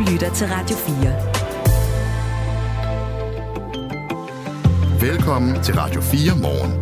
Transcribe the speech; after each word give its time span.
lytter 0.00 0.34
til 0.34 0.46
Radio 0.46 0.76
4. 0.76 1.38
Velkommen 5.10 5.62
til 5.62 5.74
Radio 5.74 6.00
4 6.00 6.42
morgen. 6.42 6.72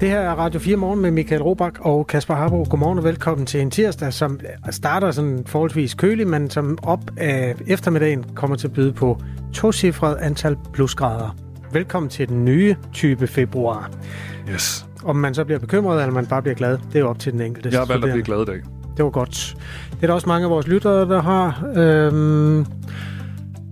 Det 0.00 0.08
her 0.08 0.20
er 0.20 0.34
Radio 0.34 0.60
4 0.60 0.76
Morgen 0.76 1.00
med 1.00 1.10
Michael 1.10 1.42
Robach 1.42 1.76
og 1.80 2.06
Kasper 2.06 2.34
Harbo. 2.34 2.66
Godmorgen 2.70 2.98
og 2.98 3.04
velkommen 3.04 3.46
til 3.46 3.60
en 3.60 3.70
tirsdag, 3.70 4.12
som 4.12 4.40
starter 4.70 5.10
sådan 5.10 5.42
forholdsvis 5.46 5.94
kølig, 5.94 6.28
men 6.28 6.50
som 6.50 6.78
op 6.82 7.00
af 7.16 7.54
eftermiddagen 7.66 8.24
kommer 8.34 8.56
til 8.56 8.66
at 8.66 8.72
byde 8.72 8.92
på 8.92 9.22
tocifret 9.52 10.16
antal 10.16 10.56
plusgrader. 10.72 11.36
Velkommen 11.72 12.10
til 12.10 12.28
den 12.28 12.44
nye 12.44 12.76
type 12.92 13.26
februar. 13.26 13.90
Yes. 14.52 14.89
Om 15.04 15.16
man 15.16 15.34
så 15.34 15.44
bliver 15.44 15.58
bekymret, 15.58 16.02
eller 16.02 16.14
man 16.14 16.26
bare 16.26 16.42
bliver 16.42 16.54
glad, 16.54 16.78
det 16.92 17.00
er 17.00 17.04
op 17.04 17.18
til 17.18 17.32
den 17.32 17.40
enkelte. 17.40 17.68
Jeg 17.72 17.78
har 17.78 17.86
valgt 17.86 18.04
at 18.04 18.10
blive 18.10 18.24
glad 18.24 18.42
i 18.42 18.44
dag. 18.44 18.60
Det 18.96 19.04
var 19.04 19.10
godt. 19.10 19.56
Det 19.90 20.02
er 20.02 20.06
der 20.06 20.14
også 20.14 20.28
mange 20.28 20.44
af 20.44 20.50
vores 20.50 20.66
lyttere, 20.68 21.08
der 21.08 21.22
har. 21.22 21.64
Øhm 21.76 22.66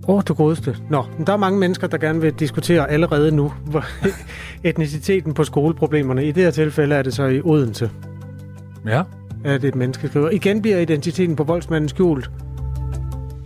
Åh, 0.07 0.15
oh, 0.15 0.21
du 0.27 0.33
godeste. 0.33 0.75
Nå, 0.89 1.05
men 1.17 1.27
der 1.27 1.33
er 1.33 1.37
mange 1.37 1.59
mennesker, 1.59 1.87
der 1.87 1.97
gerne 1.97 2.21
vil 2.21 2.33
diskutere 2.33 2.89
allerede 2.89 3.31
nu 3.31 3.53
etniciteten 4.63 5.33
på 5.33 5.43
skoleproblemerne. 5.43 6.25
I 6.25 6.31
det 6.31 6.43
her 6.43 6.51
tilfælde 6.51 6.95
er 6.95 7.01
det 7.01 7.13
så 7.13 7.25
i 7.25 7.41
Odense. 7.41 7.89
Ja. 8.85 9.03
Er 9.43 9.57
det 9.57 9.67
et 9.67 9.75
menneske, 9.75 10.07
skriver. 10.07 10.29
Igen 10.29 10.61
bliver 10.61 10.77
identiteten 10.77 11.35
på 11.35 11.43
voldsmanden 11.43 11.89
skjult. 11.89 12.31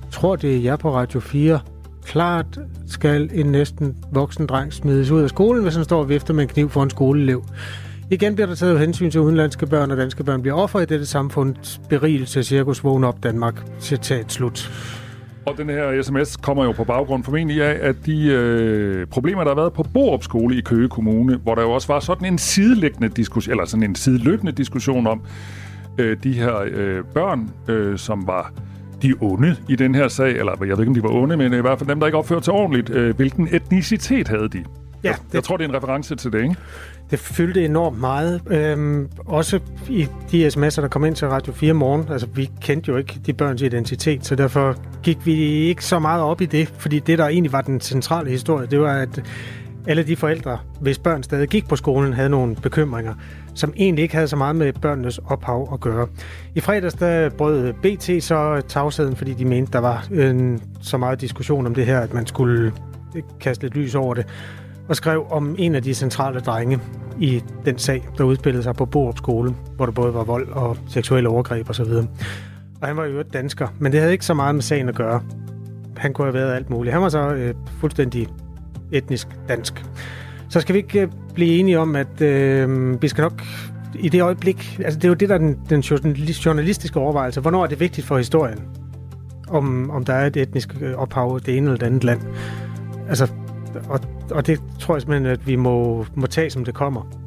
Jeg 0.03 0.11
tror, 0.11 0.35
det 0.35 0.55
er 0.55 0.61
jer 0.61 0.75
på 0.75 0.95
Radio 0.95 1.19
4. 1.19 1.59
Klart 2.05 2.59
skal 2.87 3.29
en 3.33 3.45
næsten 3.45 3.95
voksen 4.11 4.45
dreng 4.45 4.73
smides 4.73 5.11
ud 5.11 5.21
af 5.21 5.29
skolen, 5.29 5.63
hvis 5.63 5.75
han 5.75 5.83
står 5.83 5.99
og 5.99 6.09
vifter 6.09 6.33
med 6.33 6.43
en 6.43 6.49
kniv 6.49 6.69
for 6.69 6.83
en 6.83 6.89
skoleelev. 6.89 7.43
Igen 8.11 8.35
bliver 8.35 8.47
der 8.47 8.55
taget 8.55 8.79
hensyn 8.79 9.11
til 9.11 9.21
udenlandske 9.21 9.65
børn, 9.65 9.91
og 9.91 9.97
danske 9.97 10.23
børn 10.23 10.41
bliver 10.41 10.55
offer 10.55 10.79
i 10.79 10.85
dette 10.85 11.05
samfunds 11.05 11.81
berigelse. 11.89 12.43
Cirkus 12.43 12.83
vågen 12.83 13.03
op 13.03 13.23
Danmark. 13.23 13.63
Citat 13.79 14.31
slut. 14.31 14.71
Og 15.45 15.57
den 15.57 15.69
her 15.69 16.01
sms 16.01 16.37
kommer 16.37 16.63
jo 16.63 16.71
på 16.71 16.83
baggrund 16.83 17.23
formentlig 17.23 17.63
af, 17.63 17.89
at 17.89 17.95
de 18.05 18.25
øh, 18.25 19.07
problemer, 19.07 19.43
der 19.43 19.49
har 19.49 19.55
været 19.55 19.73
på 19.73 19.83
Borup 19.93 20.23
Skole 20.23 20.57
i 20.57 20.61
Køge 20.61 20.89
Kommune, 20.89 21.35
hvor 21.35 21.55
der 21.55 21.61
jo 21.61 21.71
også 21.71 21.87
var 21.87 21.99
sådan 21.99 22.27
en 22.27 22.37
sideliggende 22.37 23.09
diskussion, 23.09 23.51
eller 23.51 23.65
sådan 23.65 23.83
en 23.83 23.95
sideløbende 23.95 24.51
diskussion 24.51 25.07
om 25.07 25.21
øh, 25.97 26.17
de 26.23 26.33
her 26.33 26.63
øh, 26.71 27.03
børn, 27.13 27.49
øh, 27.67 27.97
som 27.97 28.27
var 28.27 28.53
de 29.03 29.13
onde 29.21 29.55
i 29.69 29.75
den 29.75 29.95
her 29.95 30.07
sag, 30.07 30.29
eller 30.29 30.51
jeg 30.59 30.69
ved 30.69 30.79
ikke, 30.79 30.89
om 30.89 30.93
de 30.93 31.03
var 31.03 31.09
onde, 31.09 31.37
men 31.37 31.53
i 31.53 31.61
hvert 31.61 31.79
fald 31.79 31.89
dem, 31.89 31.99
der 31.99 32.07
ikke 32.07 32.17
opførte 32.17 32.45
sig 32.45 32.53
ordentligt. 32.53 32.89
Øh, 32.89 33.15
hvilken 33.15 33.47
etnicitet 33.51 34.27
havde 34.27 34.49
de? 34.49 34.63
Ja, 35.03 35.09
jeg, 35.09 35.17
det, 35.27 35.33
jeg 35.33 35.43
tror, 35.43 35.57
det 35.57 35.63
er 35.63 35.69
en 35.69 35.75
reference 35.75 36.15
til 36.15 36.31
det, 36.31 36.41
ikke? 36.41 36.55
Det 37.11 37.19
fyldte 37.19 37.65
enormt 37.65 37.99
meget. 37.99 38.41
Øhm, 38.49 39.09
også 39.25 39.59
i 39.89 40.07
de 40.31 40.47
sms'er, 40.47 40.81
der 40.81 40.87
kom 40.87 41.05
ind 41.05 41.15
til 41.15 41.27
Radio 41.27 41.53
4 41.53 41.73
morgen. 41.73 42.05
Altså, 42.11 42.27
vi 42.35 42.49
kendte 42.61 42.91
jo 42.91 42.97
ikke 42.97 43.19
de 43.25 43.33
børns 43.33 43.61
identitet, 43.61 44.25
så 44.25 44.35
derfor 44.35 44.75
gik 45.03 45.25
vi 45.25 45.33
ikke 45.43 45.85
så 45.85 45.99
meget 45.99 46.23
op 46.23 46.41
i 46.41 46.45
det. 46.45 46.73
Fordi 46.77 46.99
det, 46.99 47.17
der 47.17 47.27
egentlig 47.27 47.51
var 47.51 47.61
den 47.61 47.81
centrale 47.81 48.29
historie, 48.29 48.67
det 48.67 48.79
var, 48.79 48.93
at 48.93 49.23
alle 49.87 50.03
de 50.03 50.15
forældre, 50.15 50.57
hvis 50.81 50.99
børn 50.99 51.23
stadig 51.23 51.47
gik 51.47 51.67
på 51.67 51.75
skolen, 51.75 52.13
havde 52.13 52.29
nogle 52.29 52.55
bekymringer, 52.55 53.13
som 53.53 53.73
egentlig 53.75 54.03
ikke 54.03 54.15
havde 54.15 54.27
så 54.27 54.35
meget 54.35 54.55
med 54.55 54.73
børnenes 54.73 55.17
ophav 55.17 55.69
at 55.73 55.79
gøre. 55.79 56.07
I 56.55 56.59
fredags 56.59 56.93
der 56.93 57.29
brød 57.29 57.73
BT 57.73 58.23
så 58.23 58.61
tavsheden, 58.67 59.15
fordi 59.15 59.33
de 59.33 59.45
mente, 59.45 59.71
der 59.71 59.79
var 59.79 60.07
en, 60.11 60.61
så 60.81 60.97
meget 60.97 61.21
diskussion 61.21 61.65
om 61.65 61.75
det 61.75 61.85
her, 61.85 61.99
at 61.99 62.13
man 62.13 62.27
skulle 62.27 62.71
øh, 63.15 63.21
kaste 63.39 63.63
lidt 63.63 63.75
lys 63.75 63.95
over 63.95 64.13
det 64.13 64.25
og 64.87 64.95
skrev 64.95 65.25
om 65.31 65.55
en 65.59 65.75
af 65.75 65.83
de 65.83 65.93
centrale 65.93 66.39
drenge 66.39 66.79
i 67.19 67.43
den 67.65 67.77
sag, 67.77 68.07
der 68.17 68.23
udspillede 68.23 68.63
sig 68.63 68.75
på 68.75 68.85
Borup 68.85 69.17
skole, 69.17 69.55
hvor 69.75 69.85
der 69.85 69.93
både 69.93 70.13
var 70.13 70.23
vold 70.23 70.49
og 70.49 70.77
seksuelle 70.87 71.29
overgreb 71.29 71.69
osv. 71.69 71.91
Og 72.81 72.87
han 72.87 72.97
var 72.97 73.05
jo 73.05 73.19
et 73.19 73.33
dansker, 73.33 73.67
men 73.79 73.91
det 73.91 73.99
havde 73.99 74.13
ikke 74.13 74.25
så 74.25 74.33
meget 74.33 74.55
med 74.55 74.61
sagen 74.61 74.89
at 74.89 74.95
gøre. 74.95 75.21
Han 75.97 76.13
kunne 76.13 76.25
have 76.25 76.33
været 76.33 76.53
alt 76.53 76.69
muligt. 76.69 76.93
Han 76.93 77.01
var 77.01 77.09
så 77.09 77.29
øh, 77.29 77.53
fuldstændig 77.79 78.27
etnisk 78.93 79.27
dansk. 79.47 79.85
Så 80.49 80.61
skal 80.61 80.73
vi 80.73 80.79
ikke 80.79 81.01
øh, 81.01 81.07
blive 81.33 81.59
enige 81.59 81.79
om, 81.79 81.95
at 81.95 82.21
øh, 82.21 83.01
vi 83.01 83.07
skal 83.07 83.21
nok 83.21 83.41
i 83.95 84.09
det 84.09 84.21
øjeblik... 84.21 84.79
Altså, 84.83 84.99
det 84.99 85.05
er 85.05 85.09
jo 85.09 85.13
det, 85.13 85.29
der 85.29 85.35
er 85.35 85.39
den, 85.39 85.59
den 85.69 85.79
journalistiske 86.45 86.99
overvejelse. 86.99 87.41
Hvornår 87.41 87.63
er 87.63 87.67
det 87.67 87.79
vigtigt 87.79 88.07
for 88.07 88.17
historien? 88.17 88.59
Om, 89.47 89.89
om 89.89 90.05
der 90.05 90.13
er 90.13 90.27
et 90.27 90.37
etnisk 90.37 90.75
øh, 90.81 90.93
ophav 90.93 91.39
det 91.45 91.57
ene 91.57 91.65
eller 91.65 91.77
det 91.77 91.85
andet 91.85 92.03
land. 92.03 92.21
Altså, 93.09 93.31
og, 93.89 93.99
og 94.31 94.47
det 94.47 94.59
tror 94.79 94.95
jeg 94.95 95.01
simpelthen, 95.01 95.31
at 95.31 95.47
vi 95.47 95.55
må, 95.55 96.05
må 96.15 96.27
tage, 96.27 96.49
som 96.49 96.65
det 96.65 96.73
kommer. 96.73 97.23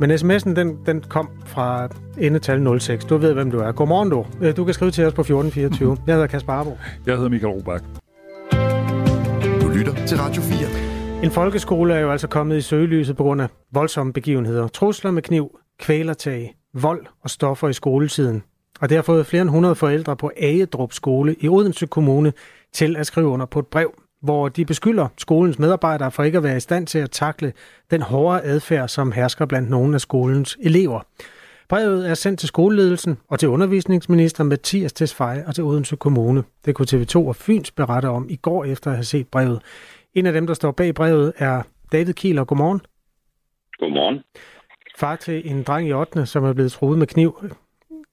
Men 0.00 0.10
sms'en, 0.10 0.54
den, 0.54 0.78
den 0.86 1.00
kom 1.08 1.28
fra 1.46 1.88
endetal 2.18 2.80
06. 2.80 3.04
Du 3.04 3.16
ved, 3.16 3.32
hvem 3.34 3.50
du 3.50 3.58
er. 3.58 3.72
Godmorgen, 3.72 4.10
du. 4.10 4.26
Øh, 4.40 4.56
du 4.56 4.64
kan 4.64 4.74
skrive 4.74 4.90
til 4.90 5.04
os 5.04 5.14
på 5.14 5.20
1424. 5.20 5.96
Jeg 6.06 6.14
hedder 6.14 6.26
Kasper 6.26 6.52
Arbo. 6.52 6.78
Jeg 7.06 7.14
hedder 7.14 7.30
Michael 7.30 7.52
Robach. 7.52 7.84
Til 10.06 10.18
Radio 10.18 10.42
4. 10.42 11.24
En 11.24 11.30
folkeskole 11.30 11.94
er 11.94 11.98
jo 11.98 12.10
altså 12.10 12.28
kommet 12.28 12.56
i 12.56 12.60
søgelyset 12.60 13.16
på 13.16 13.22
grund 13.22 13.42
af 13.42 13.48
voldsomme 13.72 14.12
begivenheder. 14.12 14.68
Trusler 14.68 15.10
med 15.10 15.22
kniv, 15.22 15.58
kvælertag, 15.78 16.56
vold 16.74 17.06
og 17.22 17.30
stoffer 17.30 17.68
i 17.68 17.72
skoletiden. 17.72 18.42
Og 18.80 18.88
det 18.88 18.96
har 18.96 19.02
fået 19.02 19.26
flere 19.26 19.40
end 19.40 19.48
100 19.48 19.74
forældre 19.74 20.16
på 20.16 20.30
Agedrup 20.36 20.92
skole 20.92 21.34
i 21.40 21.48
Odense 21.48 21.86
Kommune 21.86 22.32
til 22.72 22.96
at 22.96 23.06
skrive 23.06 23.26
under 23.26 23.46
på 23.46 23.58
et 23.58 23.66
brev, 23.66 23.94
hvor 24.22 24.48
de 24.48 24.64
beskylder 24.64 25.08
skolens 25.18 25.58
medarbejdere 25.58 26.10
for 26.10 26.22
ikke 26.22 26.38
at 26.38 26.44
være 26.44 26.56
i 26.56 26.60
stand 26.60 26.86
til 26.86 26.98
at 26.98 27.10
takle 27.10 27.52
den 27.90 28.02
hårde 28.02 28.42
adfærd, 28.42 28.88
som 28.88 29.12
hersker 29.12 29.46
blandt 29.46 29.70
nogle 29.70 29.94
af 29.94 30.00
skolens 30.00 30.58
elever. 30.60 31.00
Brevet 31.68 32.10
er 32.10 32.14
sendt 32.14 32.40
til 32.40 32.48
skoleledelsen 32.48 33.18
og 33.28 33.38
til 33.38 33.48
undervisningsminister 33.48 34.44
Mathias 34.44 34.92
Tesfaye 34.92 35.44
og 35.46 35.54
til 35.54 35.64
Odense 35.64 35.96
Kommune. 35.96 36.44
Det 36.64 36.74
kunne 36.74 36.86
TV2 36.90 37.16
og 37.16 37.36
Fyns 37.36 37.70
berette 37.70 38.06
om 38.06 38.26
i 38.28 38.36
går 38.36 38.64
efter 38.64 38.90
at 38.90 38.96
have 38.96 39.04
set 39.04 39.28
brevet. 39.28 39.62
En 40.16 40.26
af 40.26 40.32
dem, 40.32 40.46
der 40.46 40.54
står 40.54 40.72
bag 40.72 40.94
brevet, 40.94 41.32
er 41.36 41.62
David 41.92 42.14
Kieler. 42.14 42.44
Godmorgen. 42.44 42.80
Godmorgen. 43.78 44.18
Far 44.98 45.16
til 45.16 45.50
en 45.50 45.62
dreng 45.62 45.88
i 45.88 45.92
8. 45.92 46.26
som 46.26 46.44
er 46.44 46.52
blevet 46.52 46.72
truet 46.72 46.98
med 46.98 47.06
kniv. 47.06 47.38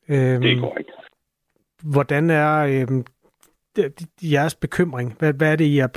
Øhm, 0.09 0.41
det 0.41 0.52
er 0.52 0.59
korrekt. 0.59 0.91
Hvordan 1.94 2.30
er 2.30 2.53
øhm, 2.74 3.06
jeres 4.34 4.56
bekymring? 4.56 5.16
Hvad, 5.19 5.34
hvad 5.34 5.52
er 5.52 5.56
det, 5.56 5.66
I 5.66 5.80
er 5.80 5.88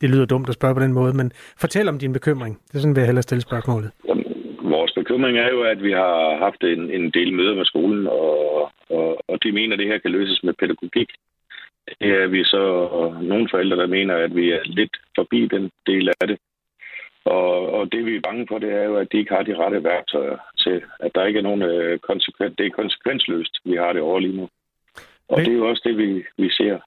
Det 0.00 0.10
lyder 0.10 0.26
dumt 0.26 0.48
at 0.48 0.54
spørge 0.54 0.74
på 0.74 0.80
den 0.80 0.92
måde, 0.92 1.12
men 1.16 1.32
fortæl 1.60 1.88
om 1.88 1.98
din 1.98 2.12
bekymring. 2.12 2.60
Det 2.68 2.74
er 2.74 2.78
sådan, 2.78 2.94
vil 2.94 3.00
jeg 3.00 3.08
hellere 3.08 3.22
stille 3.22 3.42
spørgsmålet. 3.42 3.90
Jamen, 4.08 4.24
vores 4.62 4.92
bekymring 4.92 5.38
er 5.38 5.48
jo, 5.48 5.62
at 5.62 5.82
vi 5.82 5.92
har 5.92 6.38
haft 6.38 6.62
en, 6.62 6.90
en 6.90 7.10
del 7.10 7.32
møder 7.32 7.54
med 7.54 7.64
skolen, 7.64 8.06
og, 8.06 8.62
og, 8.90 9.08
og 9.28 9.42
de 9.42 9.52
mener, 9.52 9.72
at 9.72 9.78
det 9.78 9.86
her 9.86 9.98
kan 9.98 10.10
løses 10.10 10.40
med 10.44 10.54
pædagogik. 10.60 11.10
Det 12.00 12.10
er 12.22 12.26
vi 12.26 12.44
så 12.44 12.62
nogle 13.22 13.48
forældre, 13.50 13.76
der 13.76 13.86
mener, 13.86 14.14
at 14.16 14.36
vi 14.36 14.50
er 14.50 14.60
lidt 14.64 14.96
forbi 15.14 15.46
den 15.46 15.70
del 15.86 16.08
af 16.20 16.26
det. 16.28 16.38
Og, 17.24 17.72
og 17.72 17.92
det 17.92 18.06
vi 18.06 18.16
er 18.16 18.20
bange 18.20 18.46
for, 18.48 18.58
det 18.58 18.72
er 18.72 18.84
jo, 18.84 18.96
at 18.96 19.08
de 19.12 19.18
ikke 19.18 19.34
har 19.34 19.42
de 19.42 19.56
rette 19.56 19.84
værktøjer 19.84 20.36
til, 20.58 20.82
at 21.00 21.10
der 21.14 21.24
ikke 21.26 21.38
er 21.38 21.42
nogen 21.42 21.62
øh, 21.62 21.98
konsekvens. 21.98 22.54
Det 22.58 22.66
er 22.66 22.70
konsekvensløst, 22.70 23.54
vi 23.64 23.76
har 23.76 23.92
det 23.92 24.02
over 24.02 24.18
lige 24.18 24.36
nu. 24.36 24.48
Og 25.28 25.38
Men... 25.38 25.44
det 25.44 25.52
er 25.52 25.58
jo 25.58 25.68
også 25.68 25.82
det, 25.84 25.98
vi, 25.98 26.24
vi 26.38 26.50
ser. 26.50 26.78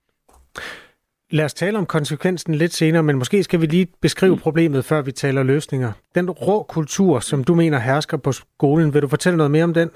Lad 1.32 1.46
os 1.46 1.54
tale 1.54 1.78
om 1.78 1.86
konsekvensen 1.86 2.56
lidt 2.56 2.74
senere, 2.74 3.04
men 3.04 3.18
måske 3.18 3.44
skal 3.44 3.62
vi 3.62 3.66
lige 3.66 3.88
beskrive 4.02 4.36
mm. 4.36 4.42
problemet, 4.42 4.86
før 4.86 5.02
vi 5.02 5.12
taler 5.12 5.44
løsninger. 5.44 5.92
Den 6.16 6.30
rå 6.30 6.64
kultur, 6.64 7.20
som 7.20 7.44
du 7.44 7.56
mener 7.56 7.80
hersker 7.80 8.18
på 8.18 8.32
skolen, 8.32 8.94
vil 8.94 9.02
du 9.02 9.08
fortælle 9.08 9.38
noget 9.38 9.52
mere 9.52 9.64
om 9.64 9.74
den? 9.74 9.90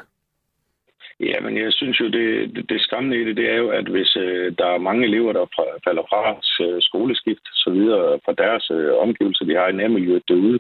Ja, 1.30 1.40
men 1.40 1.58
jeg 1.58 1.74
synes 1.74 2.00
jo, 2.00 2.06
det, 2.06 2.56
det, 2.56 2.70
det 2.70 2.82
skræmmende 2.82 3.22
i 3.22 3.26
det, 3.26 3.38
det 3.38 3.50
er 3.50 3.58
jo, 3.58 3.70
at 3.70 3.88
hvis 3.88 4.16
øh, 4.16 4.56
der 4.58 4.66
er 4.66 4.78
mange 4.88 5.06
elever, 5.08 5.34
der 5.34 5.46
fra, 5.56 5.66
falder 5.86 6.04
fra 6.10 6.22
øh, 6.66 6.82
skoleskift 6.82 7.46
så 7.54 7.70
videre 7.70 8.20
fra 8.26 8.34
deres 8.44 8.72
øh, 8.72 8.94
omgivelser, 9.06 9.46
de 9.46 9.56
har 9.56 9.68
i 9.68 9.80
nærmiljøet 9.82 10.24
derude, 10.28 10.60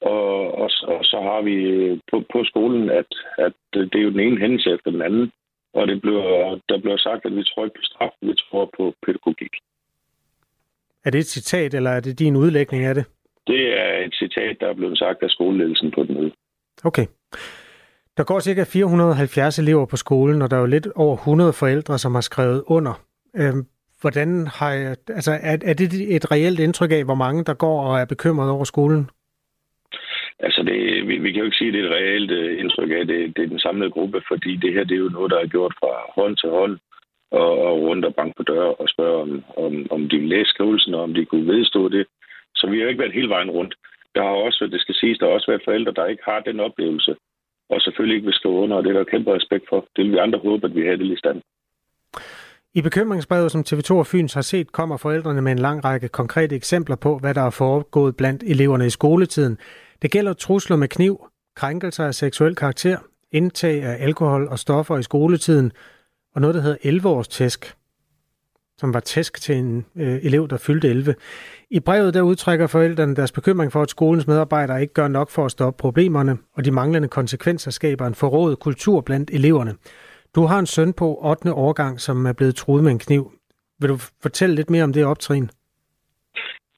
og, 0.00 0.54
og, 0.62 0.70
og 0.82 1.04
så 1.04 1.18
har 1.28 1.40
vi 1.42 1.54
øh, 1.54 1.98
på, 2.10 2.24
på 2.32 2.44
skolen, 2.44 2.90
at, 2.90 3.10
at 3.38 3.52
det 3.74 3.94
er 3.94 4.06
jo 4.08 4.10
den 4.10 4.20
ene 4.20 4.38
hændelse 4.40 4.70
efter 4.70 4.90
den 4.90 5.02
anden, 5.02 5.32
og 5.74 5.88
det 5.88 6.00
bliver, 6.00 6.58
der 6.68 6.78
bliver 6.78 6.96
sagt, 6.96 7.26
at 7.26 7.36
vi 7.36 7.44
tror 7.44 7.64
ikke 7.64 7.78
på 7.78 7.82
straf, 7.90 8.12
vi 8.22 8.34
tror 8.34 8.70
på 8.76 8.94
pædagogik. 9.06 9.54
Er 11.04 11.10
det 11.10 11.18
et 11.18 11.34
citat, 11.36 11.74
eller 11.74 11.90
er 11.90 12.00
det 12.00 12.18
din 12.18 12.36
udlægning 12.36 12.84
af 12.84 12.94
det? 12.94 13.04
Det 13.46 13.80
er 13.80 14.04
et 14.06 14.14
citat, 14.14 14.56
der 14.60 14.68
er 14.68 14.74
blevet 14.74 14.98
sagt 14.98 15.22
af 15.22 15.30
skoleledelsen 15.30 15.90
på 15.90 16.02
den 16.02 16.14
møde. 16.14 16.32
Okay. 16.84 17.06
Der 18.16 18.24
går 18.24 18.40
cirka 18.40 18.64
470 18.64 19.58
elever 19.58 19.86
på 19.86 19.96
skolen, 19.96 20.42
og 20.42 20.50
der 20.50 20.56
er 20.56 20.60
jo 20.60 20.66
lidt 20.66 20.88
over 20.94 21.16
100 21.16 21.52
forældre, 21.52 21.98
som 21.98 22.14
har 22.14 22.20
skrevet 22.20 22.62
under. 22.66 22.94
Øhm, 23.36 23.62
hvordan 24.00 24.46
har 24.58 24.70
jeg, 24.72 24.96
altså, 25.08 25.32
er, 25.50 25.56
er 25.70 25.74
det 25.74 26.16
et 26.16 26.30
reelt 26.32 26.60
indtryk 26.60 26.92
af, 26.92 27.04
hvor 27.04 27.14
mange 27.24 27.44
der 27.44 27.54
går 27.54 27.78
og 27.86 28.00
er 28.00 28.04
bekymret 28.04 28.50
over 28.50 28.64
skolen? 28.64 29.10
Altså, 30.38 30.62
det, 30.62 31.08
vi, 31.08 31.18
vi 31.18 31.32
kan 31.32 31.38
jo 31.38 31.44
ikke 31.44 31.56
sige, 31.56 31.68
at 31.68 31.74
det 31.74 31.80
er 31.82 31.86
et 31.86 31.94
reelt 31.94 32.30
øh, 32.30 32.60
indtryk 32.60 32.90
af, 32.90 33.06
det, 33.06 33.36
det 33.36 33.42
er 33.44 33.48
den 33.48 33.58
samlede 33.58 33.90
gruppe, 33.90 34.22
fordi 34.28 34.56
det 34.56 34.72
her 34.72 34.84
det 34.84 34.94
er 34.94 35.04
jo 35.06 35.16
noget, 35.18 35.30
der 35.30 35.38
er 35.40 35.54
gjort 35.54 35.74
fra 35.80 35.92
hånd 36.16 36.36
til 36.36 36.50
hånd 36.50 36.78
og, 37.30 37.50
og 37.66 37.80
rundt 37.80 38.04
og 38.04 38.14
bank 38.14 38.36
på 38.36 38.42
døre 38.42 38.74
og 38.74 38.88
spørge, 38.88 39.22
om, 39.22 39.44
om, 39.56 39.86
om 39.90 40.08
de 40.08 40.16
vil 40.18 40.28
læse 40.28 40.50
skrivelsen, 40.50 40.94
og 40.94 41.02
om 41.02 41.14
de 41.14 41.24
kunne 41.24 41.52
vedstå 41.54 41.88
det. 41.88 42.06
Så 42.54 42.66
vi 42.70 42.76
har 42.76 42.82
jo 42.82 42.88
ikke 42.88 43.02
været 43.02 43.18
hele 43.18 43.28
vejen 43.28 43.50
rundt. 43.50 43.74
Der 44.14 44.22
har 44.22 44.36
også, 44.46 44.68
det 44.72 44.80
skal 44.80 44.94
siges, 44.94 45.18
der 45.18 45.26
har 45.26 45.32
også 45.32 45.50
været 45.50 45.64
forældre, 45.64 45.92
der 45.92 46.06
ikke 46.06 46.22
har 46.26 46.40
den 46.40 46.60
oplevelse 46.60 47.16
og 47.74 47.80
selvfølgelig 47.80 48.14
ikke 48.16 48.24
vil 48.24 48.34
skrive 48.34 48.54
under, 48.54 48.76
og 48.76 48.84
det 48.84 48.90
er 48.90 48.98
der 48.98 49.04
kæmpe 49.04 49.34
respekt 49.34 49.64
for. 49.68 49.86
Det 49.96 50.04
vil 50.04 50.12
vi 50.12 50.18
andre 50.18 50.38
håbe, 50.38 50.66
at 50.66 50.74
vi 50.74 50.86
har 50.86 50.96
det 50.96 51.06
i 51.06 51.16
stand. 51.16 51.42
I 52.74 52.82
bekymringsbrevet, 52.82 53.52
som 53.52 53.64
TV2 53.68 53.94
og 53.94 54.06
Fyns 54.06 54.34
har 54.34 54.40
set, 54.40 54.72
kommer 54.72 54.96
forældrene 54.96 55.42
med 55.42 55.52
en 55.52 55.58
lang 55.58 55.84
række 55.84 56.08
konkrete 56.08 56.56
eksempler 56.56 56.96
på, 56.96 57.18
hvad 57.18 57.34
der 57.34 57.40
er 57.40 57.50
foregået 57.50 58.16
blandt 58.16 58.42
eleverne 58.42 58.86
i 58.86 58.90
skoletiden. 58.90 59.58
Det 60.02 60.10
gælder 60.10 60.32
trusler 60.32 60.76
med 60.76 60.88
kniv, 60.88 61.26
krænkelser 61.56 62.04
af 62.04 62.14
seksuel 62.14 62.54
karakter, 62.54 62.98
indtag 63.32 63.82
af 63.82 64.04
alkohol 64.04 64.48
og 64.48 64.58
stoffer 64.58 64.98
i 64.98 65.02
skoletiden, 65.02 65.72
og 66.34 66.40
noget, 66.40 66.54
der 66.54 66.60
hedder 66.60 67.00
11-års 67.00 67.28
tæsk, 67.28 67.74
som 68.76 68.94
var 68.94 69.00
tæsk 69.00 69.40
til 69.40 69.54
en 69.54 69.86
øh, 69.96 70.18
elev, 70.22 70.48
der 70.48 70.56
fyldte 70.66 70.88
11. 70.88 71.14
I 71.70 71.80
brevet 71.80 72.14
der 72.14 72.22
udtrykker 72.22 72.66
forældrene 72.66 73.16
deres 73.16 73.32
bekymring 73.32 73.72
for, 73.72 73.82
at 73.82 73.90
skolens 73.90 74.26
medarbejdere 74.26 74.82
ikke 74.82 74.94
gør 74.94 75.08
nok 75.08 75.30
for 75.30 75.44
at 75.44 75.50
stoppe 75.50 75.80
problemerne, 75.80 76.38
og 76.56 76.64
de 76.64 76.70
manglende 76.70 77.08
konsekvenser 77.08 77.70
skaber 77.70 78.06
en 78.06 78.14
forrådet 78.14 78.58
kultur 78.58 79.00
blandt 79.00 79.30
eleverne. 79.30 79.72
Du 80.34 80.42
har 80.46 80.58
en 80.58 80.66
søn 80.66 80.92
på 80.92 81.18
8. 81.22 81.52
årgang, 81.52 82.00
som 82.00 82.26
er 82.26 82.32
blevet 82.32 82.54
truet 82.54 82.84
med 82.84 82.92
en 82.92 82.98
kniv. 82.98 83.32
Vil 83.80 83.88
du 83.88 83.96
fortælle 84.22 84.54
lidt 84.54 84.70
mere 84.70 84.84
om 84.84 84.92
det 84.92 85.04
optrin? 85.04 85.50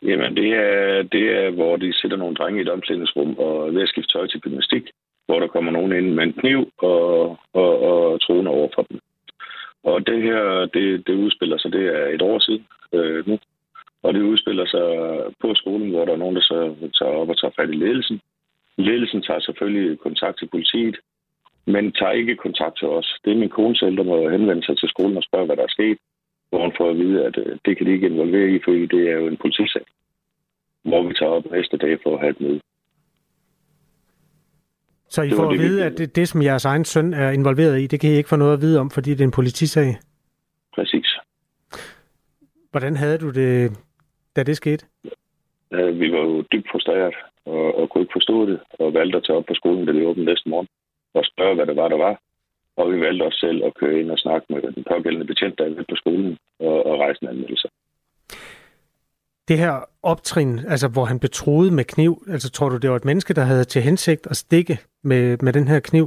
Jamen, 0.02 0.36
det 0.36 0.48
er, 0.54 1.02
det 1.02 1.24
er, 1.40 1.50
hvor 1.50 1.76
de 1.76 1.92
sætter 2.00 2.16
nogle 2.16 2.36
drenge 2.36 2.58
i 2.58 2.62
et 2.62 2.68
omklædningsrum 2.68 3.38
og 3.38 3.68
er 3.68 3.72
ved 3.72 3.82
at 3.82 3.88
skifte 3.88 4.12
tøj 4.12 4.26
til 4.26 4.40
gymnastik, 4.40 4.82
hvor 5.26 5.40
der 5.40 5.46
kommer 5.46 5.72
nogen 5.72 5.92
ind 5.92 6.14
med 6.14 6.24
en 6.24 6.32
kniv 6.32 6.68
og, 6.78 7.38
og, 7.52 7.72
og 7.90 8.20
troende 8.20 8.50
over 8.50 8.68
for 8.74 8.82
dem. 8.82 9.00
Og 9.84 10.06
det 10.06 10.22
her, 10.22 10.66
det, 10.74 11.06
det 11.06 11.14
udspiller 11.14 11.58
sig, 11.58 11.72
det 11.72 11.84
er 11.86 12.06
et 12.06 12.22
år 12.22 12.38
siden 12.38 12.66
øh, 12.92 13.28
nu. 13.28 13.38
Og 14.02 14.14
det 14.14 14.22
udspiller 14.22 14.66
sig 14.66 14.86
på 15.40 15.54
skolen, 15.54 15.90
hvor 15.90 16.04
der 16.04 16.12
er 16.12 16.22
nogen, 16.24 16.36
der 16.36 16.42
så 16.42 16.74
tager 16.98 17.12
op 17.12 17.28
og 17.28 17.38
tager 17.38 17.56
fat 17.56 17.70
i 17.70 17.76
ledelsen. 17.84 18.20
Ledelsen 18.76 19.22
tager 19.22 19.40
selvfølgelig 19.40 19.98
kontakt 19.98 20.38
til 20.38 20.48
politiet, 20.48 20.96
men 21.66 21.92
tager 21.92 22.12
ikke 22.12 22.36
kontakt 22.36 22.78
til 22.78 22.88
os. 22.88 23.18
Det 23.24 23.32
er 23.32 23.36
min 23.36 23.56
kone 23.56 23.76
selv, 23.76 23.96
der 23.96 24.02
må 24.02 24.28
henvende 24.28 24.64
sig 24.64 24.78
til 24.78 24.88
skolen 24.88 25.16
og 25.16 25.22
spørge, 25.22 25.46
hvad 25.46 25.56
der 25.56 25.62
er 25.62 25.76
sket, 25.76 25.98
hvor 26.48 26.60
hun 26.62 26.72
får 26.76 26.90
at 26.90 26.96
vide, 26.96 27.24
at 27.24 27.38
øh, 27.38 27.56
det 27.64 27.76
kan 27.76 27.86
de 27.86 27.92
ikke 27.92 28.06
involvere 28.06 28.50
i, 28.50 28.58
fordi 28.64 28.86
det 28.86 29.10
er 29.10 29.16
jo 29.20 29.26
en 29.26 29.36
politisag, 29.36 29.84
hvor 30.82 31.02
vi 31.02 31.14
tager 31.14 31.32
op 31.32 31.50
næste 31.50 31.76
dag 31.76 31.98
for 32.02 32.14
at 32.14 32.20
have 32.20 32.30
et 32.30 32.40
møde. 32.40 32.60
Så 35.14 35.22
I 35.22 35.30
får 35.30 35.50
at 35.50 35.58
vide, 35.58 35.84
at 35.84 35.98
det, 35.98 36.16
det, 36.16 36.28
som 36.28 36.42
jeres 36.42 36.64
egen 36.64 36.84
søn 36.84 37.14
er 37.14 37.30
involveret 37.30 37.80
i, 37.80 37.86
det 37.86 38.00
kan 38.00 38.10
I 38.10 38.16
ikke 38.16 38.28
få 38.28 38.36
noget 38.36 38.52
at 38.52 38.60
vide 38.60 38.80
om, 38.80 38.90
fordi 38.90 39.10
det 39.10 39.20
er 39.20 39.24
en 39.24 39.38
politisag? 39.40 39.96
Præcis. 40.74 41.08
Hvordan 42.70 42.96
havde 42.96 43.18
du 43.18 43.30
det, 43.30 43.72
da 44.36 44.42
det 44.42 44.56
skete? 44.56 44.86
Vi 45.70 46.12
var 46.12 46.22
jo 46.28 46.44
dybt 46.52 46.68
frustreret 46.72 47.14
og, 47.46 47.78
og 47.78 47.90
kunne 47.90 48.02
ikke 48.02 48.16
forstå 48.18 48.46
det, 48.46 48.58
og 48.80 48.94
valgte 48.94 49.16
at 49.18 49.24
tage 49.26 49.36
op 49.38 49.44
på 49.48 49.54
skolen, 49.54 49.86
da 49.86 49.92
det 49.92 50.06
åbnede 50.06 50.26
næste 50.26 50.48
morgen, 50.48 50.68
og 51.14 51.24
spørge, 51.24 51.54
hvad 51.54 51.66
det 51.66 51.76
var, 51.76 51.88
der 51.88 51.96
var. 51.96 52.20
Og 52.76 52.92
vi 52.92 53.00
valgte 53.00 53.22
også 53.22 53.38
selv 53.38 53.64
at 53.64 53.72
køre 53.80 54.00
ind 54.00 54.10
og 54.10 54.18
snakke 54.18 54.46
med 54.50 54.62
den 54.62 54.84
pågældende 54.92 55.26
betjent, 55.26 55.58
der 55.58 55.64
er 55.64 55.84
på 55.88 55.96
skolen, 55.96 56.38
og, 56.60 56.86
og 56.86 56.98
rejse 57.00 57.18
en 57.22 57.28
anmeldelse. 57.28 57.68
Det 59.48 59.58
her 59.58 59.74
optrin, 60.02 60.58
altså 60.58 60.88
hvor 60.88 61.04
han 61.04 61.18
betroede 61.20 61.70
med 61.70 61.84
kniv, 61.84 62.12
altså 62.28 62.50
tror 62.50 62.68
du, 62.68 62.76
det 62.76 62.90
var 62.90 62.96
et 62.96 63.04
menneske, 63.04 63.34
der 63.34 63.42
havde 63.42 63.64
til 63.64 63.82
hensigt 63.82 64.26
at 64.26 64.36
stikke 64.36 64.78
med, 65.04 65.38
med 65.42 65.52
den 65.52 65.68
her 65.68 65.80
kniv? 65.80 66.06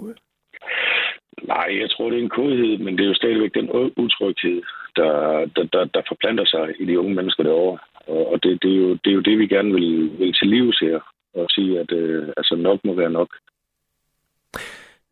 Nej, 1.44 1.68
jeg 1.82 1.90
tror, 1.90 2.10
det 2.10 2.20
er 2.20 2.24
en 2.24 2.38
kodhed, 2.38 2.78
men 2.78 2.98
det 2.98 3.04
er 3.04 3.08
jo 3.08 3.14
stadigvæk 3.22 3.54
den 3.54 3.70
utryghed, 3.98 4.62
der, 4.96 5.12
der, 5.56 5.64
der, 5.74 5.86
der 5.86 6.02
forplanter 6.08 6.46
sig 6.46 6.74
i 6.80 6.86
de 6.86 7.00
unge 7.00 7.16
mennesker 7.16 7.44
derovre. 7.44 7.80
Og 8.08 8.44
det, 8.44 8.64
det, 8.64 8.72
er, 8.72 8.76
jo, 8.76 8.90
det 9.04 9.10
er 9.10 9.18
jo 9.20 9.22
det, 9.22 9.40
vi 9.40 9.48
gerne 9.48 9.74
vil, 9.74 10.20
vil 10.20 10.34
til 10.34 10.48
liv 10.48 10.72
her, 10.82 11.00
og 11.34 11.46
sige, 11.50 11.80
at 11.80 11.92
øh, 11.92 12.28
altså 12.38 12.56
nok 12.56 12.80
må 12.84 12.94
være 12.94 13.10
nok. 13.10 13.30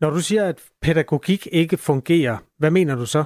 Når 0.01 0.09
du 0.09 0.19
siger, 0.19 0.45
at 0.45 0.69
pædagogik 0.81 1.47
ikke 1.51 1.77
fungerer, 1.77 2.37
hvad 2.59 2.71
mener 2.71 2.95
du 2.95 3.05
så? 3.05 3.23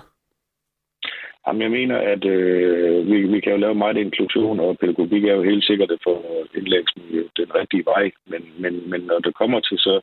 Jamen, 1.47 1.61
jeg 1.61 1.71
mener, 1.71 1.97
at 1.97 2.25
øh, 2.25 3.07
vi, 3.07 3.17
vi 3.33 3.39
kan 3.39 3.51
jo 3.51 3.57
lave 3.57 3.75
meget 3.75 3.97
inklusion, 3.97 4.59
og 4.59 4.77
pædagogik 4.77 5.23
er 5.23 5.35
jo 5.35 5.43
helt 5.43 5.65
sikkert 5.65 5.91
for 6.03 6.17
indlægsmiljø 6.57 7.27
den 7.37 7.55
rigtige 7.55 7.85
vej. 7.85 8.11
Men, 8.25 8.41
men, 8.59 8.89
men 8.89 9.01
når 9.01 9.19
det 9.19 9.33
kommer 9.35 9.59
til 9.59 9.77
så, 9.77 10.01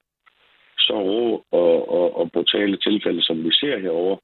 så 0.88 0.96
rå 1.10 1.44
og, 1.62 1.74
og, 1.98 2.06
og 2.18 2.32
brutale 2.32 2.76
tilfælde, 2.76 3.22
som 3.22 3.44
vi 3.44 3.52
ser 3.52 3.78
herover, 3.78 4.16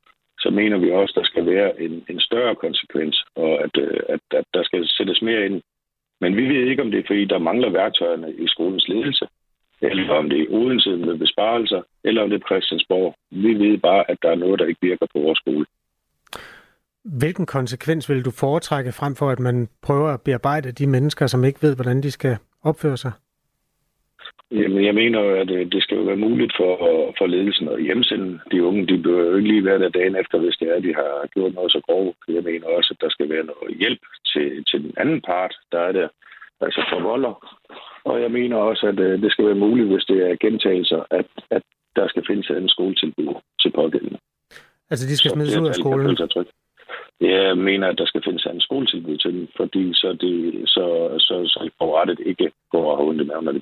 så 0.42 0.50
mener 0.50 0.78
vi 0.78 0.90
også, 0.90 1.12
at 1.12 1.20
der 1.20 1.26
skal 1.30 1.46
være 1.46 1.82
en, 1.84 1.94
en 2.10 2.20
større 2.20 2.54
konsekvens, 2.64 3.16
og 3.36 3.52
at, 3.64 3.74
øh, 3.84 4.00
at, 4.14 4.20
at 4.30 4.44
der 4.54 4.62
skal 4.62 4.88
sættes 4.88 5.22
mere 5.22 5.46
ind. 5.46 5.62
Men 6.20 6.36
vi 6.36 6.44
ved 6.52 6.62
ikke, 6.70 6.82
om 6.82 6.90
det 6.90 6.98
er, 7.00 7.08
fordi 7.10 7.24
der 7.24 7.38
mangler 7.48 7.70
værktøjerne 7.70 8.32
i 8.44 8.46
skolens 8.48 8.88
ledelse, 8.88 9.26
eller 9.82 10.14
om 10.14 10.28
det 10.30 10.40
er 10.40 10.46
Odense 10.50 10.96
med 10.96 11.16
besparelser, 11.18 11.82
eller 12.04 12.22
om 12.22 12.30
det 12.30 12.42
er 12.42 12.46
Christiansborg. 12.46 13.14
Vi 13.30 13.52
ved 13.54 13.78
bare, 13.78 14.10
at 14.10 14.18
der 14.22 14.30
er 14.30 14.34
noget, 14.44 14.58
der 14.58 14.66
ikke 14.66 14.82
virker 14.82 15.06
på 15.12 15.18
vores 15.20 15.38
skole. 15.38 15.66
Hvilken 17.04 17.46
konsekvens 17.46 18.08
vil 18.10 18.24
du 18.24 18.30
foretrække 18.30 18.92
frem 18.92 19.14
for, 19.14 19.30
at 19.30 19.40
man 19.40 19.68
prøver 19.82 20.08
at 20.08 20.20
bearbejde 20.20 20.72
de 20.72 20.86
mennesker, 20.86 21.26
som 21.26 21.44
ikke 21.44 21.62
ved, 21.62 21.74
hvordan 21.74 22.02
de 22.02 22.10
skal 22.10 22.36
opføre 22.62 22.96
sig? 22.96 23.12
Jamen, 24.50 24.84
jeg 24.84 24.94
mener 24.94 25.20
jo, 25.20 25.30
at 25.42 25.50
øh, 25.50 25.72
det 25.72 25.82
skal 25.82 25.96
jo 25.96 26.02
være 26.02 26.24
muligt 26.26 26.52
for, 26.56 26.72
for 27.18 27.26
ledelsen 27.26 27.68
at 27.68 27.82
hjemsende 27.82 28.40
de 28.52 28.64
unge. 28.64 28.86
De 28.86 29.02
bør 29.02 29.24
jo 29.28 29.36
ikke 29.36 29.48
lige 29.48 29.64
være 29.64 29.78
der 29.78 29.88
dagen 29.88 30.16
efter, 30.16 30.38
hvis 30.38 30.56
det 30.60 30.68
er, 30.68 30.74
at 30.74 30.82
de 30.82 30.94
har 30.94 31.28
gjort 31.34 31.54
noget 31.54 31.72
så 31.72 31.80
grov. 31.86 32.14
Jeg 32.28 32.42
mener 32.42 32.66
også, 32.66 32.94
at 32.94 33.02
der 33.04 33.10
skal 33.10 33.28
være 33.28 33.44
noget 33.44 33.78
hjælp 33.78 34.02
til, 34.32 34.64
til 34.64 34.82
den 34.84 34.94
anden 34.96 35.20
part, 35.20 35.54
der 35.72 35.80
er 35.80 35.92
der, 35.92 36.08
altså 36.60 36.80
for 36.90 37.00
volder. 37.00 37.34
Og 38.04 38.22
jeg 38.22 38.30
mener 38.30 38.56
også, 38.56 38.86
at 38.86 38.98
øh, 39.00 39.22
det 39.22 39.32
skal 39.32 39.46
være 39.46 39.64
muligt, 39.66 39.88
hvis 39.88 40.04
det 40.04 40.18
er 40.30 40.36
gentagelser, 40.40 41.02
at, 41.10 41.26
at 41.50 41.62
der 41.96 42.08
skal 42.08 42.22
findes 42.26 42.50
en 42.50 42.68
skoletilbud 42.68 43.34
til 43.60 43.70
pågældende. 43.70 44.18
Altså, 44.90 45.06
de 45.08 45.16
skal 45.16 45.30
smides 45.30 45.58
ud 45.60 45.68
af 45.68 45.74
skolen? 45.74 46.16
Jeg 47.20 47.58
mener, 47.58 47.88
at 47.88 47.98
der 47.98 48.06
skal 48.06 48.22
findes 48.24 48.44
en 48.44 48.60
skoletilbud 48.60 49.16
til 49.18 49.32
dem, 49.32 49.48
fordi 49.56 49.94
så, 49.94 50.08
de, 50.22 50.62
så, 50.66 50.84
så, 51.18 51.34
så 51.46 51.70
forrettet 51.78 52.20
ikke 52.26 52.52
går 52.70 52.90
og 52.90 52.96
har 52.96 53.04
ondt 53.04 53.22
i 53.22 53.24
maven, 53.24 53.44
når 53.44 53.52
de 53.52 53.60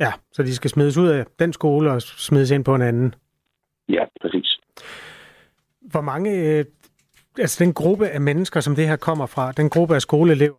Ja, 0.00 0.12
så 0.32 0.42
de 0.42 0.54
skal 0.54 0.70
smides 0.70 0.96
ud 0.98 1.08
af 1.08 1.24
den 1.38 1.52
skole 1.52 1.90
og 1.90 2.02
smides 2.02 2.50
ind 2.50 2.64
på 2.64 2.74
en 2.74 2.82
anden. 2.82 3.14
Ja, 3.88 4.04
præcis. 4.20 4.58
Hvor 5.92 6.00
mange, 6.00 6.30
øh, 6.30 6.64
altså 7.38 7.64
den 7.64 7.74
gruppe 7.74 8.06
af 8.08 8.20
mennesker, 8.20 8.60
som 8.60 8.74
det 8.76 8.88
her 8.88 8.96
kommer 8.96 9.26
fra, 9.26 9.52
den 9.52 9.70
gruppe 9.70 9.94
af 9.94 10.00
skoleelever, 10.00 10.56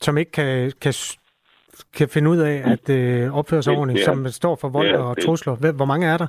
som 0.00 0.18
ikke 0.18 0.32
kan, 0.32 0.72
kan, 0.80 0.94
kan 1.96 2.08
finde 2.08 2.30
ud 2.30 2.38
af 2.38 2.56
at 2.72 2.90
øh, 2.90 3.38
opføre 3.38 3.62
sig 3.62 3.72
ordentligt, 3.76 4.04
som 4.04 4.26
står 4.26 4.56
for 4.60 4.68
vold 4.68 4.94
og 4.94 5.22
trusler. 5.22 5.72
Hvor 5.76 5.84
mange 5.84 6.06
er 6.06 6.18
der? 6.18 6.26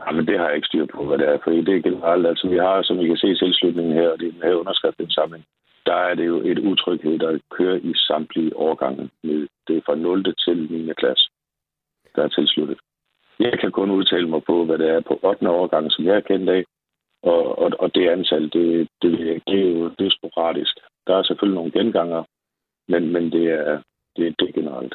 Ja, 0.00 0.12
men 0.12 0.26
det 0.26 0.38
har 0.38 0.46
jeg 0.46 0.56
ikke 0.56 0.66
styr 0.66 0.86
på, 0.94 1.04
hvad 1.04 1.18
det 1.18 1.28
er, 1.28 1.38
for 1.44 1.50
det 1.50 1.76
er 1.76 1.82
generelt. 1.88 2.26
Altså, 2.26 2.48
vi 2.48 2.56
har, 2.56 2.82
som 2.82 3.00
I 3.00 3.06
kan 3.06 3.16
se 3.16 3.28
i 3.28 3.38
tilslutningen 3.38 3.94
her, 3.94 4.08
og 4.08 4.18
det 4.18 4.28
er 4.28 4.32
den 4.32 4.42
her 4.42 4.54
underskriftindsamling, 4.54 5.44
der 5.86 5.94
er 5.94 6.14
det 6.14 6.26
jo 6.26 6.36
et 6.44 6.58
utryghed, 6.58 7.18
der 7.18 7.38
kører 7.50 7.76
i 7.76 7.92
samtlige 7.94 8.56
årgange. 8.56 9.10
Det 9.66 9.76
er 9.76 9.86
fra 9.86 9.94
0. 9.94 10.34
til 10.44 10.56
9. 10.70 10.92
klasse 10.98 11.30
der 12.16 12.22
er 12.22 12.28
tilsluttet. 12.28 12.78
Jeg 13.40 13.58
kan 13.60 13.70
kun 13.72 13.90
udtale 13.90 14.28
mig 14.28 14.42
på, 14.44 14.64
hvad 14.64 14.78
det 14.78 14.88
er 14.88 15.00
på 15.00 15.20
8. 15.22 15.50
årgang, 15.50 15.92
som 15.92 16.04
jeg 16.04 16.16
er 16.16 16.20
kendt 16.20 16.50
af. 16.50 16.64
Og, 17.22 17.58
og, 17.58 17.70
og 17.78 17.94
det 17.94 18.08
antal, 18.08 18.42
det, 18.42 18.88
det, 19.02 19.42
det, 19.46 19.58
er 19.66 19.70
jo 19.70 19.88
det 19.98 20.06
er 20.06 20.16
sporadisk. 20.18 20.74
Der 21.06 21.16
er 21.16 21.22
selvfølgelig 21.22 21.56
nogle 21.56 21.72
genganger, 21.72 22.24
men, 22.88 23.12
men 23.12 23.32
det, 23.32 23.44
er, 23.50 23.82
det, 24.16 24.34
det 24.38 24.48
er 24.48 24.52
generelt. 24.52 24.94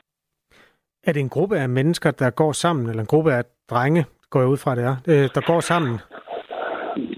Er 1.03 1.13
det 1.13 1.19
en 1.19 1.29
gruppe 1.29 1.57
af 1.57 1.69
mennesker, 1.69 2.11
der 2.11 2.29
går 2.29 2.51
sammen, 2.51 2.89
eller 2.89 3.01
en 3.01 3.13
gruppe 3.13 3.33
af 3.33 3.43
drenge, 3.69 4.05
går 4.29 4.39
jeg 4.39 4.49
ud 4.49 4.57
fra 4.57 4.75
det 4.75 4.83
er, 4.83 4.95
øh, 5.07 5.29
der 5.35 5.41
går 5.51 5.59
sammen? 5.59 5.99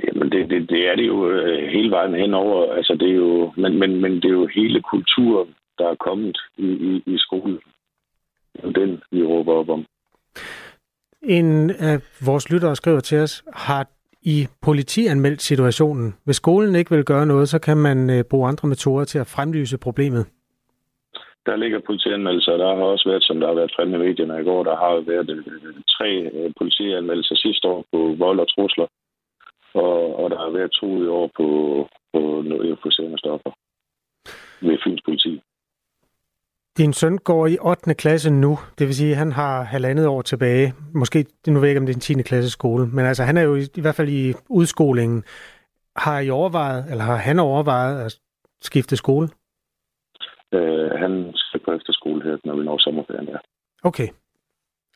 Jamen, 0.06 0.32
det, 0.32 0.50
det, 0.50 0.70
det 0.70 0.88
er 0.90 0.96
det 0.96 1.08
jo 1.08 1.30
øh, 1.30 1.68
hele 1.68 1.92
vejen 1.92 2.16
henover. 2.16 2.74
Altså, 2.74 2.94
det 3.00 3.10
er 3.10 3.16
jo, 3.16 3.54
men, 3.58 3.80
men, 3.80 4.02
men 4.02 4.16
det 4.16 4.26
er 4.26 4.40
jo 4.42 4.48
hele 4.56 4.82
kulturen, 4.82 5.56
der 5.78 5.88
er 5.90 5.96
kommet 5.96 6.38
i, 6.58 6.68
i, 6.68 7.04
i 7.06 7.18
skolen. 7.18 7.60
Det 8.54 8.64
er 8.64 8.72
den, 8.72 9.02
vi 9.12 9.24
råber 9.24 9.54
op 9.54 9.70
om. 9.70 9.86
En 11.24 11.70
af 11.70 12.00
vores 12.26 12.50
lyttere 12.52 12.76
skriver 12.76 13.00
til 13.00 13.20
os, 13.20 13.44
har 13.54 13.88
i 14.22 14.48
politianmeldt 14.62 15.42
situationen. 15.42 16.16
Hvis 16.26 16.36
skolen 16.36 16.76
ikke 16.76 16.96
vil 16.96 17.06
gøre 17.06 17.26
noget, 17.26 17.50
så 17.50 17.60
kan 17.60 17.78
man 17.78 18.10
øh, 18.10 18.24
bruge 18.24 18.48
andre 18.48 18.68
metoder 18.68 19.06
til 19.06 19.20
at 19.20 19.28
fremlyse 19.28 19.78
problemet. 19.78 20.26
Der 21.46 21.56
ligger 21.56 21.80
politianmeldelser, 21.80 22.58
der 22.58 22.76
har 22.76 22.84
også 22.84 23.10
været, 23.10 23.24
som 23.24 23.40
der 23.40 23.48
har 23.48 23.54
været 23.54 23.74
fremme 23.76 23.96
i 23.96 24.00
medierne 24.00 24.42
i 24.42 24.44
går, 24.44 24.64
der 24.64 24.76
har 24.76 24.94
været 25.12 25.30
øh, 25.30 25.74
tre 25.98 26.10
øh, 26.38 26.52
politianmeldelser 26.58 27.36
sidste 27.36 27.68
år 27.68 27.86
på 27.92 28.16
vold 28.18 28.40
og 28.40 28.48
trusler, 28.56 28.88
og, 29.74 30.20
og 30.20 30.30
der 30.30 30.38
har 30.38 30.50
været 30.50 30.72
to 30.72 31.04
i 31.04 31.08
år 31.08 31.28
på, 31.38 31.48
på 32.14 32.20
noget 32.46 32.70
euforiserende 32.70 33.18
stoffer 33.18 33.52
ved 34.62 34.78
Fyns 34.84 35.02
politi. 35.06 35.42
Din 36.78 36.94
søn 36.94 37.18
går 37.18 37.48
i 37.48 37.58
8. 37.62 37.94
klasse 37.94 38.30
nu, 38.34 38.58
det 38.78 38.88
vil 38.88 38.96
sige, 38.96 39.12
at 39.12 39.18
han 39.18 39.32
har 39.32 39.64
halvandet 39.64 40.08
år 40.08 40.22
tilbage. 40.22 40.74
Måske, 40.94 41.26
nu 41.48 41.60
ved 41.60 41.62
jeg 41.62 41.70
ikke, 41.70 41.80
om 41.80 41.86
det 41.86 41.94
er 41.94 41.98
en 42.14 42.18
10. 42.18 42.22
klasse 42.22 42.50
skole, 42.52 42.88
men 42.88 43.06
altså, 43.06 43.24
han 43.24 43.38
er 43.38 43.42
jo 43.42 43.56
i, 43.56 43.62
i 43.76 43.82
hvert 43.82 43.96
fald 43.96 44.10
i 44.10 44.34
udskolingen. 44.50 45.24
Har 45.96 46.20
I 46.20 46.30
overvejet, 46.30 46.92
eller 46.92 47.04
har 47.04 47.16
han 47.16 47.40
overvejet 47.40 48.06
at 48.06 48.20
skifte 48.62 48.98
skole? 48.98 49.28
Øh, 50.54 50.92
han 50.92 51.32
skal 51.36 51.60
på 51.66 51.72
efterskole 51.72 52.24
her, 52.24 52.38
når 52.46 52.56
vi 52.56 52.64
når 52.64 52.78
sommerferien, 52.78 53.28
ja. 53.30 53.38
Okay. 53.84 54.08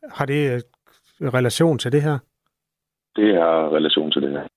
Har 0.10 0.26
det 0.26 0.64
øh, 1.22 1.34
relation 1.34 1.78
til 1.78 1.92
det 1.92 2.02
her? 2.02 2.18
det 3.18 3.36
har 3.36 3.76
relation 3.78 4.12
til 4.12 4.22
det 4.22 4.32
her. 4.32 4.48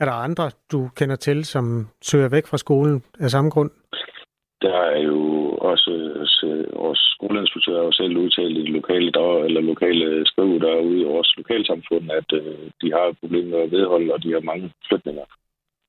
Er 0.00 0.04
der 0.04 0.12
andre, 0.12 0.50
du 0.72 0.88
kender 0.96 1.16
til, 1.16 1.44
som 1.44 1.88
søger 2.02 2.28
væk 2.28 2.46
fra 2.46 2.58
skolen 2.58 3.02
af 3.20 3.30
samme 3.30 3.50
grund? 3.50 3.70
Der 4.62 4.76
er 4.96 5.00
jo 5.10 5.20
også 5.70 5.90
vores 6.76 6.98
skoleinspektører 6.98 7.84
jo 7.84 7.92
selv 7.92 8.16
udtalt 8.16 8.56
i 8.58 8.72
lokale 8.78 9.10
der, 9.12 9.44
eller 9.44 9.60
lokale 9.60 10.26
skrive 10.26 10.60
derude 10.60 11.00
i 11.00 11.04
vores 11.04 11.34
lokalsamfund, 11.36 12.10
at 12.10 12.32
øh, 12.32 12.58
de 12.82 12.88
har 12.92 13.16
problemer 13.20 13.50
med 13.50 13.58
med 13.58 13.70
vedhold, 13.70 14.10
og 14.10 14.22
de 14.22 14.32
har 14.32 14.40
mange 14.40 14.72
flytninger. 14.88 15.24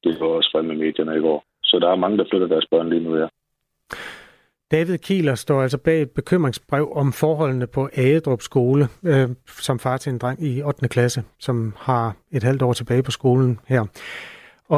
Det 0.03 0.19
var 0.19 0.27
også 0.27 0.49
fremme 0.51 0.73
i 0.73 0.77
medierne 0.77 1.17
i 1.17 1.19
går. 1.19 1.43
Så 1.63 1.79
der 1.79 1.89
er 1.89 1.95
mange, 1.95 2.17
der 2.17 2.25
flytter 2.29 2.47
deres 2.47 2.67
børn 2.71 2.89
lige 2.89 3.03
nu, 3.03 3.17
ja. 3.17 3.27
David 4.71 4.97
Kieler 4.97 5.35
står 5.35 5.61
altså 5.61 5.77
bag 5.77 6.01
et 6.01 6.11
bekymringsbrev 6.11 6.91
om 6.95 7.13
forholdene 7.13 7.67
på 7.67 7.89
Agedrup 7.93 8.41
skole, 8.41 8.87
øh, 9.05 9.29
som 9.45 9.79
far 9.79 9.97
til 9.97 10.11
en 10.13 10.17
dreng 10.17 10.43
i 10.43 10.61
8. 10.61 10.87
klasse, 10.87 11.23
som 11.39 11.73
har 11.77 12.15
et 12.31 12.43
halvt 12.43 12.61
år 12.61 12.73
tilbage 12.73 13.03
på 13.03 13.11
skolen 13.11 13.59
her. 13.67 13.85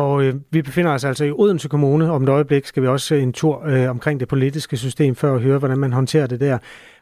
Og 0.01 0.23
øh, 0.23 0.33
vi 0.51 0.61
befinder 0.61 0.91
os 0.93 1.05
altså 1.05 1.25
i 1.25 1.31
Odense 1.31 1.69
Kommune. 1.69 2.11
Om 2.11 2.23
et 2.23 2.29
øjeblik 2.29 2.65
skal 2.65 2.83
vi 2.83 2.87
også 2.87 3.05
se 3.07 3.19
en 3.19 3.33
tur 3.33 3.55
øh, 3.71 3.89
omkring 3.89 4.19
det 4.19 4.27
politiske 4.27 4.77
system, 4.77 5.15
for 5.15 5.27
at 5.35 5.41
høre, 5.41 5.59
hvordan 5.59 5.79
man 5.79 5.93
håndterer 5.93 6.27
det 6.27 6.39
der. 6.39 6.57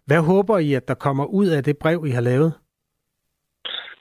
Hvad 0.08 0.22
håber 0.32 0.58
I, 0.58 0.74
at 0.74 0.88
der 0.88 0.94
kommer 0.94 1.26
ud 1.26 1.48
af 1.48 1.64
det 1.64 1.78
brev, 1.78 2.04
I 2.08 2.10
har 2.10 2.22
lavet? 2.22 2.54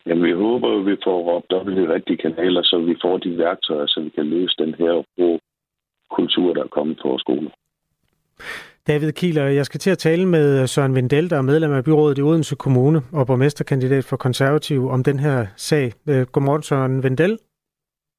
Jamen, 0.07 0.25
vi 0.25 0.33
håber, 0.33 0.69
at 0.79 0.87
vi 0.87 0.97
får 1.05 1.19
råbt 1.29 1.53
op 1.53 1.69
i 1.69 1.75
de 1.75 1.95
rigtige 1.95 2.17
kanaler, 2.17 2.63
så 2.63 2.79
vi 2.79 2.97
får 3.03 3.19
de 3.19 3.39
værktøjer, 3.39 3.87
så 3.87 4.01
vi 4.01 4.09
kan 4.09 4.27
løse 4.27 4.55
den 4.59 4.75
her 4.75 4.93
kultur, 6.17 6.55
der 6.55 6.63
er 6.63 6.69
kommet 6.77 6.99
på 7.03 7.19
skolen. 7.19 7.49
David 8.87 9.13
Kieler, 9.13 9.45
jeg 9.45 9.67
skal 9.67 9.81
til 9.81 9.91
at 9.91 9.99
tale 9.99 10.27
med 10.27 10.67
Søren 10.67 10.95
Vindel, 10.95 11.31
der 11.31 11.37
er 11.37 11.43
medlem 11.43 11.73
af 11.73 11.85
byrådet 11.85 12.19
i 12.19 12.23
Odense 12.23 12.57
Kommune 12.57 13.01
og 13.13 13.27
borgmesterkandidat 13.27 14.05
for 14.05 14.17
konservativ 14.17 14.89
om 14.89 15.05
den 15.05 15.19
her 15.19 15.47
sag. 15.57 15.93
Øh, 16.09 16.27
godmorgen, 16.33 16.63
Søren 16.63 17.03
Vindel. 17.03 17.39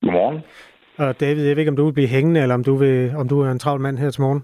Godmorgen. 0.01 0.39
Og 0.97 1.19
David, 1.19 1.45
jeg 1.45 1.55
ved 1.55 1.61
ikke, 1.61 1.69
om 1.69 1.75
du 1.75 1.85
vil 1.85 1.93
blive 1.93 2.07
hængende, 2.07 2.41
eller 2.41 2.55
om 2.55 2.63
du, 2.63 2.75
vil, 2.75 3.15
om 3.15 3.27
du 3.27 3.41
er 3.41 3.51
en 3.51 3.59
travl 3.59 3.81
mand 3.81 3.97
her 3.97 4.09
til 4.09 4.21
morgen. 4.21 4.43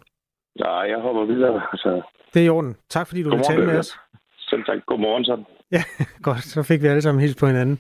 Nej, 0.59 0.69
jeg 0.69 0.99
hopper 0.99 1.25
videre. 1.25 1.61
Altså. 1.71 2.01
Det 2.33 2.41
er 2.41 2.45
i 2.45 2.49
orden. 2.49 2.75
Tak, 2.89 3.07
fordi 3.07 3.23
du 3.23 3.29
vil 3.29 3.41
tale 3.41 3.65
med 3.65 3.79
os. 3.79 3.99
Selv 4.39 4.63
tak. 4.63 4.77
Godmorgen, 4.85 5.25
så. 5.25 5.43
Ja, 5.71 5.83
godt. 6.27 6.43
Så 6.43 6.63
fik 6.63 6.81
vi 6.81 6.87
alle 6.87 7.01
sammen 7.01 7.21
hils 7.21 7.35
på 7.35 7.47
hinanden. 7.47 7.79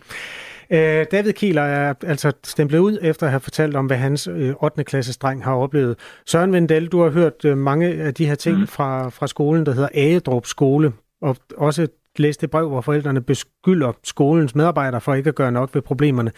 Øh, 0.69 1.05
David 1.11 1.33
Kieler 1.33 1.61
er 1.61 1.93
altså 2.03 2.31
stemplet 2.43 2.79
ud 2.79 2.97
efter 3.01 3.25
at 3.25 3.31
have 3.31 3.39
fortalt 3.39 3.75
om, 3.75 3.85
hvad 3.85 3.97
hans 3.97 4.27
8. 4.27 4.81
Øh, 4.81 4.85
klasses 4.85 5.17
dreng 5.17 5.43
har 5.43 5.55
oplevet. 5.55 6.21
Søren 6.25 6.53
Vendel, 6.53 6.87
du 6.87 7.01
har 7.01 7.09
hørt 7.09 7.45
øh, 7.45 7.57
mange 7.57 7.87
af 7.87 8.13
de 8.13 8.25
her 8.25 8.35
ting 8.35 8.59
mm. 8.59 8.67
fra, 8.67 9.09
fra 9.09 9.27
skolen, 9.27 9.65
der 9.65 9.73
hedder 9.73 9.89
Agedrup 9.93 10.45
Skole, 10.45 10.93
og 11.21 11.37
også 11.57 11.87
læst 12.17 12.41
det 12.41 12.51
brev, 12.51 12.69
hvor 12.69 12.81
forældrene 12.81 13.21
beskylder 13.21 13.91
skolens 14.03 14.55
medarbejdere 14.55 15.01
for 15.01 15.13
ikke 15.13 15.27
at 15.27 15.35
gøre 15.35 15.51
nok 15.51 15.75
ved 15.75 15.81
problemerne. 15.81 16.31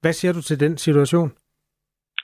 Hvad 0.00 0.12
siger 0.12 0.32
du 0.32 0.42
til 0.42 0.60
den 0.60 0.78
situation? 0.78 1.30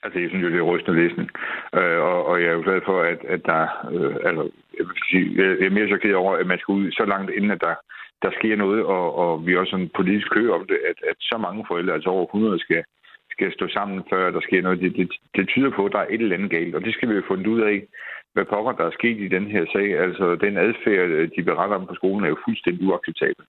Altså, 0.02 0.18
jeg 0.20 0.28
synes 0.28 0.44
jo, 0.44 0.50
det 0.50 0.58
er 0.58 0.70
rystende 0.72 1.02
læsning. 1.02 1.30
Øh, 1.74 1.98
og, 2.10 2.26
og 2.26 2.40
jeg 2.40 2.48
er 2.48 2.52
jo 2.58 2.62
glad 2.62 2.80
for, 2.84 3.02
at, 3.02 3.20
at 3.34 3.40
der... 3.46 3.62
Øh, 3.94 4.16
altså, 4.28 4.42
jeg, 4.78 4.84
vil 4.86 4.96
sige, 5.10 5.26
jeg 5.38 5.66
er 5.66 5.70
mere 5.70 5.88
chokeret 5.88 6.14
over, 6.14 6.36
at 6.36 6.46
man 6.46 6.58
skal 6.58 6.72
ud 6.72 6.90
så 6.92 7.04
langt, 7.04 7.30
inden 7.30 7.50
at 7.50 7.60
der 7.60 7.74
der 8.22 8.30
sker 8.38 8.56
noget, 8.56 8.84
og, 8.84 9.06
og 9.22 9.46
vi 9.46 9.52
er 9.52 9.58
også 9.58 9.70
sådan 9.70 9.90
politisk 9.96 10.30
kø 10.30 10.50
om 10.50 10.66
det, 10.70 10.78
at, 10.90 10.98
at 11.10 11.16
så 11.20 11.36
mange 11.38 11.64
forældre, 11.68 11.94
altså 11.94 12.10
over 12.10 12.26
100, 12.26 12.58
skal, 12.58 12.84
skal 13.30 13.52
stå 13.52 13.68
sammen, 13.68 14.02
før 14.10 14.30
der 14.30 14.40
sker 14.40 14.62
noget. 14.62 14.80
Det, 14.80 14.96
det, 14.96 15.12
det 15.36 15.48
tyder 15.48 15.70
på, 15.70 15.86
at 15.86 15.92
der 15.92 15.98
er 15.98 16.10
et 16.10 16.20
eller 16.20 16.36
andet 16.36 16.50
galt, 16.50 16.74
og 16.74 16.84
det 16.84 16.94
skal 16.94 17.08
vi 17.08 17.14
jo 17.14 17.22
finde 17.28 17.50
ud 17.50 17.60
af, 17.60 17.76
hvad 18.36 18.50
pokker 18.52 18.72
der 18.72 18.86
er 18.86 18.98
sket 18.98 19.18
i 19.20 19.34
den 19.36 19.46
her 19.54 19.64
sag. 19.74 19.88
Altså, 20.04 20.24
den 20.44 20.54
adfærd, 20.66 21.08
øh, 21.16 21.28
de 21.36 21.42
beretter 21.50 21.76
om 21.76 21.86
på 21.86 21.94
skolen, 21.94 22.24
er 22.24 22.28
jo 22.28 22.44
fuldstændig 22.46 22.88
uacceptabel. 22.88 23.44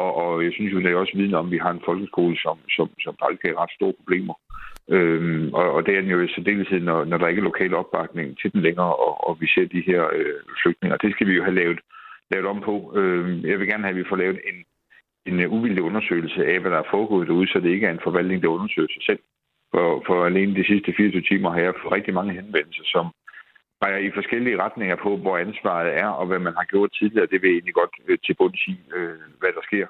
Og, 0.00 0.10
og 0.22 0.44
jeg 0.44 0.52
synes 0.52 0.72
jo, 0.72 0.78
det 0.78 0.90
er 0.90 1.02
også 1.02 1.16
viden 1.16 1.34
om, 1.40 1.46
at 1.46 1.52
vi 1.52 1.58
har 1.64 1.70
en 1.72 1.86
folkeskole, 1.88 2.36
som, 2.44 2.56
som, 2.76 2.88
som 3.04 3.14
aldrig 3.26 3.50
har 3.50 3.62
ret 3.62 3.76
store 3.78 3.98
problemer. 4.00 4.34
Øhm, 4.96 5.54
og, 5.58 5.66
og 5.74 5.80
det 5.86 5.92
er 5.94 6.00
den 6.00 6.10
jo 6.10 6.20
i 6.20 6.34
særdeleshed, 6.34 6.80
når, 6.80 7.04
når 7.04 7.18
der 7.18 7.28
ikke 7.28 7.40
er 7.40 7.50
lokal 7.50 7.74
opbakning 7.74 8.38
til 8.40 8.52
den 8.52 8.60
længere, 8.62 8.94
og, 9.06 9.28
og 9.28 9.32
vi 9.40 9.46
ser 9.54 9.66
de 9.66 9.82
her 9.90 10.02
øh, 10.18 10.40
flygtninge. 10.62 10.98
Det 11.04 11.12
skal 11.12 11.26
vi 11.26 11.34
jo 11.38 11.42
have 11.44 11.58
lavet 11.62 11.80
lavet 12.30 12.46
om 12.46 12.60
på. 12.60 12.74
Øhm, 12.98 13.44
jeg 13.50 13.58
vil 13.58 13.68
gerne 13.68 13.84
have, 13.84 13.96
at 13.96 14.02
vi 14.02 14.10
får 14.10 14.16
lavet 14.16 14.38
en, 14.50 14.58
en 15.28 15.40
øh, 15.40 15.52
uvildig 15.52 15.82
undersøgelse 15.82 16.46
af, 16.46 16.60
hvad 16.60 16.70
der 16.70 16.78
er 16.78 16.92
foregået 16.94 17.28
derude, 17.28 17.48
så 17.48 17.60
det 17.60 17.70
ikke 17.70 17.86
er 17.86 17.94
en 17.94 18.06
forvaltning, 18.08 18.42
der 18.42 18.56
undersøger 18.56 18.88
sig 18.92 19.02
selv. 19.08 19.22
For, 19.72 20.02
for 20.06 20.24
alene 20.24 20.54
de 20.54 20.66
sidste 20.66 20.94
24 20.96 21.22
timer 21.22 21.50
har 21.50 21.60
jeg 21.60 21.74
fået 21.82 21.92
rigtig 21.92 22.14
mange 22.14 22.32
henvendelser, 22.32 22.84
som 22.94 23.06
peger 23.80 23.98
i 23.98 24.10
forskellige 24.14 24.62
retninger 24.64 24.96
på, 24.96 25.16
hvor 25.16 25.36
ansvaret 25.38 25.98
er, 26.02 26.06
og 26.06 26.26
hvad 26.26 26.38
man 26.38 26.54
har 26.58 26.64
gjort 26.64 26.90
tidligere. 26.98 27.30
Det 27.32 27.42
vil 27.42 27.50
jeg 27.50 27.56
egentlig 27.56 27.74
godt 27.74 27.94
øh, 28.08 28.18
til 28.24 28.34
bunds 28.38 28.62
i, 28.66 28.76
øh, 28.96 29.18
hvad 29.40 29.52
der 29.56 29.62
sker. 29.68 29.86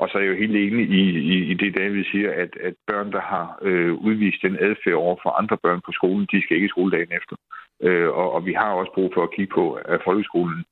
Og 0.00 0.08
så 0.08 0.18
er 0.18 0.22
jeg 0.22 0.30
jo 0.32 0.42
helt 0.44 0.56
enig 0.56 0.86
i, 1.00 1.04
i, 1.34 1.36
i 1.52 1.54
det, 1.54 1.74
David 1.76 2.04
siger, 2.04 2.30
at, 2.32 2.52
at 2.68 2.74
børn, 2.86 3.12
der 3.12 3.20
har 3.20 3.58
øh, 3.62 3.92
udvist 3.94 4.42
den 4.42 4.56
adfærd 4.60 4.94
over 4.94 5.16
for 5.22 5.30
andre 5.40 5.56
børn 5.64 5.80
på 5.86 5.92
skolen, 5.92 6.26
de 6.32 6.42
skal 6.42 6.56
ikke 6.56 6.66
i 6.66 6.74
skoledagen 6.74 7.12
efter. 7.18 7.36
Øh, 7.82 8.08
og, 8.08 8.32
og 8.32 8.46
vi 8.46 8.52
har 8.52 8.70
også 8.70 8.92
brug 8.94 9.10
for 9.14 9.22
at 9.22 9.34
kigge 9.36 9.54
på, 9.54 9.72
at 9.72 10.00
folkeskolen 10.04 10.64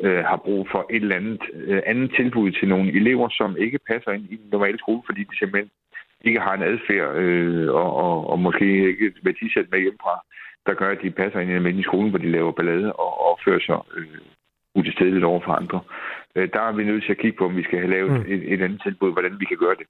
øh, 0.00 0.24
har 0.24 0.36
brug 0.36 0.68
for 0.72 0.86
et 0.90 1.02
eller 1.02 1.16
andet 1.16 1.42
øh, 1.54 1.82
andet 1.86 2.10
tilbud 2.16 2.50
til 2.52 2.68
nogle 2.68 2.92
elever, 3.00 3.28
som 3.28 3.56
ikke 3.56 3.78
passer 3.90 4.10
ind 4.12 4.24
i 4.30 4.36
den 4.36 4.48
normale 4.52 4.78
skole, 4.78 5.02
fordi 5.06 5.20
de 5.24 5.38
simpelthen 5.38 5.70
ikke 6.20 6.40
har 6.40 6.54
en 6.54 6.62
adfærd 6.62 7.16
øh, 7.16 7.74
og, 7.74 7.96
og, 8.04 8.30
og 8.30 8.38
måske 8.38 8.88
ikke 8.88 9.06
et 9.06 9.18
værdisæt 9.22 9.70
med 9.70 9.80
hjemmefra, 9.80 10.14
der 10.66 10.74
gør, 10.74 10.90
at 10.90 10.98
de 11.02 11.10
passer 11.10 11.40
ind 11.40 11.78
i 11.78 11.82
skolen, 11.82 12.10
hvor 12.10 12.18
de 12.18 12.30
laver 12.30 12.52
ballade 12.52 12.92
og 12.92 13.10
opfører 13.30 13.60
sig 13.60 13.78
øh, 13.96 14.06
utilstedeligt 14.74 15.24
over 15.24 15.40
for 15.44 15.52
andre. 15.52 15.80
Øh, 16.36 16.48
der 16.52 16.60
er 16.60 16.72
vi 16.72 16.84
nødt 16.84 17.04
til 17.04 17.12
at 17.12 17.18
kigge 17.18 17.38
på, 17.38 17.44
om 17.44 17.56
vi 17.56 17.62
skal 17.62 17.78
have 17.78 17.90
lavet 17.90 18.12
mm. 18.12 18.32
et, 18.32 18.52
et 18.52 18.62
andet 18.62 18.80
tilbud, 18.82 19.12
hvordan 19.12 19.40
vi 19.40 19.44
kan 19.44 19.56
gøre 19.56 19.76
det. 19.78 19.86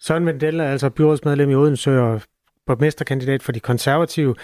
Søren 0.00 0.26
Vendel 0.26 0.60
er 0.60 0.64
altså 0.64 0.90
byrådsmedlem 0.90 1.50
i 1.50 1.54
Odense 1.54 2.00
og 2.00 2.20
borgmesterkandidat 2.66 3.42
for 3.42 3.52
de 3.52 3.60
konservative. 3.60 4.34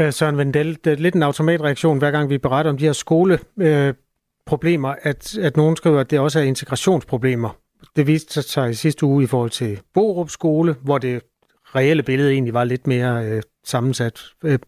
Øh, 0.00 0.12
Søren 0.12 0.38
Vendel, 0.38 0.78
det 0.84 0.92
er 0.92 0.96
lidt 0.96 1.14
en 1.14 1.22
automatreaktion, 1.22 1.98
hver 1.98 2.10
gang 2.10 2.30
vi 2.30 2.38
beretter 2.38 2.70
om 2.70 2.78
de 2.78 2.84
her 2.84 2.92
skole 2.92 3.38
øh, 3.60 3.94
at, 5.02 5.38
at 5.38 5.56
nogen 5.56 5.76
skriver, 5.76 6.00
at 6.00 6.10
det 6.10 6.20
også 6.20 6.38
er 6.40 6.44
integrationsproblemer. 6.44 7.58
Det 7.96 8.06
viste 8.06 8.42
sig 8.42 8.70
i 8.70 8.74
sidste 8.74 9.06
uge 9.06 9.24
i 9.24 9.26
forhold 9.26 9.50
til 9.50 9.80
Borup 9.94 10.30
skole, 10.30 10.74
hvor 10.84 10.98
det 10.98 11.22
reelle 11.64 12.02
billede 12.02 12.32
egentlig 12.32 12.54
var 12.54 12.64
lidt 12.64 12.86
mere 12.86 13.26
øh, 13.26 13.42
sammensat. 13.68 14.16
Øh, 14.44 14.58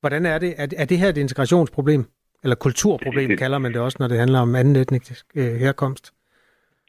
hvordan 0.00 0.26
er 0.26 0.38
det? 0.38 0.54
Er, 0.58 0.84
det 0.84 0.98
her 0.98 1.08
et 1.08 1.16
integrationsproblem? 1.16 2.04
Eller 2.42 2.56
kulturproblem 2.56 3.28
det, 3.28 3.38
kalder 3.38 3.58
man 3.58 3.72
det 3.72 3.80
også, 3.80 3.96
når 4.00 4.08
det 4.08 4.18
handler 4.18 4.40
om 4.40 4.54
anden 4.54 4.76
etnisk 4.76 5.26
øh, 5.34 5.54
herkomst? 5.64 6.12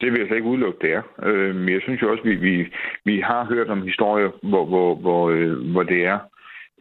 Det 0.02 0.12
vil 0.12 0.20
jeg 0.20 0.28
slet 0.28 0.38
ikke 0.38 0.50
udelukke, 0.50 0.80
det 0.82 0.94
er. 0.94 1.02
Øh, 1.24 1.56
men 1.56 1.70
jeg 1.74 1.82
synes 1.82 2.02
jo 2.02 2.12
også, 2.12 2.24
vi, 2.24 2.36
vi, 2.36 2.74
vi 3.06 3.20
har 3.20 3.46
hørt 3.46 3.70
om 3.70 3.82
historier, 3.82 4.30
hvor, 4.44 4.66
hvor, 4.66 4.96
hvor, 4.96 5.30
øh, 5.30 5.72
hvor 5.72 5.84
det 5.84 6.06
er 6.06 6.20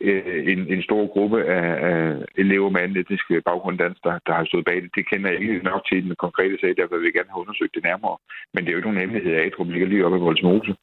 Øh, 0.01 0.53
en, 0.53 0.61
en 0.75 0.83
stor 0.83 1.07
gruppe 1.15 1.45
af, 1.45 1.69
af 1.91 2.17
elever 2.37 2.71
med 2.71 2.81
anden 2.81 2.99
etnisk 2.99 3.25
baggrund 3.45 3.79
dans, 3.79 3.99
der, 4.05 4.19
der 4.27 4.33
har 4.33 4.45
stået 4.45 4.65
bag 4.65 4.83
det. 4.83 4.91
Det 4.95 5.09
kender 5.11 5.31
jeg 5.31 5.41
ikke 5.41 5.61
nok 5.71 5.83
til 5.89 6.03
den 6.05 6.15
konkrete 6.25 6.57
sag, 6.61 6.77
derfor 6.77 6.97
vil 6.97 7.09
jeg 7.09 7.13
gerne 7.19 7.33
have 7.35 7.41
undersøgt 7.45 7.75
det 7.75 7.83
nærmere. 7.85 8.17
Men 8.53 8.61
det 8.61 8.69
er 8.69 8.73
jo 8.73 8.79
ikke 8.79 8.89
nogen 8.89 9.01
hemmelighed 9.01 9.35
af, 9.35 9.45
at 9.47 9.69
ligger 9.69 9.89
lige 9.89 10.07
oppe 10.07 10.19
i 10.19 10.21
Voldsmose. 10.21 10.75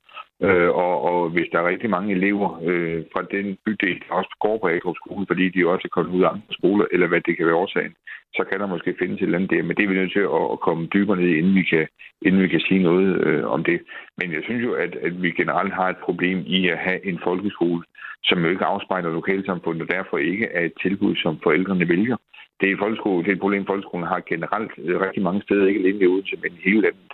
Øh, 0.41 0.69
og, 0.69 1.01
og 1.01 1.29
hvis 1.29 1.47
der 1.51 1.59
er 1.59 1.67
rigtig 1.67 1.89
mange 1.89 2.15
elever 2.15 2.59
øh, 2.63 3.03
fra 3.13 3.21
den 3.31 3.57
bydel, 3.65 3.99
der 4.07 4.13
også 4.13 4.35
går 4.39 4.57
på 4.57 4.67
Agrup 4.67 4.95
skole, 4.95 5.25
fordi 5.27 5.49
de 5.49 5.67
også 5.67 5.85
er 5.87 5.95
kommet 5.95 6.15
ud 6.17 6.23
af 6.23 6.29
andre 6.29 6.51
skoler, 6.51 6.85
eller 6.91 7.07
hvad 7.07 7.21
det 7.21 7.37
kan 7.37 7.45
være 7.45 7.61
årsagen, 7.63 7.95
så 8.37 8.43
kan 8.49 8.59
der 8.59 8.67
måske 8.67 8.95
findes 8.99 9.17
et 9.17 9.25
eller 9.25 9.37
andet 9.37 9.51
der. 9.51 9.63
Men 9.63 9.75
det 9.75 9.83
er 9.83 9.87
vi 9.87 9.99
nødt 9.99 10.11
til 10.11 10.25
at, 10.37 10.45
at 10.53 10.59
komme 10.59 10.87
dybere 10.93 11.17
ned, 11.17 11.29
inden 11.29 11.55
vi 11.55 11.63
kan, 11.63 11.87
inden 12.21 12.41
vi 12.41 12.47
kan 12.47 12.59
sige 12.67 12.83
noget 12.83 13.09
øh, 13.27 13.45
om 13.55 13.63
det. 13.63 13.79
Men 14.17 14.33
jeg 14.33 14.41
synes 14.43 14.63
jo, 14.63 14.73
at, 14.73 14.95
at 14.95 15.21
vi 15.21 15.31
generelt 15.31 15.73
har 15.73 15.89
et 15.89 16.03
problem 16.07 16.37
i 16.45 16.69
at 16.69 16.77
have 16.77 17.05
en 17.05 17.19
folkeskole, 17.23 17.83
som 18.23 18.43
jo 18.43 18.49
ikke 18.49 18.65
afspejler 18.65 19.09
lokalsamfundet, 19.11 19.81
og 19.81 19.95
derfor 19.95 20.17
ikke 20.17 20.45
er 20.45 20.63
et 20.65 20.73
tilbud, 20.81 21.15
som 21.15 21.39
forældrene 21.43 21.89
vælger. 21.89 22.17
Det 22.61 22.71
er, 22.71 22.77
folkeskole, 22.79 23.23
det 23.23 23.29
er 23.29 23.35
et 23.35 23.45
problem, 23.45 23.65
folkeskolen 23.65 24.07
har 24.07 24.21
generelt 24.29 24.71
øh, 24.77 24.99
rigtig 25.01 25.23
mange 25.23 25.41
steder, 25.41 25.67
ikke 25.67 25.79
alene 25.79 26.03
i 26.03 26.07
Odense, 26.07 26.35
men 26.41 26.51
i 26.51 26.61
hele 26.69 26.81
landet. 26.81 27.11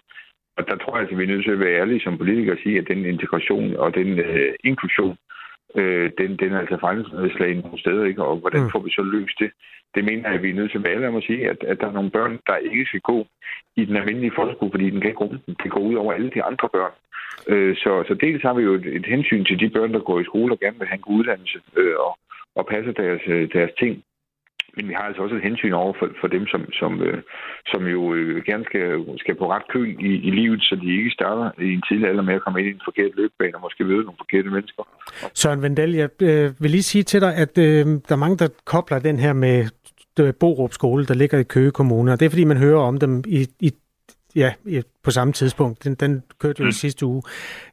Og 0.57 0.67
der 0.67 0.75
tror 0.75 0.97
jeg, 0.97 1.11
at 1.11 1.17
vi 1.17 1.23
er 1.23 1.27
nødt 1.27 1.45
til 1.45 1.51
at 1.51 1.59
være 1.59 1.79
ærlige 1.81 2.01
som 2.03 2.17
politikere 2.17 2.55
og 2.55 2.61
sige, 2.63 2.79
at 2.79 2.87
den 2.87 3.05
integration 3.05 3.75
og 3.75 3.95
den 3.95 4.19
øh, 4.19 4.53
inklusion, 4.63 5.17
øh, 5.75 6.11
den, 6.17 6.37
den 6.41 6.53
er 6.53 6.59
altså 6.59 6.77
fejlslagen 6.79 7.57
nogle 7.57 7.79
steder, 7.79 8.03
ikke? 8.05 8.23
og 8.23 8.35
hvordan 8.37 8.63
mm. 8.63 8.71
får 8.71 8.79
vi 8.79 8.91
så 8.91 9.01
løst 9.01 9.39
det? 9.39 9.51
Det 9.95 10.03
mener 10.03 10.29
jeg, 10.29 10.37
at 10.37 10.43
vi 10.43 10.49
er 10.49 10.53
nødt 10.53 10.71
til 10.71 10.77
at 10.77 10.83
være 10.83 10.93
ærlige 10.93 11.07
om 11.07 11.15
at 11.15 11.23
sige, 11.23 11.49
at, 11.49 11.63
at 11.63 11.79
der 11.81 11.87
er 11.87 11.91
nogle 11.91 12.11
børn, 12.11 12.39
der 12.47 12.55
ikke 12.55 12.85
skal 12.85 12.99
gå 12.99 13.27
i 13.75 13.85
den 13.85 13.95
almindelige 13.95 14.35
folkeskole, 14.35 14.71
fordi 14.71 14.89
den 14.89 15.01
kan 15.01 15.09
ikke 15.09 15.39
Det 15.63 15.71
går 15.71 15.81
ud 15.89 15.95
over 15.95 16.13
alle 16.13 16.31
de 16.35 16.43
andre 16.43 16.69
børn. 16.73 16.93
Øh, 17.47 17.75
så, 17.75 18.03
så 18.07 18.13
dels 18.13 18.41
har 18.41 18.53
vi 18.53 18.63
jo 18.63 18.73
et, 18.73 18.85
et 18.85 19.05
hensyn 19.05 19.45
til 19.45 19.59
de 19.59 19.69
børn, 19.69 19.93
der 19.93 19.99
går 19.99 20.19
i 20.19 20.23
skole 20.23 20.53
og 20.53 20.59
gerne 20.59 20.79
vil 20.79 20.87
have 20.87 20.95
en 20.97 21.07
god 21.07 21.19
uddannelse 21.19 21.59
øh, 21.77 21.95
og, 21.99 22.17
og 22.55 22.65
passe 22.65 22.93
deres, 22.93 23.21
øh, 23.27 23.49
deres 23.53 23.71
ting. 23.79 24.03
Men 24.75 24.87
vi 24.89 24.93
har 24.93 25.03
altså 25.03 25.21
også 25.21 25.35
et 25.35 25.47
hensyn 25.49 25.73
over 25.73 25.93
for, 25.99 26.07
for 26.21 26.27
dem, 26.27 26.47
som, 26.47 26.61
som, 26.71 27.01
øh, 27.01 27.21
som 27.71 27.81
jo 27.95 28.13
øh, 28.13 28.43
gerne 28.45 28.65
skal, 28.65 28.85
skal 29.17 29.35
på 29.35 29.51
ret 29.51 29.67
kø 29.73 29.81
i, 29.99 30.11
i 30.27 30.31
livet, 30.39 30.61
så 30.61 30.75
de 30.81 30.97
ikke 30.97 31.09
starter 31.09 31.61
i 31.61 31.73
en 31.73 31.83
tidlig 31.87 32.07
alder 32.09 32.23
med 32.23 32.33
at 32.33 32.43
komme 32.43 32.59
ind 32.59 32.67
i 32.67 32.71
en 32.71 32.87
forkert 32.89 33.11
løbebane 33.15 33.55
og 33.55 33.61
måske 33.61 33.83
møde 33.83 34.03
nogle 34.03 34.23
forkerte 34.23 34.49
mennesker. 34.49 34.83
Søren 35.33 35.61
Vendel, 35.61 35.91
jeg 35.93 36.09
øh, 36.21 36.51
vil 36.61 36.71
lige 36.71 36.83
sige 36.83 37.03
til 37.03 37.21
dig, 37.21 37.35
at 37.35 37.57
øh, 37.57 37.85
der 38.07 38.13
er 38.15 38.23
mange, 38.23 38.37
der 38.37 38.47
kobler 38.65 38.99
den 38.99 39.19
her 39.19 39.33
med 39.33 39.57
øh, 40.19 40.33
Borup 40.39 40.73
skole, 40.73 41.05
der 41.05 41.13
ligger 41.13 41.39
i 41.39 41.43
Køge 41.43 41.71
Kommune, 41.71 42.11
og 42.11 42.19
det 42.19 42.25
er 42.25 42.29
fordi, 42.29 42.43
man 42.43 42.57
hører 42.57 42.79
om 42.79 42.97
dem 42.97 43.23
i, 43.27 43.47
i 43.59 43.71
ja, 44.35 44.53
på 45.03 45.11
samme 45.11 45.33
tidspunkt. 45.33 45.83
Den, 45.83 45.95
den 45.95 46.23
kørte 46.39 46.59
jo 46.59 46.65
mm. 46.65 46.71
sidste 46.71 47.05
uge. 47.05 47.21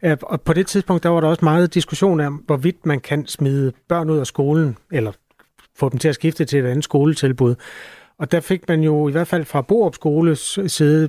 Øh, 0.04 0.16
og 0.22 0.40
på 0.40 0.52
det 0.52 0.66
tidspunkt, 0.66 1.02
der 1.02 1.08
var 1.08 1.20
der 1.20 1.28
også 1.28 1.44
meget 1.44 1.74
diskussion 1.74 2.20
om, 2.20 2.34
hvorvidt 2.34 2.86
man 2.86 3.00
kan 3.00 3.26
smide 3.26 3.72
børn 3.88 4.10
ud 4.10 4.18
af 4.18 4.26
skolen, 4.26 4.76
eller 4.92 5.12
få 5.78 5.88
dem 5.88 5.98
til 5.98 6.08
at 6.08 6.14
skifte 6.14 6.44
til 6.44 6.58
et 6.58 6.66
andet 6.66 6.84
skoletilbud. 6.84 7.54
Og 8.18 8.32
der 8.32 8.40
fik 8.40 8.68
man 8.68 8.80
jo 8.82 9.08
i 9.08 9.12
hvert 9.12 9.28
fald 9.28 9.44
fra 9.44 9.62
Borup 9.62 9.94
Skoles 9.94 10.58
side, 10.66 11.08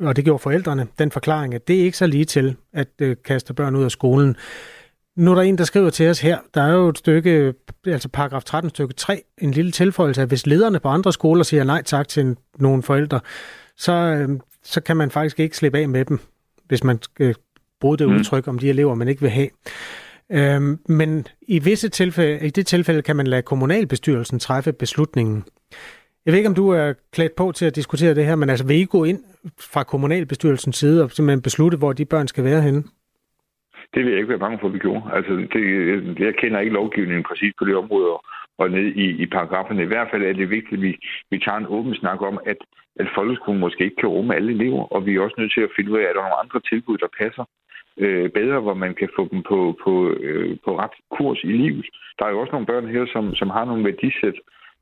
og 0.00 0.16
det 0.16 0.24
gjorde 0.24 0.42
forældrene, 0.42 0.86
den 0.98 1.10
forklaring, 1.10 1.54
at 1.54 1.68
det 1.68 1.80
er 1.80 1.84
ikke 1.84 1.98
så 1.98 2.06
lige 2.06 2.24
til 2.24 2.56
at 2.72 2.88
øh, 2.98 3.16
kaste 3.24 3.54
børn 3.54 3.76
ud 3.76 3.84
af 3.84 3.90
skolen. 3.90 4.36
Nu 5.16 5.30
er 5.30 5.34
der 5.34 5.42
en, 5.42 5.58
der 5.58 5.64
skriver 5.64 5.90
til 5.90 6.08
os 6.08 6.20
her, 6.20 6.38
der 6.54 6.62
er 6.62 6.72
jo 6.72 6.88
et 6.88 6.98
stykke, 6.98 7.54
altså 7.86 8.08
paragraf 8.08 8.44
13 8.44 8.70
stykke 8.70 8.94
3, 8.94 9.22
en 9.38 9.50
lille 9.50 9.70
tilføjelse, 9.70 10.22
at 10.22 10.28
hvis 10.28 10.46
lederne 10.46 10.80
på 10.80 10.88
andre 10.88 11.12
skoler 11.12 11.42
siger 11.42 11.64
nej 11.64 11.82
tak 11.82 12.08
til 12.08 12.36
nogle 12.58 12.82
forældre, 12.82 13.20
så, 13.76 13.92
øh, 13.92 14.28
så 14.62 14.80
kan 14.80 14.96
man 14.96 15.10
faktisk 15.10 15.40
ikke 15.40 15.56
slippe 15.56 15.78
af 15.78 15.88
med 15.88 16.04
dem, 16.04 16.20
hvis 16.68 16.84
man 16.84 16.98
bruge 17.80 17.98
det 17.98 18.08
mm. 18.08 18.14
udtryk 18.14 18.48
om 18.48 18.58
de 18.58 18.68
elever, 18.68 18.94
man 18.94 19.08
ikke 19.08 19.20
vil 19.20 19.30
have. 19.30 19.48
Øhm, 20.32 20.78
men 20.88 21.26
i 21.48 21.58
visse 21.58 21.88
tilfælde, 21.88 22.46
i 22.46 22.50
det 22.50 22.66
tilfælde 22.66 23.02
kan 23.02 23.16
man 23.16 23.26
lade 23.26 23.42
kommunalbestyrelsen 23.42 24.38
træffe 24.38 24.72
beslutningen. 24.72 25.44
Jeg 26.24 26.32
ved 26.32 26.38
ikke, 26.38 26.48
om 26.48 26.54
du 26.54 26.68
er 26.68 26.92
klædt 27.12 27.36
på 27.36 27.52
til 27.52 27.66
at 27.66 27.76
diskutere 27.76 28.14
det 28.14 28.26
her, 28.26 28.36
men 28.36 28.50
altså 28.50 28.66
vil 28.66 28.76
I 28.76 28.84
gå 28.84 29.04
ind 29.04 29.20
fra 29.72 29.82
kommunalbestyrelsens 29.84 30.76
side 30.76 31.04
og 31.04 31.10
simpelthen 31.10 31.42
beslutte, 31.42 31.78
hvor 31.78 31.92
de 31.92 32.04
børn 32.04 32.28
skal 32.28 32.44
være 32.44 32.62
henne? 32.62 32.82
Det 33.94 34.04
vil 34.04 34.10
jeg 34.10 34.18
ikke 34.18 34.28
være 34.28 34.44
bange 34.46 34.58
for, 34.60 34.66
at 34.66 34.74
vi 34.74 34.78
gjorde. 34.78 35.02
Altså, 35.12 35.32
det, 35.52 35.62
jeg 36.26 36.34
kender 36.34 36.60
ikke 36.60 36.72
lovgivningen 36.72 37.24
præcis 37.30 37.52
på 37.58 37.64
det 37.64 37.76
område, 37.76 38.10
og 38.58 38.70
ned 38.70 38.86
i, 39.04 39.06
i 39.22 39.26
paragraferne. 39.26 39.82
I 39.82 39.92
hvert 39.92 40.08
fald 40.10 40.22
er 40.22 40.32
det 40.32 40.50
vigtigt, 40.50 40.78
at 40.78 40.82
vi, 40.82 40.92
vi 41.30 41.38
tager 41.38 41.58
en 41.58 41.72
åben 41.76 41.94
snak 41.94 42.20
om, 42.22 42.38
at, 42.46 42.56
at 43.00 43.08
folkeskolen 43.14 43.60
måske 43.60 43.84
ikke 43.84 44.00
kan 44.00 44.08
rumme 44.08 44.34
alle 44.34 44.52
elever, 44.52 44.84
og 44.94 45.06
vi 45.06 45.14
er 45.14 45.20
også 45.20 45.36
nødt 45.38 45.52
til 45.54 45.60
at 45.60 45.74
finde 45.76 45.90
ud 45.92 45.98
af, 45.98 46.06
at 46.06 46.14
der 46.14 46.20
er 46.20 46.28
nogle 46.28 46.42
andre 46.44 46.60
tilbud, 46.70 46.98
der 46.98 47.16
passer 47.22 47.44
øh, 48.04 48.30
bedre, 48.38 48.60
hvor 48.60 48.74
man 48.74 48.94
kan 48.94 49.08
få 49.16 49.28
dem 49.32 49.42
på, 49.50 49.58
på, 49.84 49.92
øh, 50.26 50.56
på 50.64 50.70
ret 50.82 50.96
kurs 51.16 51.40
i 51.44 51.52
livet. 51.62 51.86
Der 52.18 52.24
er 52.24 52.30
jo 52.30 52.40
også 52.40 52.52
nogle 52.52 52.70
børn 52.72 52.86
her, 52.94 53.06
som, 53.14 53.34
som 53.34 53.50
har 53.50 53.64
nogle 53.64 53.84
værdisæt, 53.84 54.38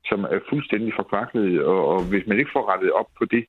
som 0.09 0.23
er 0.23 0.39
fuldstændig 0.49 0.93
forkvaklet, 0.95 1.63
og, 1.63 1.79
og 1.87 1.99
hvis 2.11 2.27
man 2.27 2.39
ikke 2.39 2.55
får 2.55 2.71
rettet 2.71 2.91
op 2.91 3.09
på 3.17 3.25
det 3.25 3.45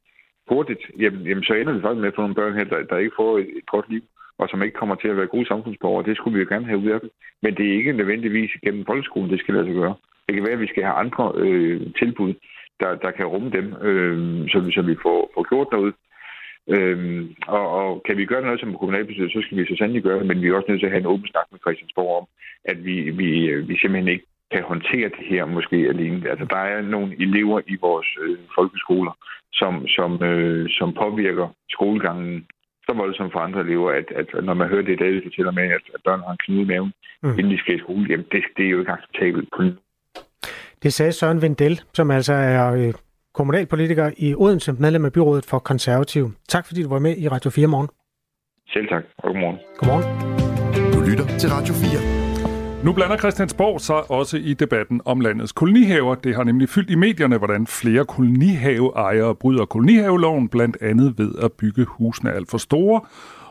hurtigt, 0.50 0.82
jamen, 0.98 1.22
jamen 1.28 1.44
så 1.44 1.54
ender 1.54 1.72
vi 1.72 1.80
faktisk 1.80 2.00
med 2.00 2.08
at 2.08 2.14
få 2.14 2.20
nogle 2.20 2.40
børn 2.40 2.54
her, 2.58 2.64
der, 2.64 2.82
der 2.90 2.96
ikke 2.98 3.18
får 3.20 3.38
et, 3.38 3.48
et 3.58 3.66
godt 3.66 3.88
liv 3.90 4.02
og 4.40 4.48
som 4.48 4.62
ikke 4.62 4.80
kommer 4.80 4.94
til 4.94 5.08
at 5.08 5.16
være 5.16 5.34
gode 5.34 5.46
samfundsborgere. 5.46 6.06
Det 6.08 6.16
skulle 6.16 6.34
vi 6.36 6.42
jo 6.42 6.48
gerne 6.52 6.66
have 6.66 6.82
ud 6.84 6.90
af 6.94 7.00
dem. 7.00 7.10
Men 7.42 7.54
det 7.56 7.64
er 7.66 7.78
ikke 7.78 7.92
nødvendigvis 7.92 8.50
gennem 8.64 8.84
folkeskolen, 8.86 9.30
det 9.30 9.40
skal 9.40 9.54
lade 9.54 9.66
sig 9.66 9.74
gøre. 9.74 9.94
Det 10.26 10.34
kan 10.34 10.44
være, 10.44 10.58
at 10.58 10.64
vi 10.64 10.72
skal 10.72 10.82
have 10.82 10.96
andre 11.04 11.32
øh, 11.36 11.80
tilbud, 12.00 12.32
der, 12.80 12.90
der 13.04 13.10
kan 13.10 13.26
rumme 13.26 13.50
dem, 13.50 13.66
øh, 13.88 14.48
så, 14.52 14.60
vi, 14.60 14.72
så 14.72 14.82
vi 14.82 14.96
får, 15.02 15.30
får 15.34 15.44
gjort 15.48 15.68
noget. 15.72 15.94
Øhm, 16.68 17.34
og, 17.46 17.70
og 17.78 18.02
kan 18.06 18.16
vi 18.16 18.24
gøre 18.24 18.42
noget 18.42 18.60
som 18.60 18.76
kommunalbestyrelse, 18.76 19.34
så 19.34 19.46
skal 19.46 19.58
vi 19.58 19.66
så 19.66 19.76
sandelig 19.78 20.02
gøre 20.02 20.18
det, 20.18 20.26
men 20.26 20.42
vi 20.42 20.48
er 20.48 20.54
også 20.54 20.68
nødt 20.68 20.80
til 20.80 20.86
at 20.86 20.92
have 20.92 21.00
en 21.00 21.12
åben 21.14 21.26
snak 21.26 21.46
med 21.50 21.60
Christiansborg 21.60 22.16
om, 22.20 22.26
at 22.64 22.84
vi, 22.84 23.10
vi, 23.10 23.28
vi 23.68 23.78
simpelthen 23.78 24.08
ikke 24.08 24.26
kan 24.52 24.62
håndtere 24.62 25.08
det 25.16 25.24
her 25.32 25.44
måske 25.44 25.76
alene. 25.76 26.30
Altså, 26.30 26.46
der 26.50 26.62
er 26.72 26.82
nogle 26.82 27.22
elever 27.22 27.60
i 27.66 27.76
vores 27.80 28.08
øh, 28.22 28.38
folkeskoler, 28.54 29.14
som, 29.52 29.88
som, 29.88 30.22
øh, 30.22 30.68
som 30.78 30.94
påvirker 30.94 31.48
skolegangen 31.70 32.46
så 32.86 32.92
voldsomt 32.96 33.32
for 33.32 33.40
andre 33.40 33.60
elever, 33.60 33.90
at, 33.90 34.08
at 34.20 34.44
når 34.44 34.54
man 34.54 34.68
hører 34.68 34.82
det 34.82 34.92
i 34.92 35.02
dag, 35.04 35.22
fortæller 35.22 35.52
med, 35.52 35.62
at, 35.62 35.84
at 35.94 36.00
børn 36.04 36.20
har 36.20 36.32
en 36.32 36.44
knude 36.44 36.62
i 36.62 36.64
maven, 36.72 36.92
mm. 37.22 37.38
inden 37.38 37.52
de 37.52 37.58
skal 37.58 37.76
i 37.76 37.78
skole, 37.78 38.06
jamen 38.10 38.26
det, 38.32 38.42
det 38.56 38.64
er 38.66 38.70
jo 38.70 38.80
ikke 38.80 38.92
acceptabelt 38.92 39.48
på 39.56 39.62
det 40.82 40.92
sagde 40.92 41.12
Søren 41.12 41.42
Vindel, 41.42 41.80
som 41.94 42.10
altså 42.10 42.32
er 42.32 42.72
øh, 42.72 42.94
kommunalpolitiker 43.34 44.10
i 44.16 44.34
Odense, 44.34 44.72
medlem 44.72 45.04
af 45.04 45.12
byrådet 45.12 45.46
for 45.46 45.58
konservativ. 45.58 46.32
Tak 46.48 46.66
fordi 46.66 46.82
du 46.82 46.88
var 46.88 46.98
med 46.98 47.16
i 47.16 47.28
Radio 47.28 47.50
4 47.50 47.66
morgen. 47.66 47.88
Selv 48.68 48.88
tak, 48.88 49.02
og 49.18 49.22
godmorgen. 49.22 49.58
Godmorgen. 49.78 50.04
Du 50.92 51.00
lytter 51.10 51.26
til 51.38 51.48
Radio 51.50 51.74
4. 51.74 52.84
Nu 52.84 52.92
blander 52.92 53.16
Christiansborg 53.16 53.80
sig 53.80 54.10
også 54.10 54.36
i 54.36 54.54
debatten 54.54 55.00
om 55.04 55.20
landets 55.20 55.52
kolonihaver. 55.52 56.14
Det 56.14 56.34
har 56.34 56.44
nemlig 56.44 56.68
fyldt 56.68 56.90
i 56.90 56.94
medierne, 56.94 57.38
hvordan 57.38 57.66
flere 57.66 58.04
kolonihaveejere 58.04 59.34
bryder 59.34 59.64
kolonihaveloven, 59.64 60.48
blandt 60.48 60.76
andet 60.80 61.18
ved 61.18 61.34
at 61.42 61.52
bygge 61.52 61.84
husene 61.84 62.32
alt 62.32 62.50
for 62.50 62.58
store 62.58 63.00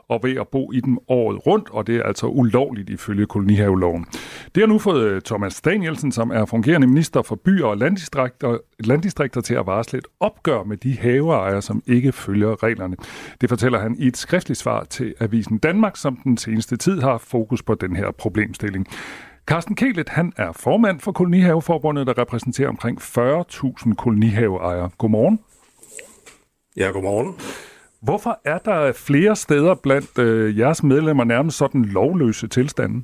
og 0.08 0.20
ved 0.24 0.38
at 0.38 0.48
bo 0.48 0.72
i 0.72 0.80
dem 0.80 0.98
året 1.08 1.48
rundt, 1.48 1.70
og 1.72 1.88
det 1.88 1.96
er 1.96 2.04
altså 2.04 2.28
ulovligt 2.28 2.90
ifølge 2.90 3.26
kolonihaveloven. 3.26 4.06
Det 4.56 4.64
har 4.64 4.68
nu 4.68 4.80
fået 4.80 5.04
øh, 5.04 5.22
Thomas 5.22 5.62
Danielsen, 5.62 6.12
som 6.12 6.32
er 6.32 6.46
fungerende 6.46 6.88
minister 6.88 7.22
for 7.22 7.36
byer 7.36 7.66
og 7.66 7.78
landdistrikter, 7.78 8.58
landdistrikter 8.80 9.42
til 9.42 9.54
at 9.54 9.66
varsle 9.66 9.98
et 10.00 10.08
opgør 10.20 10.64
med 10.64 10.78
de 10.78 10.98
haveejere, 10.98 11.62
som 11.62 11.84
ikke 11.88 12.12
følger 12.12 12.64
reglerne. 12.64 12.96
Det 13.42 13.50
fortæller 13.50 13.80
han 13.80 13.96
i 14.00 14.08
et 14.08 14.18
skriftligt 14.18 14.60
svar 14.60 14.84
til 14.84 15.14
Avisen 15.20 15.58
Danmark, 15.58 15.98
som 15.98 16.16
den 16.16 16.38
seneste 16.38 16.78
tid 16.78 17.02
har 17.02 17.18
fokus 17.18 17.64
på 17.64 17.76
den 17.76 17.96
her 17.96 18.12
problemstilling. 18.12 18.88
Carsten 19.46 19.76
Kelet, 19.76 20.10
han 20.10 20.34
er 20.38 20.52
formand 20.52 21.00
for 21.00 21.12
Kolonihaveforbundet, 21.12 22.08
der 22.08 22.18
repræsenterer 22.18 22.70
omkring 22.70 23.02
40.000 23.02 23.96
kolonihaveejere. 23.96 24.90
Godmorgen. 24.98 25.40
Ja, 26.78 26.88
godmorgen. 26.88 27.36
Hvorfor 28.02 28.40
er 28.46 28.58
der 28.58 28.92
flere 28.92 29.36
steder 29.36 29.76
blandt 29.76 30.20
øh, 30.20 30.60
jeres 30.60 30.84
medlemmer 30.84 31.24
nærmest 31.24 31.58
sådan 31.58 31.86
lovløse 31.86 32.48
tilstande? 32.48 33.04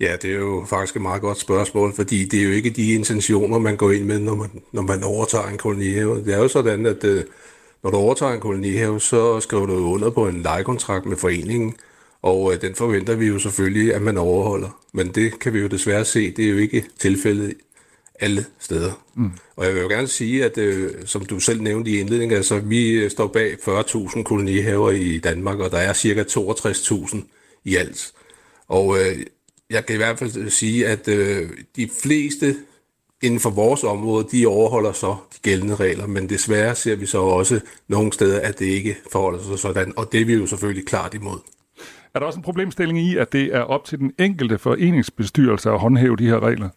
Ja, 0.00 0.16
det 0.22 0.30
er 0.30 0.38
jo 0.38 0.64
faktisk 0.68 0.96
et 0.96 1.02
meget 1.02 1.22
godt 1.22 1.38
spørgsmål, 1.38 1.92
fordi 1.94 2.24
det 2.24 2.40
er 2.40 2.44
jo 2.44 2.50
ikke 2.50 2.70
de 2.70 2.92
intentioner, 2.92 3.58
man 3.58 3.76
går 3.76 3.90
ind 3.90 4.04
med, 4.04 4.18
når 4.18 4.34
man, 4.34 4.50
når 4.72 4.82
man 4.82 5.04
overtager 5.04 5.46
en 5.46 5.58
kolonihave. 5.58 6.24
Det 6.24 6.34
er 6.34 6.38
jo 6.38 6.48
sådan, 6.48 6.86
at 6.86 7.04
øh, 7.04 7.24
når 7.82 7.90
du 7.90 7.96
overtager 7.96 8.32
en 8.32 8.40
kolonihave, 8.40 9.00
så 9.00 9.40
skriver 9.40 9.66
du 9.66 9.72
under 9.72 10.10
på 10.10 10.28
en 10.28 10.42
lejekontrakt 10.42 11.06
med 11.06 11.16
foreningen, 11.16 11.74
og 12.22 12.52
øh, 12.52 12.60
den 12.60 12.74
forventer 12.74 13.14
vi 13.14 13.26
jo 13.26 13.38
selvfølgelig, 13.38 13.94
at 13.94 14.02
man 14.02 14.18
overholder. 14.18 14.80
Men 14.92 15.08
det 15.08 15.38
kan 15.38 15.52
vi 15.52 15.58
jo 15.58 15.66
desværre 15.66 16.04
se, 16.04 16.30
det 16.30 16.44
er 16.44 16.50
jo 16.50 16.58
ikke 16.58 16.84
tilfældet 16.98 17.54
alle 18.20 18.44
steder. 18.58 18.92
Mm. 19.14 19.30
Og 19.56 19.64
jeg 19.66 19.74
vil 19.74 19.82
jo 19.82 19.88
gerne 19.88 20.08
sige, 20.08 20.44
at 20.44 20.58
øh, 20.58 20.90
som 21.04 21.24
du 21.24 21.40
selv 21.40 21.62
nævnte 21.62 21.90
i 21.90 22.00
indledningen, 22.00 22.36
altså 22.36 22.58
vi 22.58 23.08
står 23.08 23.26
bag 23.26 23.52
40.000 23.68 24.22
kolonihaver 24.22 24.90
i 24.90 25.18
Danmark, 25.18 25.58
og 25.58 25.70
der 25.70 25.78
er 25.78 25.92
cirka 25.92 26.22
62.000 26.22 27.16
i 27.64 27.76
alt. 27.76 28.12
Og 28.68 28.98
øh, 28.98 29.16
jeg 29.70 29.86
kan 29.86 29.94
i 29.94 29.96
hvert 29.96 30.18
fald 30.18 30.50
sige, 30.50 30.86
at 30.86 31.08
øh, 31.08 31.50
de 31.76 31.88
fleste 32.02 32.56
inden 33.22 33.40
for 33.40 33.50
vores 33.50 33.84
område, 33.84 34.26
de 34.32 34.46
overholder 34.46 34.92
så 34.92 35.16
de 35.32 35.38
gældende 35.42 35.74
regler, 35.74 36.06
men 36.06 36.28
desværre 36.28 36.74
ser 36.74 36.96
vi 36.96 37.06
så 37.06 37.18
også 37.18 37.60
nogle 37.88 38.12
steder, 38.12 38.40
at 38.40 38.58
det 38.58 38.66
ikke 38.66 38.96
forholder 39.12 39.42
sig 39.42 39.58
sådan, 39.58 39.92
og 39.96 40.12
det 40.12 40.20
er 40.20 40.24
vi 40.24 40.34
jo 40.34 40.46
selvfølgelig 40.46 40.86
klart 40.86 41.14
imod. 41.14 41.38
Er 42.14 42.18
der 42.18 42.26
også 42.26 42.38
en 42.38 42.42
problemstilling 42.42 42.98
i, 42.98 43.16
at 43.16 43.32
det 43.32 43.54
er 43.54 43.60
op 43.60 43.84
til 43.84 43.98
den 43.98 44.12
enkelte 44.18 44.58
foreningsbestyrelse 44.58 45.70
at 45.70 45.78
håndhæve 45.78 46.16
de 46.16 46.26
her 46.26 46.42
regler? 46.42 46.68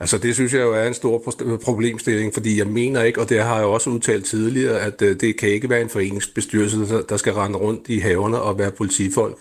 Altså 0.00 0.18
det 0.18 0.34
synes 0.34 0.54
jeg 0.54 0.60
jo 0.60 0.72
er 0.72 0.86
en 0.86 0.94
stor 0.94 1.22
problemstilling, 1.64 2.34
fordi 2.34 2.58
jeg 2.58 2.66
mener 2.66 3.02
ikke, 3.02 3.20
og 3.20 3.28
det 3.28 3.42
har 3.42 3.56
jeg 3.56 3.64
også 3.64 3.90
udtalt 3.90 4.24
tidligere, 4.24 4.80
at 4.80 5.02
øh, 5.02 5.20
det 5.20 5.36
kan 5.36 5.48
ikke 5.48 5.70
være 5.70 5.80
en 5.80 5.88
foreningsbestyrelse, 5.88 7.02
der 7.08 7.16
skal 7.16 7.32
rende 7.32 7.58
rundt 7.58 7.88
i 7.88 7.98
haverne 7.98 8.40
og 8.40 8.58
være 8.58 8.70
politifolk 8.70 9.38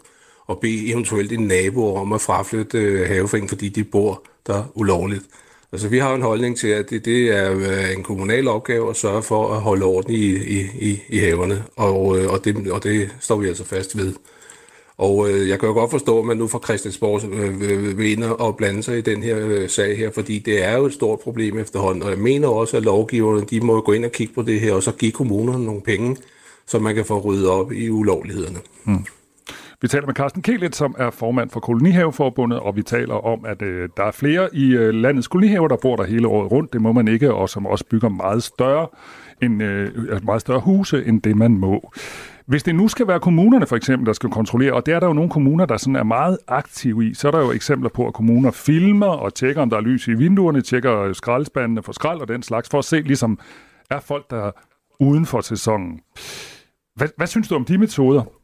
og 0.51 0.59
bede 0.59 0.91
eventuelt 0.91 1.31
en 1.31 1.47
nabo 1.47 1.95
om 1.95 2.13
at 2.13 2.21
fraflytte 2.21 2.77
øh, 2.77 3.07
haveforeningen, 3.07 3.49
fordi 3.49 3.69
de 3.69 3.83
bor 3.83 4.23
der 4.47 4.63
ulovligt. 4.75 5.23
Altså 5.71 5.87
vi 5.87 5.99
har 5.99 6.15
en 6.15 6.21
holdning 6.21 6.57
til, 6.57 6.67
at 6.67 6.89
det, 6.89 7.05
det 7.05 7.37
er 7.37 7.51
øh, 7.51 7.93
en 7.97 8.03
kommunal 8.03 8.47
opgave 8.47 8.89
at 8.89 8.95
sørge 8.95 9.23
for 9.23 9.53
at 9.53 9.61
holde 9.61 9.85
orden 9.85 10.13
i, 10.13 10.25
i, 10.35 10.59
i, 10.79 10.99
i 11.09 11.17
haverne, 11.17 11.63
og, 11.75 12.19
øh, 12.19 12.31
og, 12.31 12.45
det, 12.45 12.71
og 12.71 12.83
det 12.83 13.09
står 13.19 13.35
vi 13.35 13.47
altså 13.47 13.65
fast 13.65 13.97
ved. 13.97 14.13
Og 14.97 15.29
øh, 15.29 15.49
jeg 15.49 15.59
kan 15.59 15.67
jo 15.69 15.73
godt 15.73 15.91
forstå, 15.91 16.19
at 16.19 16.25
man 16.25 16.37
nu 16.37 16.47
fra 16.47 16.59
Christiansborg 16.63 17.33
øh, 17.33 17.61
øh, 17.61 17.97
vil 17.97 18.11
ind 18.11 18.23
og 18.23 18.57
blande 18.57 18.83
sig 18.83 18.97
i 18.97 19.01
den 19.01 19.23
her 19.23 19.37
øh, 19.39 19.69
sag 19.69 19.97
her, 19.97 20.11
fordi 20.11 20.39
det 20.39 20.63
er 20.63 20.77
jo 20.77 20.85
et 20.85 20.93
stort 20.93 21.19
problem 21.19 21.57
efterhånden. 21.57 22.03
Og 22.03 22.09
jeg 22.09 22.19
mener 22.19 22.47
også, 22.47 22.77
at 22.77 22.83
lovgiverne 22.83 23.45
de 23.45 23.59
må 23.59 23.81
gå 23.81 23.91
ind 23.91 24.05
og 24.05 24.11
kigge 24.11 24.33
på 24.33 24.41
det 24.41 24.59
her, 24.59 24.73
og 24.73 24.83
så 24.83 24.91
give 24.91 25.11
kommunerne 25.11 25.65
nogle 25.65 25.81
penge, 25.81 26.17
så 26.67 26.79
man 26.79 26.95
kan 26.95 27.05
få 27.05 27.19
ryddet 27.19 27.47
op 27.47 27.71
i 27.71 27.89
ulovlighederne. 27.89 28.59
Mm. 28.83 29.05
Vi 29.81 29.87
taler 29.87 30.05
med 30.05 30.15
Carsten 30.15 30.41
Kelet, 30.41 30.75
som 30.75 30.95
er 30.97 31.09
formand 31.09 31.49
for 31.49 31.59
Kolonihaveforbundet, 31.59 32.59
og 32.59 32.75
vi 32.75 32.83
taler 32.83 33.13
om, 33.13 33.45
at 33.45 33.61
øh, 33.61 33.89
der 33.97 34.03
er 34.03 34.11
flere 34.11 34.55
i 34.55 34.71
øh, 34.71 34.93
landets 34.93 35.27
kolonihaver, 35.27 35.67
der 35.67 35.75
bor 35.81 35.95
der 35.95 36.03
hele 36.03 36.27
året 36.27 36.51
rundt. 36.51 36.73
Det 36.73 36.81
må 36.81 36.91
man 36.91 37.07
ikke, 37.07 37.33
og 37.33 37.49
som 37.49 37.65
også 37.65 37.85
bygger 37.85 38.09
meget 38.09 38.43
større, 38.43 38.87
end, 39.41 39.63
øh, 39.63 40.25
meget 40.25 40.41
større 40.41 40.59
huse, 40.59 41.05
end 41.05 41.21
det 41.21 41.37
man 41.37 41.57
må. 41.57 41.91
Hvis 42.45 42.63
det 42.63 42.75
nu 42.75 42.87
skal 42.87 43.07
være 43.07 43.19
kommunerne 43.19 43.65
for 43.65 43.75
eksempel, 43.75 44.05
der 44.05 44.13
skal 44.13 44.29
kontrollere, 44.29 44.73
og 44.73 44.85
det 44.85 44.93
er 44.93 44.99
der 44.99 45.07
jo 45.07 45.13
nogle 45.13 45.29
kommuner, 45.29 45.65
der 45.65 45.77
sådan 45.77 45.95
er 45.95 46.03
meget 46.03 46.37
aktive 46.47 47.05
i, 47.05 47.13
så 47.13 47.27
er 47.27 47.31
der 47.31 47.39
jo 47.39 47.51
eksempler 47.51 47.89
på, 47.89 48.07
at 48.07 48.13
kommuner 48.13 48.51
filmer 48.51 49.07
og 49.07 49.33
tjekker, 49.33 49.61
om 49.61 49.69
der 49.69 49.77
er 49.77 49.81
lys 49.81 50.07
i 50.07 50.13
vinduerne, 50.13 50.61
tjekker 50.61 51.13
skraldespandene 51.13 51.83
for 51.83 51.91
skrald 51.91 52.21
og 52.21 52.27
den 52.27 52.43
slags, 52.43 52.69
for 52.69 52.79
at 52.79 52.85
se 52.85 53.01
ligesom, 53.01 53.39
er 53.89 53.99
folk 53.99 54.29
der 54.29 54.51
uden 54.99 55.25
for 55.25 55.41
sæsonen. 55.41 55.99
Hvad, 56.95 57.07
hvad 57.17 57.27
synes 57.27 57.47
du 57.47 57.55
om 57.55 57.65
de 57.65 57.77
metoder? 57.77 58.40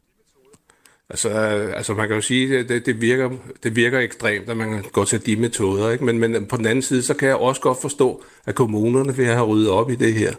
Altså, 1.10 1.28
altså 1.28 1.94
man 1.94 2.08
kan 2.08 2.16
jo 2.16 2.22
sige, 2.22 2.58
at 2.58 2.68
det, 2.68 2.86
det, 2.86 3.00
virker, 3.00 3.30
det 3.62 3.76
virker 3.76 3.98
ekstremt, 3.98 4.48
at 4.48 4.56
man 4.56 4.84
går 4.92 5.04
til 5.04 5.26
de 5.26 5.36
metoder. 5.36 5.90
Ikke? 5.90 6.04
Men, 6.04 6.18
men 6.18 6.46
på 6.46 6.56
den 6.56 6.66
anden 6.66 6.82
side, 6.82 7.02
så 7.02 7.14
kan 7.14 7.28
jeg 7.28 7.36
også 7.36 7.60
godt 7.60 7.80
forstå, 7.80 8.24
at 8.46 8.54
kommunerne 8.54 9.16
vil 9.16 9.26
have 9.26 9.44
ryddet 9.44 9.70
op 9.70 9.90
i 9.90 9.94
det 9.94 10.14
her. 10.14 10.32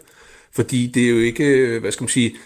Fordi 0.52 0.86
det 0.86 1.04
er 1.04 1.10
jo 1.10 1.18
ikke, 1.18 1.78
hvad 1.80 1.92
skal 1.92 2.02
man 2.02 2.08
sige, 2.08 2.36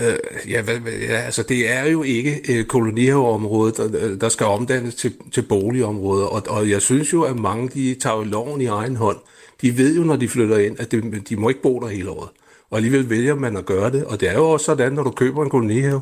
Øh, 0.00 0.50
ja, 0.50 0.62
hvad, 0.62 0.78
ja, 1.08 1.16
altså 1.16 1.42
det 1.42 1.70
er 1.72 1.84
jo 1.84 2.02
ikke 2.02 2.40
øh, 2.48 2.64
kolonihaveområdet, 2.64 3.76
der, 3.76 4.16
der 4.16 4.28
skal 4.28 4.46
omdannes 4.46 4.94
til, 4.94 5.14
til 5.32 5.42
boligområder, 5.42 6.26
og, 6.26 6.42
og 6.48 6.70
jeg 6.70 6.82
synes 6.82 7.12
jo, 7.12 7.22
at 7.22 7.36
mange 7.36 7.68
de 7.68 7.94
tager 7.94 8.16
jo 8.16 8.22
loven 8.22 8.60
i 8.60 8.66
egen 8.66 8.96
hånd. 8.96 9.16
De 9.62 9.78
ved 9.78 9.96
jo, 9.96 10.02
når 10.02 10.16
de 10.16 10.28
flytter 10.28 10.58
ind, 10.58 10.80
at 10.80 10.92
de, 10.92 11.00
de 11.28 11.36
må 11.36 11.48
ikke 11.48 11.62
bo 11.62 11.80
der 11.80 11.88
hele 11.88 12.10
året. 12.10 12.28
Og 12.70 12.76
alligevel 12.76 13.10
vælger 13.10 13.34
man 13.34 13.56
at 13.56 13.66
gøre 13.66 13.90
det, 13.90 14.04
og 14.04 14.20
det 14.20 14.28
er 14.28 14.34
jo 14.34 14.50
også 14.50 14.66
sådan, 14.66 14.92
når 14.92 15.02
du 15.02 15.10
køber 15.10 15.44
en 15.44 15.50
kolonihave, 15.50 16.00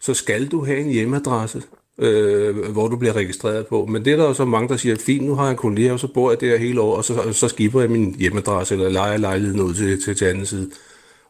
så 0.00 0.14
skal 0.14 0.46
du 0.46 0.64
have 0.64 0.78
en 0.78 0.90
hjemmeadresse, 0.90 1.62
øh, 1.98 2.56
hvor 2.56 2.88
du 2.88 2.96
bliver 2.96 3.12
registreret 3.12 3.66
på. 3.66 3.86
Men 3.86 4.04
det 4.04 4.12
er 4.12 4.16
der 4.16 4.24
jo 4.24 4.34
så 4.34 4.44
mange, 4.44 4.68
der 4.68 4.76
siger, 4.76 4.96
fint, 4.96 5.26
nu 5.26 5.34
har 5.34 5.44
jeg 5.44 5.50
en 5.50 5.56
kolonihave, 5.56 5.98
så 5.98 6.08
bor 6.14 6.30
jeg 6.30 6.40
der 6.40 6.56
hele 6.56 6.80
år, 6.80 6.96
og 6.96 7.04
så, 7.04 7.32
så 7.32 7.48
skipper 7.48 7.80
jeg 7.80 7.90
min 7.90 8.16
hjemmeadresse, 8.18 8.74
eller 8.74 8.88
leger 8.88 9.16
lejligheden 9.16 9.60
ud 9.60 9.74
til, 9.74 10.02
til, 10.02 10.16
til 10.16 10.24
anden 10.24 10.46
side. 10.46 10.70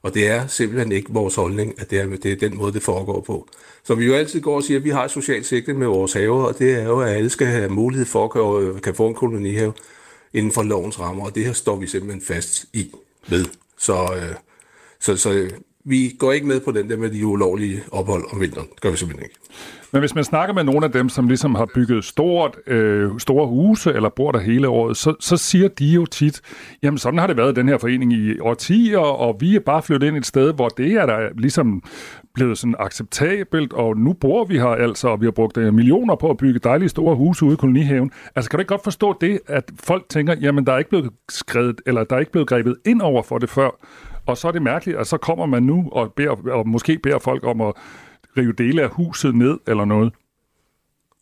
Og 0.02 0.14
det 0.14 0.28
er 0.28 0.46
simpelthen 0.46 0.92
ikke 0.92 1.12
vores 1.12 1.34
holdning, 1.34 1.80
at 1.80 1.90
det 1.90 2.00
er, 2.00 2.06
det 2.06 2.32
er 2.32 2.36
den 2.36 2.56
måde, 2.56 2.72
det 2.72 2.82
foregår 2.82 3.20
på. 3.20 3.48
Så 3.84 3.94
vi 3.94 4.06
jo 4.06 4.14
altid 4.14 4.40
går 4.40 4.56
og 4.56 4.62
siger, 4.62 4.78
at 4.78 4.84
vi 4.84 4.90
har 4.90 5.04
et 5.04 5.10
socialt 5.10 5.46
sigte 5.46 5.74
med 5.74 5.86
vores 5.86 6.12
haver, 6.12 6.44
og 6.44 6.58
det 6.58 6.74
er 6.74 6.84
jo, 6.84 7.00
at 7.00 7.08
alle 7.08 7.30
skal 7.30 7.46
have 7.46 7.68
mulighed 7.68 8.06
for 8.06 8.24
at 8.24 8.30
kan, 8.32 8.68
øh, 8.68 8.80
kan 8.80 8.94
få 8.94 9.08
en 9.08 9.14
kolonihave 9.14 9.72
inden 10.32 10.52
for 10.52 10.62
lovens 10.62 11.00
rammer, 11.00 11.24
og 11.24 11.34
det 11.34 11.44
her 11.44 11.52
står 11.52 11.76
vi 11.76 11.86
simpelthen 11.86 12.22
fast 12.22 12.64
i 12.72 12.92
ved. 13.28 13.44
Så, 13.78 13.94
øh, 13.94 14.34
så, 15.00 15.16
så 15.16 15.50
vi 15.88 16.16
går 16.18 16.32
ikke 16.32 16.46
med 16.46 16.60
på 16.60 16.72
den 16.72 16.90
der 16.90 16.96
med 16.96 17.10
de 17.10 17.26
ulovlige 17.26 17.80
ophold 17.92 18.22
om 18.32 18.40
vinteren. 18.40 18.66
Det 18.74 18.80
gør 18.80 18.90
vi 18.90 18.96
simpelthen 18.96 19.24
ikke. 19.24 19.36
Men 19.92 20.00
hvis 20.00 20.14
man 20.14 20.24
snakker 20.24 20.54
med 20.54 20.64
nogle 20.64 20.86
af 20.86 20.92
dem, 20.92 21.08
som 21.08 21.28
ligesom 21.28 21.54
har 21.54 21.68
bygget 21.74 22.04
stort, 22.04 22.56
øh, 22.66 23.10
store 23.18 23.46
huse 23.46 23.92
eller 23.92 24.08
bor 24.08 24.32
der 24.32 24.38
hele 24.38 24.68
året, 24.68 24.96
så, 24.96 25.14
så 25.20 25.36
siger 25.36 25.68
de 25.68 25.86
jo 25.86 26.06
tit, 26.06 26.40
jamen 26.82 26.98
sådan 26.98 27.18
har 27.18 27.26
det 27.26 27.36
været 27.36 27.56
den 27.56 27.68
her 27.68 27.78
forening 27.78 28.12
i 28.12 28.38
årtier, 28.40 28.98
og 28.98 29.36
vi 29.40 29.56
er 29.56 29.60
bare 29.60 29.82
flyttet 29.82 30.08
ind 30.08 30.16
et 30.16 30.26
sted, 30.26 30.54
hvor 30.54 30.68
det 30.68 30.92
er 30.92 31.06
der 31.06 31.28
ligesom 31.36 31.82
blevet 32.34 32.58
sådan 32.58 32.74
acceptabelt, 32.78 33.72
og 33.72 33.96
nu 33.96 34.12
bor 34.12 34.44
vi 34.44 34.58
her 34.58 34.66
altså, 34.66 35.08
og 35.08 35.20
vi 35.20 35.26
har 35.26 35.30
brugt 35.30 35.56
øh, 35.56 35.74
millioner 35.74 36.16
på 36.16 36.30
at 36.30 36.36
bygge 36.36 36.58
dejlige 36.58 36.88
store 36.88 37.16
huse 37.16 37.44
ude 37.44 37.52
i 37.52 37.56
kolonihaven. 37.56 38.10
Altså 38.36 38.50
kan 38.50 38.58
du 38.58 38.60
ikke 38.60 38.68
godt 38.68 38.84
forstå 38.84 39.16
det, 39.20 39.40
at 39.46 39.70
folk 39.80 40.08
tænker, 40.08 40.34
jamen 40.40 40.66
der 40.66 40.72
er 40.72 40.78
ikke 40.78 40.90
blevet 40.90 41.10
skrevet, 41.28 41.80
eller 41.86 42.04
der 42.04 42.16
er 42.16 42.20
ikke 42.20 42.32
blevet 42.32 42.48
grebet 42.48 42.76
ind 42.86 43.00
over 43.02 43.22
for 43.22 43.38
det 43.38 43.50
før, 43.50 43.70
og 44.26 44.38
så 44.38 44.48
er 44.48 44.52
det 44.52 44.62
mærkeligt, 44.62 44.98
at 44.98 45.06
så 45.06 45.16
kommer 45.16 45.46
man 45.46 45.62
nu 45.62 45.88
og, 45.92 46.12
beder, 46.12 46.50
og 46.52 46.68
måske 46.68 46.98
beder 46.98 47.18
folk 47.18 47.44
om 47.44 47.60
at 47.60 47.74
rive 48.36 48.52
dele 48.52 48.82
af 48.82 48.88
huset 48.90 49.34
ned 49.34 49.58
eller 49.66 49.84
noget? 49.84 50.12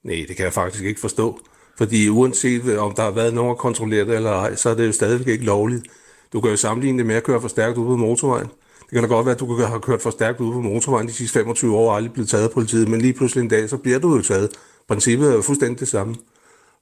Nej, 0.03 0.25
det 0.29 0.37
kan 0.37 0.45
jeg 0.45 0.53
faktisk 0.53 0.85
ikke 0.85 1.01
forstå. 1.01 1.41
Fordi 1.79 2.09
uanset 2.09 2.65
øh, 2.65 2.83
om 2.83 2.95
der 2.95 3.03
har 3.03 3.11
været 3.11 3.35
nogen 3.35 3.51
at 3.51 3.59
kontrollere 3.59 4.05
det 4.05 4.17
eller 4.17 4.31
ej, 4.31 4.55
så 4.55 4.71
er 4.71 4.75
det 4.75 4.87
jo 4.87 4.93
stadigvæk 4.93 5.29
ikke 5.29 5.45
lovligt. 5.45 5.87
Du 6.33 6.41
kan 6.41 6.51
jo 6.51 6.57
sammenligne 6.57 6.99
det 6.99 7.07
med 7.07 7.15
at 7.15 7.23
køre 7.23 7.41
for 7.41 7.49
stærkt 7.49 7.79
ude 7.79 7.87
på 7.87 7.97
motorvejen. 7.97 8.47
Det 8.81 8.91
kan 8.93 9.03
da 9.03 9.09
godt 9.09 9.27
være, 9.27 9.35
at 9.35 9.41
du 9.41 9.57
har 9.57 9.79
kørt 9.79 10.03
for 10.03 10.11
stærkt 10.11 10.41
ude 10.41 10.53
på 10.53 10.61
motorvejen 10.61 11.09
de 11.09 11.13
sidste 11.13 11.39
25 11.39 11.77
år 11.77 11.91
og 11.91 11.97
aldrig 11.97 12.13
blevet 12.13 12.29
taget 12.29 12.45
af 12.45 12.51
politiet, 12.51 12.89
men 12.89 13.01
lige 13.01 13.13
pludselig 13.13 13.43
en 13.43 13.49
dag, 13.49 13.69
så 13.69 13.77
bliver 13.77 13.99
du 13.99 14.17
jo 14.17 14.23
taget. 14.23 14.51
Princippet 14.89 15.31
er 15.31 15.35
jo 15.35 15.43
fuldstændig 15.43 15.81
det 15.81 15.89
samme. 15.89 16.15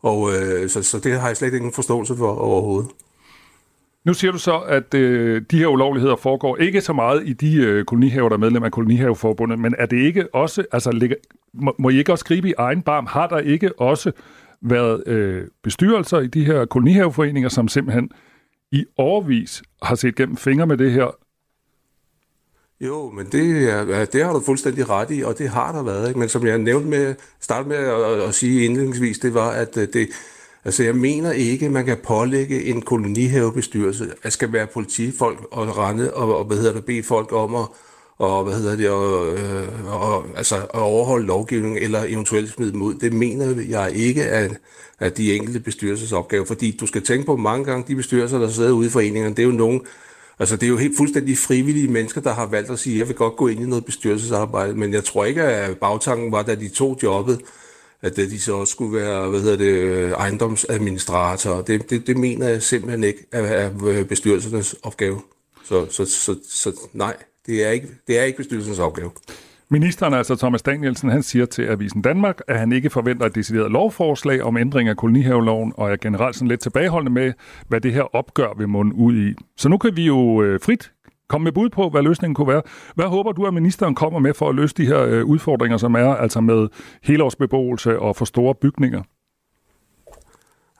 Og 0.02 0.32
øh, 0.34 0.70
så, 0.70 0.82
så 0.82 0.98
det 0.98 1.20
har 1.20 1.26
jeg 1.26 1.36
slet 1.36 1.54
ingen 1.54 1.72
forståelse 1.72 2.16
for 2.16 2.34
overhovedet. 2.34 2.90
Nu 4.04 4.14
siger 4.14 4.32
du 4.32 4.38
så, 4.38 4.58
at 4.58 4.94
øh, 4.94 5.42
de 5.50 5.58
her 5.58 5.66
ulovligheder 5.66 6.16
foregår 6.16 6.56
ikke 6.56 6.80
så 6.80 6.92
meget 6.92 7.28
i 7.28 7.32
de 7.32 7.56
øh, 7.56 7.84
kolonihaver, 7.84 8.28
der 8.28 8.36
er 8.36 8.40
medlem 8.40 8.62
af 8.62 8.72
kolonihaveforbundet, 8.72 9.58
men 9.58 9.74
er 9.78 9.86
det 9.86 9.96
ikke 9.96 10.34
også, 10.34 10.64
altså 10.72 10.92
ligger, 10.92 11.16
må, 11.54 11.74
må 11.78 11.88
I 11.88 11.98
ikke 11.98 12.12
også 12.12 12.24
gribe 12.24 12.48
i 12.48 12.54
egen 12.58 12.82
barm? 12.82 13.06
Har 13.06 13.26
der 13.26 13.38
ikke 13.38 13.80
også 13.80 14.12
været 14.62 15.02
øh, 15.06 15.44
bestyrelser 15.62 16.20
i 16.20 16.26
de 16.26 16.44
her 16.44 16.64
kolonihaveforeninger, 16.64 17.48
som 17.48 17.68
simpelthen 17.68 18.10
i 18.72 18.84
overvis 18.96 19.62
har 19.82 19.94
set 19.94 20.14
gennem 20.14 20.36
fingre 20.36 20.66
med 20.66 20.76
det 20.76 20.92
her? 20.92 21.16
Jo, 22.80 23.10
men 23.10 23.26
det, 23.26 23.70
er, 23.70 24.04
det 24.04 24.24
har 24.24 24.32
du 24.32 24.40
fuldstændig 24.40 24.90
ret 24.90 25.10
i, 25.10 25.22
og 25.22 25.38
det 25.38 25.48
har 25.48 25.72
der 25.72 25.82
været. 25.82 26.08
Ikke? 26.08 26.20
Men 26.20 26.28
som 26.28 26.46
jeg 26.46 26.58
nævnte 26.58 26.88
med, 26.88 27.14
starte 27.40 27.68
med 27.68 27.76
at, 27.76 28.28
at 28.28 28.34
sige 28.34 28.64
indledningsvis, 28.64 29.18
det 29.18 29.34
var, 29.34 29.50
at 29.50 29.76
øh, 29.76 29.88
det, 29.92 30.08
Altså, 30.64 30.82
jeg 30.82 30.94
mener 30.94 31.32
ikke, 31.32 31.66
at 31.66 31.72
man 31.72 31.86
kan 31.86 31.96
pålægge 32.04 32.64
en 32.64 32.82
kolonihavebestyrelse, 32.82 34.12
at 34.22 34.32
skal 34.32 34.52
være 34.52 34.66
politifolk 34.66 35.46
og 35.50 35.78
rende 35.78 36.14
og, 36.14 36.38
og 36.38 36.44
hvad 36.44 36.56
hedder 36.56 36.72
det, 36.72 36.84
bede 36.84 37.02
folk 37.02 37.32
om 37.32 37.54
at 37.54 37.66
og, 38.18 38.44
hvad 38.44 38.54
hedder 38.54 38.76
det, 38.76 38.90
og, 38.90 39.34
øh, 39.34 40.02
og, 40.02 40.26
altså, 40.36 40.56
at 40.56 40.80
overholde 40.80 41.26
lovgivningen 41.26 41.82
eller 41.82 42.04
eventuelt 42.08 42.50
smide 42.50 42.72
dem 42.72 42.82
ud. 42.82 42.94
Det 42.94 43.12
mener 43.12 43.62
jeg 43.68 43.92
ikke 43.94 44.22
er, 44.22 44.48
er 45.00 45.08
de 45.08 45.34
enkelte 45.34 45.60
bestyrelsesopgaver, 45.60 46.44
fordi 46.44 46.76
du 46.80 46.86
skal 46.86 47.02
tænke 47.02 47.26
på 47.26 47.36
mange 47.36 47.64
gange, 47.64 47.84
de 47.88 47.96
bestyrelser, 47.96 48.38
der 48.38 48.48
sidder 48.48 48.70
ude 48.70 48.86
i 48.86 48.90
foreningerne, 48.90 49.34
det 49.34 49.42
er 49.42 49.46
jo 49.46 49.52
nogen, 49.52 49.80
altså 50.38 50.56
det 50.56 50.62
er 50.62 50.68
jo 50.68 50.76
helt 50.76 50.96
fuldstændig 50.96 51.38
frivillige 51.38 51.88
mennesker, 51.88 52.20
der 52.20 52.32
har 52.32 52.46
valgt 52.46 52.70
at 52.70 52.78
sige, 52.78 52.98
jeg 52.98 53.08
vil 53.08 53.16
godt 53.16 53.36
gå 53.36 53.48
ind 53.48 53.60
i 53.60 53.66
noget 53.66 53.84
bestyrelsesarbejde, 53.84 54.74
men 54.74 54.92
jeg 54.92 55.04
tror 55.04 55.24
ikke, 55.24 55.42
at 55.42 55.78
bagtanken 55.78 56.32
var, 56.32 56.42
da 56.42 56.54
de 56.54 56.68
tog 56.68 56.98
jobbet, 57.02 57.40
at 58.02 58.16
de 58.16 58.40
så 58.40 58.52
også 58.56 58.70
skulle 58.70 58.96
være 58.96 59.28
hvad 59.28 59.40
hedder 59.40 59.56
det, 59.56 60.12
ejendomsadministrator. 60.12 61.62
Det, 61.62 61.90
det, 61.90 62.06
det 62.06 62.16
mener 62.16 62.48
jeg 62.48 62.62
simpelthen 62.62 63.04
ikke 63.04 63.26
er, 63.32 63.42
er 63.42 63.70
øh, 63.86 64.04
bestyrelsernes 64.04 64.74
opgave. 64.82 65.20
Så, 65.64 65.86
så, 65.90 66.04
så, 66.04 66.36
så 66.48 66.72
nej, 66.92 67.16
det 67.46 67.66
er, 67.66 67.70
ikke, 67.70 67.88
det 68.06 68.18
er 68.18 68.22
ikke 68.22 68.36
bestyrelsens 68.36 68.78
opgave. 68.78 69.10
Ministeren, 69.68 70.14
altså 70.14 70.36
Thomas 70.36 70.62
Danielsen, 70.62 71.10
han 71.10 71.22
siger 71.22 71.46
til 71.46 71.62
Avisen 71.62 72.02
Danmark, 72.02 72.40
at 72.48 72.58
han 72.58 72.72
ikke 72.72 72.90
forventer 72.90 73.26
et 73.26 73.34
decideret 73.34 73.70
lovforslag 73.70 74.42
om 74.42 74.56
ændring 74.56 74.88
af 74.88 74.96
kolonihaveloven, 74.96 75.72
og 75.76 75.92
er 75.92 75.96
generelt 75.96 76.36
sådan 76.36 76.48
lidt 76.48 76.60
tilbageholdende 76.60 77.12
med, 77.12 77.32
hvad 77.68 77.80
det 77.80 77.92
her 77.92 78.16
opgør 78.16 78.58
vil 78.58 78.68
munde 78.68 78.94
ud 78.94 79.16
i. 79.16 79.34
Så 79.56 79.68
nu 79.68 79.78
kan 79.78 79.96
vi 79.96 80.06
jo 80.06 80.42
øh, 80.42 80.60
frit 80.60 80.92
Kom 81.32 81.40
med 81.40 81.52
bud 81.52 81.68
på, 81.68 81.88
hvad 81.88 82.02
løsningen 82.02 82.34
kunne 82.34 82.48
være. 82.48 82.62
Hvad 82.94 83.04
håber 83.04 83.32
du, 83.32 83.46
at 83.46 83.54
ministeren 83.54 83.94
kommer 83.94 84.18
med 84.18 84.34
for 84.34 84.48
at 84.48 84.54
løse 84.54 84.74
de 84.74 84.86
her 84.86 85.02
øh, 85.02 85.24
udfordringer, 85.24 85.78
som 85.78 85.94
er 85.94 86.14
altså 86.14 86.40
med 86.40 86.68
helårsbeboelse 87.02 87.98
og 87.98 88.16
for 88.16 88.24
store 88.24 88.54
bygninger? 88.54 89.02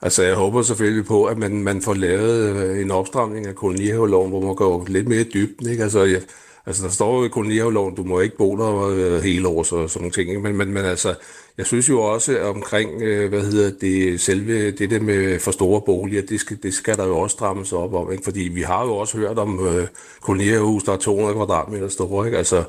Altså, 0.01 0.23
jeg 0.23 0.35
håber 0.35 0.61
selvfølgelig 0.61 1.05
på, 1.05 1.25
at 1.25 1.37
man, 1.37 1.63
man 1.63 1.81
får 1.81 1.93
lavet 1.93 2.55
øh, 2.55 2.81
en 2.81 2.91
opstramning 2.91 3.47
af 3.47 3.55
kolonihaveloven, 3.55 4.29
hvor 4.29 4.41
man 4.41 4.55
går 4.55 4.85
lidt 4.87 5.07
mere 5.07 5.21
i 5.21 5.29
dybden. 5.33 5.69
Ikke? 5.69 5.83
Altså, 5.83 6.03
jeg, 6.03 6.21
altså, 6.65 6.83
der 6.83 6.89
står 6.89 7.19
jo 7.19 7.25
i 7.25 7.29
kolonihaveloven, 7.29 7.95
du 7.95 8.03
må 8.03 8.19
ikke 8.19 8.37
bo 8.37 8.57
der 8.57 8.87
øh, 8.87 9.21
hele 9.23 9.47
år, 9.47 9.57
og 9.57 9.65
sådan 9.65 9.89
nogle 9.95 10.11
ting. 10.11 10.29
Ikke? 10.29 10.41
Men, 10.41 10.57
men, 10.57 10.73
men 10.73 10.85
altså, 10.85 11.15
jeg 11.57 11.65
synes 11.65 11.89
jo 11.89 12.01
også 12.01 12.41
omkring, 12.41 13.01
øh, 13.01 13.29
hvad 13.29 13.41
hedder 13.41 13.71
det, 13.81 14.21
selve 14.21 14.71
det 14.71 14.89
der 14.89 14.99
med 14.99 15.39
for 15.39 15.51
store 15.51 15.81
boliger, 15.81 16.21
det 16.21 16.39
skal, 16.39 16.57
det 16.63 16.73
skal 16.73 16.97
der 16.97 17.05
jo 17.05 17.17
også 17.17 17.33
strammes 17.33 17.73
op 17.73 17.93
om, 17.93 18.11
ikke? 18.11 18.23
fordi 18.23 18.39
vi 18.39 18.61
har 18.61 18.85
jo 18.85 18.95
også 18.95 19.17
hørt 19.17 19.39
om 19.39 19.67
øh, 19.67 19.87
kolonierhus, 20.21 20.83
der 20.83 20.93
er 20.93 20.97
200 20.97 21.35
kvadratmeter 21.35 21.87
store, 21.87 22.25
ikke? 22.25 22.37
Altså, 22.37 22.63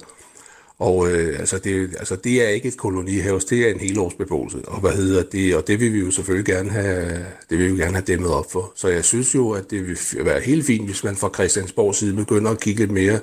og 0.79 1.11
øh, 1.11 1.39
altså, 1.39 1.59
det, 1.59 1.97
altså, 1.99 2.17
det 2.17 2.45
er 2.45 2.49
ikke 2.49 2.69
et 2.69 2.77
kolonihus, 2.77 3.45
det 3.45 3.69
er 3.69 3.75
en 3.75 3.81
helårsbeboelse, 3.81 4.59
og 4.67 4.81
hvad 4.81 4.93
hedder 4.93 5.23
det, 5.23 5.57
og 5.57 5.67
det 5.67 5.81
vil 5.81 5.93
vi 5.93 5.99
jo 5.99 6.11
selvfølgelig 6.11 6.47
gerne 6.55 6.71
have, 6.71 7.27
det 7.51 7.59
vil 7.59 7.73
vi 7.73 7.83
gerne 7.83 7.95
have 7.95 8.05
dæmmet 8.05 8.31
op 8.31 8.53
for. 8.53 8.73
Så 8.75 8.89
jeg 8.89 9.05
synes 9.05 9.35
jo, 9.35 9.51
at 9.51 9.71
det 9.71 9.87
vil 9.87 9.99
være 10.25 10.41
helt 10.41 10.67
fint, 10.67 10.87
hvis 10.87 11.05
man 11.05 11.17
fra 11.17 11.31
Christiansborgs 11.35 11.99
side 11.99 12.17
begynder 12.17 12.51
at 12.51 12.61
kigge 12.61 12.81
lidt 12.81 12.91
mere 12.91 13.19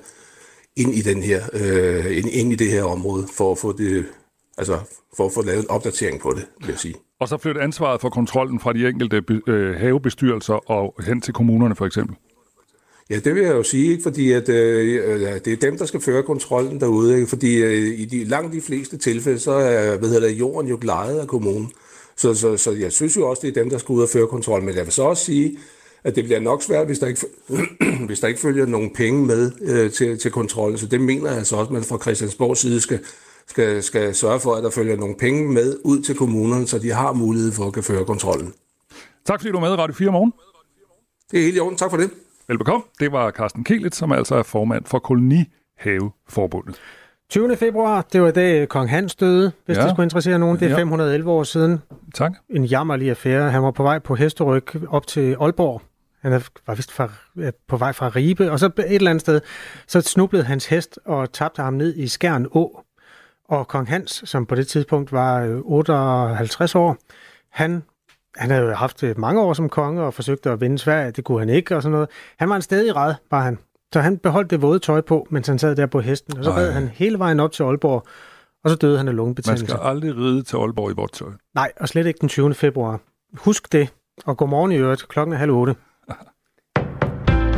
ind 0.78 0.94
i, 0.94 1.02
den 1.02 1.24
her, 1.24 1.42
øh, 1.54 2.18
ind, 2.18 2.30
ind 2.30 2.54
i 2.54 2.56
det 2.56 2.72
her 2.72 2.84
område, 2.84 3.28
for 3.38 3.52
at 3.52 3.58
få 3.58 3.72
det 3.72 4.06
Altså 4.58 4.80
for 5.18 5.26
at 5.26 5.32
få 5.32 5.44
lavet 5.44 5.60
en 5.60 5.70
opdatering 5.70 6.22
på 6.22 6.32
det, 6.32 6.46
vil 6.60 6.70
jeg 6.70 6.80
sige. 6.80 6.96
Og 7.20 7.28
så 7.28 7.38
flytte 7.38 7.62
ansvaret 7.62 8.02
for 8.02 8.10
kontrollen 8.10 8.60
fra 8.60 8.74
de 8.74 8.88
enkelte 8.88 9.24
øh, 9.48 9.76
havebestyrelser 9.76 10.72
og 10.72 10.96
hen 11.06 11.22
til 11.22 11.34
kommunerne 11.34 11.76
for 11.76 11.86
eksempel? 11.86 12.16
Ja, 13.10 13.20
det 13.20 13.36
vil 13.36 13.44
jeg 13.44 13.52
jo 13.52 13.64
sige, 13.64 13.92
ikke? 13.92 14.04
fordi 14.04 14.32
at, 14.32 14.50
øh, 14.50 15.22
det 15.46 15.54
er 15.54 15.58
dem, 15.62 15.78
der 15.78 15.86
skal 15.86 16.02
føre 16.02 16.24
kontrollen 16.24 16.80
derude. 16.80 17.16
Ikke? 17.16 17.28
Fordi 17.28 17.64
øh, 17.64 18.00
i 18.00 18.06
de 18.06 18.24
langt 18.24 18.54
de 18.54 18.62
fleste 18.62 18.98
tilfælde, 18.98 19.40
så 19.40 19.52
er 19.52 19.98
hvad 19.98 20.10
hedder 20.10 20.28
det, 20.28 20.40
jorden 20.40 20.70
jo 20.70 20.80
lejet 20.82 21.20
af 21.20 21.28
kommunen. 21.28 21.72
Så, 22.16 22.34
så, 22.34 22.58
så 22.58 22.72
jeg 22.72 22.92
synes 22.92 23.18
jo 23.18 23.30
også, 23.30 23.42
det 23.42 23.58
er 23.58 23.62
dem, 23.62 23.70
der 23.70 23.78
skal 23.78 23.94
ud 23.94 24.02
og 24.02 24.10
føre 24.10 24.28
kontrol. 24.28 24.64
Men 24.64 24.76
jeg 24.76 24.86
vil 24.86 24.94
så 24.94 25.04
også 25.04 25.26
sige, 25.26 25.58
at 26.04 26.16
det 26.16 26.24
bliver 26.24 26.40
nok 26.40 26.64
svært, 26.64 26.86
hvis 26.86 27.00
der 27.00 27.08
ikke, 27.08 27.26
hvis 28.08 28.20
der 28.20 28.28
ikke 28.28 28.40
følger 28.40 28.66
nogen 28.66 28.94
penge 28.94 29.26
med 29.26 29.52
øh, 29.62 29.92
til, 29.92 30.20
til 30.20 30.32
kontrollen. 30.32 30.78
Så 30.78 30.88
det 30.88 31.02
mener 31.02 31.30
jeg 31.30 31.38
altså 31.38 31.56
også, 31.56 31.70
at 31.70 31.74
man 31.74 31.84
fra 31.84 31.98
Christiansborgs 31.98 32.60
side 32.60 32.82
skal, 32.82 33.00
skal, 33.48 33.84
skal 33.84 34.16
sørge 34.16 34.40
for, 34.40 34.56
at 34.56 34.64
der 34.64 34.70
følger 34.70 34.98
nogle 34.98 35.16
penge 35.20 35.54
med 35.54 35.78
ud 35.84 36.02
til 36.02 36.16
kommunerne, 36.16 36.68
så 36.68 36.80
de 36.80 36.90
har 36.90 37.14
mulighed 37.14 37.52
for 37.52 37.68
at 37.68 37.74
kan 37.74 37.84
føre 37.84 38.06
kontrollen. 38.06 38.54
Tak 39.26 39.40
fordi 39.40 39.52
du 39.52 39.58
er 39.58 39.62
med 39.62 39.70
Radio 39.70 39.94
4 39.94 40.12
morgen. 40.12 40.34
Det 41.32 41.40
er 41.40 41.44
helt 41.44 41.58
i 41.58 41.60
orden. 41.60 41.78
Tak 41.78 41.90
for 41.90 41.98
det. 41.98 42.10
Velbekomme. 42.48 42.84
Det 43.00 43.12
var 43.12 43.32
Carsten 43.32 43.64
Kelit, 43.64 43.96
som 43.96 44.12
altså 44.12 44.36
er 44.36 44.44
formand 44.44 44.86
for 44.86 45.00
Kolonihaveforbundet. 45.00 46.82
20. 47.30 47.56
februar, 47.56 48.08
det 48.14 48.22
var 48.22 48.28
i 48.28 48.32
dag 48.32 48.70
kong 48.70 48.90
Hans 48.90 49.16
døde, 49.16 49.52
hvis 49.66 49.78
ja. 49.78 49.84
det 49.84 49.90
skulle 49.92 50.06
interessere 50.06 50.40
nogen. 50.40 50.60
Det 50.60 50.66
er 50.66 50.70
ja. 50.70 50.78
511 50.78 51.32
år 51.32 51.44
siden. 51.44 51.80
Tak. 52.16 52.32
En 52.50 52.66
jammerlig 52.66 53.10
affære. 53.10 53.52
Han 53.52 53.64
var 53.64 53.72
på 53.72 53.84
vej 53.84 54.00
på 54.00 54.16
hesteryg 54.16 54.64
op 54.90 55.08
til 55.08 55.36
Aalborg. 55.42 55.82
Han 56.22 56.32
var 56.68 56.76
vist 56.76 56.92
fra, 56.92 57.10
på 57.68 57.78
vej 57.78 57.94
fra 57.94 58.08
Ribe, 58.08 58.52
og 58.52 58.60
så 58.60 58.66
et 58.66 58.96
eller 58.96 59.10
andet 59.10 59.22
sted, 59.22 59.42
så 59.88 60.02
snublede 60.02 60.44
hans 60.44 60.66
hest 60.66 61.00
og 61.06 61.34
tabte 61.34 61.62
ham 61.62 61.74
ned 61.74 61.96
i 61.96 62.08
Skærn 62.08 62.48
Å. 62.52 62.84
Og 63.50 63.68
kong 63.68 63.90
Hans, 63.90 64.24
som 64.26 64.46
på 64.46 64.56
det 64.56 64.68
tidspunkt 64.68 65.12
var 65.12 65.62
58 65.64 66.76
øh, 66.76 66.82
år, 66.82 66.98
han, 67.50 67.84
han 68.36 68.50
havde 68.50 68.64
jo 68.66 68.74
haft 68.74 69.04
øh, 69.04 69.20
mange 69.20 69.42
år 69.42 69.54
som 69.54 69.70
konge 69.70 70.02
og 70.02 70.14
forsøgte 70.14 70.50
at 70.52 70.62
vinde 70.62 70.80
Sverige. 70.80 71.12
Det 71.12 71.24
kunne 71.24 71.40
han 71.40 71.50
ikke 71.50 71.76
og 71.76 71.82
sådan 71.84 71.92
noget. 71.92 72.10
Han 72.38 72.50
var 72.50 72.56
en 72.56 72.62
stedig 72.62 72.96
ræd, 72.96 73.14
var 73.32 73.42
han. 73.42 73.58
Så 73.94 74.00
han 74.02 74.18
beholdt 74.18 74.50
det 74.52 74.62
våde 74.62 74.80
tøj 74.80 75.02
på, 75.02 75.28
mens 75.30 75.48
han 75.48 75.60
sad 75.60 75.76
der 75.76 75.86
på 75.86 76.02
hesten, 76.02 76.38
og 76.38 76.44
så 76.44 76.52
red 76.52 76.72
han 76.72 76.88
hele 76.88 77.20
vejen 77.20 77.40
op 77.40 77.52
til 77.52 77.64
Aalborg, 77.64 78.06
og 78.64 78.70
så 78.70 78.76
døde 78.76 78.98
han 78.98 79.08
af 79.08 79.14
Man 79.14 79.16
lungebetændelse. 79.16 79.66
skal 79.66 79.80
aldrig 79.84 80.18
ride 80.18 80.44
til 80.44 80.58
Aalborg 80.58 80.92
i 80.92 80.94
vort 80.94 81.12
tøj. 81.12 81.30
Nej, 81.56 81.72
og 81.80 81.90
slet 81.90 82.06
ikke 82.06 82.18
den 82.22 82.30
20. 82.30 82.54
februar. 82.54 83.00
Husk 83.38 83.72
det, 83.72 83.90
og 84.26 84.38
godmorgen 84.38 84.72
i 84.72 84.76
øvrigt. 84.76 85.08
Klokken 85.08 85.34
er 85.34 85.38
halv 85.38 85.52
otte. 85.52 85.76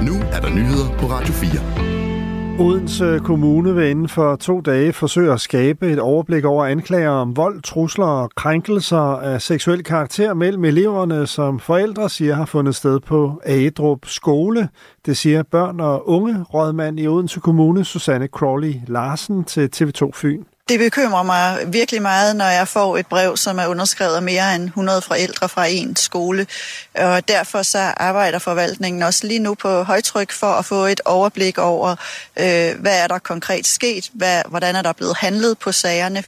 Nu 0.07 0.13
er 0.31 0.39
der 0.41 0.49
nyheder 0.49 0.97
på 0.99 1.05
Radio 1.05 1.33
4. 1.33 2.59
Odense 2.59 3.19
Kommune 3.23 3.75
vil 3.75 3.89
inden 3.89 4.09
for 4.09 4.35
to 4.35 4.61
dage 4.61 4.93
forsøge 4.93 5.33
at 5.33 5.41
skabe 5.41 5.91
et 5.91 5.99
overblik 5.99 6.45
over 6.45 6.65
anklager 6.65 7.09
om 7.09 7.37
vold, 7.37 7.61
trusler 7.61 8.05
og 8.05 8.31
krænkelser 8.35 8.97
af 8.97 9.41
seksuel 9.41 9.83
karakter 9.83 10.33
mellem 10.33 10.65
eleverne, 10.65 11.27
som 11.27 11.59
forældre 11.59 12.09
siger 12.09 12.35
har 12.35 12.45
fundet 12.45 12.75
sted 12.75 12.99
på 12.99 13.41
Agedrup 13.45 14.05
skole. 14.05 14.69
Det 15.05 15.17
siger 15.17 15.43
børn 15.43 15.79
og 15.79 16.09
unge 16.09 16.43
rådmand 16.53 16.99
i 16.99 17.07
Odense 17.07 17.39
Kommune, 17.39 17.85
Susanne 17.85 18.27
Crawley 18.27 18.73
Larsen 18.87 19.43
til 19.43 19.69
TV2 19.75 20.09
Fyn. 20.13 20.43
Det 20.69 20.79
bekymrer 20.79 21.23
mig 21.23 21.73
virkelig 21.73 22.01
meget, 22.01 22.35
når 22.35 22.45
jeg 22.45 22.67
får 22.67 22.97
et 22.97 23.07
brev, 23.07 23.37
som 23.37 23.59
er 23.59 23.67
underskrevet 23.67 24.15
af 24.15 24.21
mere 24.21 24.55
end 24.55 24.63
100 24.63 25.01
forældre 25.01 25.49
fra 25.49 25.65
en 25.65 25.95
skole. 25.95 26.47
Og 26.95 27.27
derfor 27.27 27.63
så 27.63 27.79
arbejder 27.79 28.39
forvaltningen 28.39 29.03
også 29.03 29.27
lige 29.27 29.39
nu 29.39 29.55
på 29.55 29.83
højtryk 29.83 30.31
for 30.31 30.47
at 30.47 30.65
få 30.65 30.85
et 30.85 31.01
overblik 31.05 31.57
over, 31.57 31.91
øh, 32.39 32.79
hvad 32.79 33.03
er 33.03 33.07
der 33.07 33.19
konkret 33.19 33.67
sket, 33.67 34.09
hvad, 34.13 34.41
hvordan 34.49 34.75
er 34.75 34.81
der 34.81 34.93
blevet 34.93 35.17
handlet 35.17 35.59
på 35.59 35.71
sagerne. 35.71 36.23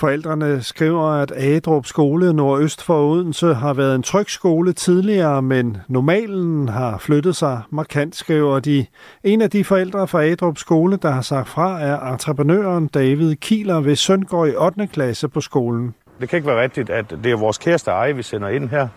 Forældrene 0.00 0.62
skriver, 0.62 1.06
at 1.06 1.32
Adrup 1.36 1.86
skole 1.86 2.32
nordøst 2.32 2.82
for 2.82 3.10
Odense 3.10 3.54
har 3.54 3.74
været 3.74 3.94
en 3.94 4.02
tryg 4.02 4.30
skole 4.30 4.72
tidligere, 4.72 5.42
men 5.42 5.76
normalen 5.88 6.68
har 6.68 6.98
flyttet 6.98 7.36
sig 7.36 7.60
markant, 7.70 8.16
skriver 8.16 8.60
de. 8.60 8.86
En 9.24 9.42
af 9.42 9.50
de 9.50 9.64
forældre 9.64 10.08
fra 10.08 10.24
Adrup 10.24 10.58
skole, 10.58 10.96
der 10.96 11.10
har 11.10 11.20
sagt 11.22 11.48
fra, 11.48 11.80
er 11.80 12.12
entreprenøren 12.12 12.86
David 12.86 13.36
Kieler, 13.36 13.80
ved 13.80 13.96
søn 13.96 14.22
går 14.22 14.46
i 14.46 14.54
8. 14.56 14.86
klasse 14.86 15.28
på 15.28 15.40
skolen. 15.40 15.94
Det 16.20 16.28
kan 16.28 16.36
ikke 16.36 16.48
være 16.48 16.62
rigtigt, 16.62 16.90
at 16.90 17.10
det 17.10 17.32
er 17.32 17.36
vores 17.36 17.58
kæreste 17.58 17.90
eje, 17.90 18.16
vi 18.16 18.22
sender 18.22 18.48
ind 18.48 18.68
her. 18.68 18.88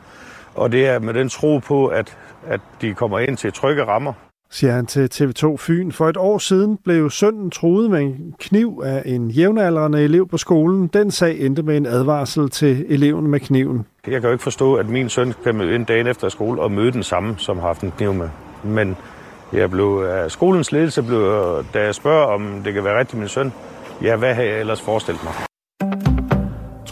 Og 0.55 0.71
det 0.71 0.87
er 0.87 0.99
med 0.99 1.13
den 1.13 1.29
tro 1.29 1.57
på, 1.57 1.87
at, 1.87 2.17
at 2.47 2.61
de 2.81 2.93
kommer 2.93 3.19
ind 3.19 3.37
til 3.37 3.53
trygge 3.53 3.83
rammer 3.83 4.13
siger 4.53 4.73
han 4.73 4.85
til 4.85 5.09
TV2 5.13 5.57
Fyn. 5.57 5.91
For 5.91 6.09
et 6.09 6.17
år 6.17 6.37
siden 6.37 6.77
blev 6.83 7.09
sønnen 7.09 7.51
truet 7.51 7.89
med 7.89 7.99
en 7.99 8.35
kniv 8.39 8.81
af 8.85 9.01
en 9.05 9.31
jævnaldrende 9.31 10.03
elev 10.03 10.27
på 10.27 10.37
skolen. 10.37 10.87
Den 10.87 11.11
sag 11.11 11.39
endte 11.39 11.63
med 11.63 11.77
en 11.77 11.85
advarsel 11.85 12.49
til 12.49 12.85
eleven 12.89 13.27
med 13.27 13.39
kniven. 13.39 13.85
Jeg 14.07 14.21
kan 14.21 14.23
jo 14.23 14.31
ikke 14.31 14.43
forstå, 14.43 14.75
at 14.75 14.89
min 14.89 15.09
søn 15.09 15.33
kan 15.43 15.55
møde 15.55 15.75
ind 15.75 15.85
dagen 15.85 16.07
efter 16.07 16.29
skole 16.29 16.61
og 16.61 16.71
møde 16.71 16.91
den 16.91 17.03
samme, 17.03 17.35
som 17.37 17.59
har 17.59 17.67
haft 17.67 17.81
en 17.81 17.91
kniv 17.91 18.13
med. 18.13 18.29
Men 18.63 18.97
jeg 19.53 19.71
blev, 19.71 20.05
af 20.09 20.31
skolens 20.31 20.71
ledelse 20.71 21.03
blev, 21.03 21.19
øh, 21.19 21.65
da 21.73 21.83
jeg 21.83 21.95
spørger, 21.95 22.25
om 22.25 22.61
det 22.65 22.73
kan 22.73 22.83
være 22.83 22.99
rigtigt 22.99 23.19
min 23.19 23.29
søn, 23.29 23.53
ja, 24.01 24.15
hvad 24.15 24.33
har 24.33 24.43
jeg 24.43 24.59
ellers 24.59 24.81
forestillet 24.81 25.23
mig? 25.23 25.52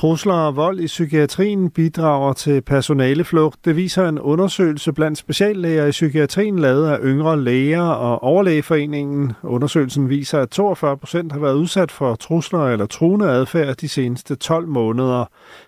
Trusler 0.02 0.34
og 0.34 0.56
vold 0.56 0.80
i 0.80 0.86
psykiatrien 0.86 1.70
bidrager 1.70 2.34
til 2.34 2.62
personaleflugt. 2.62 3.66
Det 3.66 3.76
viser 3.76 4.10
en 4.10 4.20
undersøgelse 4.20 4.94
blandt 4.94 5.18
speciallæger 5.18 5.86
i 5.86 5.92
psykiatrien 5.92 6.60
lavet 6.60 6.88
af 6.88 7.00
yngre 7.04 7.42
læger 7.42 7.82
og 7.82 8.24
overlægeforeningen. 8.24 9.34
Undersøgelsen 9.44 10.10
viser, 10.10 10.40
at 10.40 10.50
42 10.50 10.98
procent 10.98 11.32
har 11.32 11.40
været 11.40 11.54
udsat 11.54 11.92
for 11.92 12.16
trusler 12.16 12.68
eller 12.68 12.86
truende 12.86 13.30
adfærd 13.30 13.76
de 13.76 13.90
seneste 13.90 14.36
12 14.36 14.68
måneder. 14.68 15.26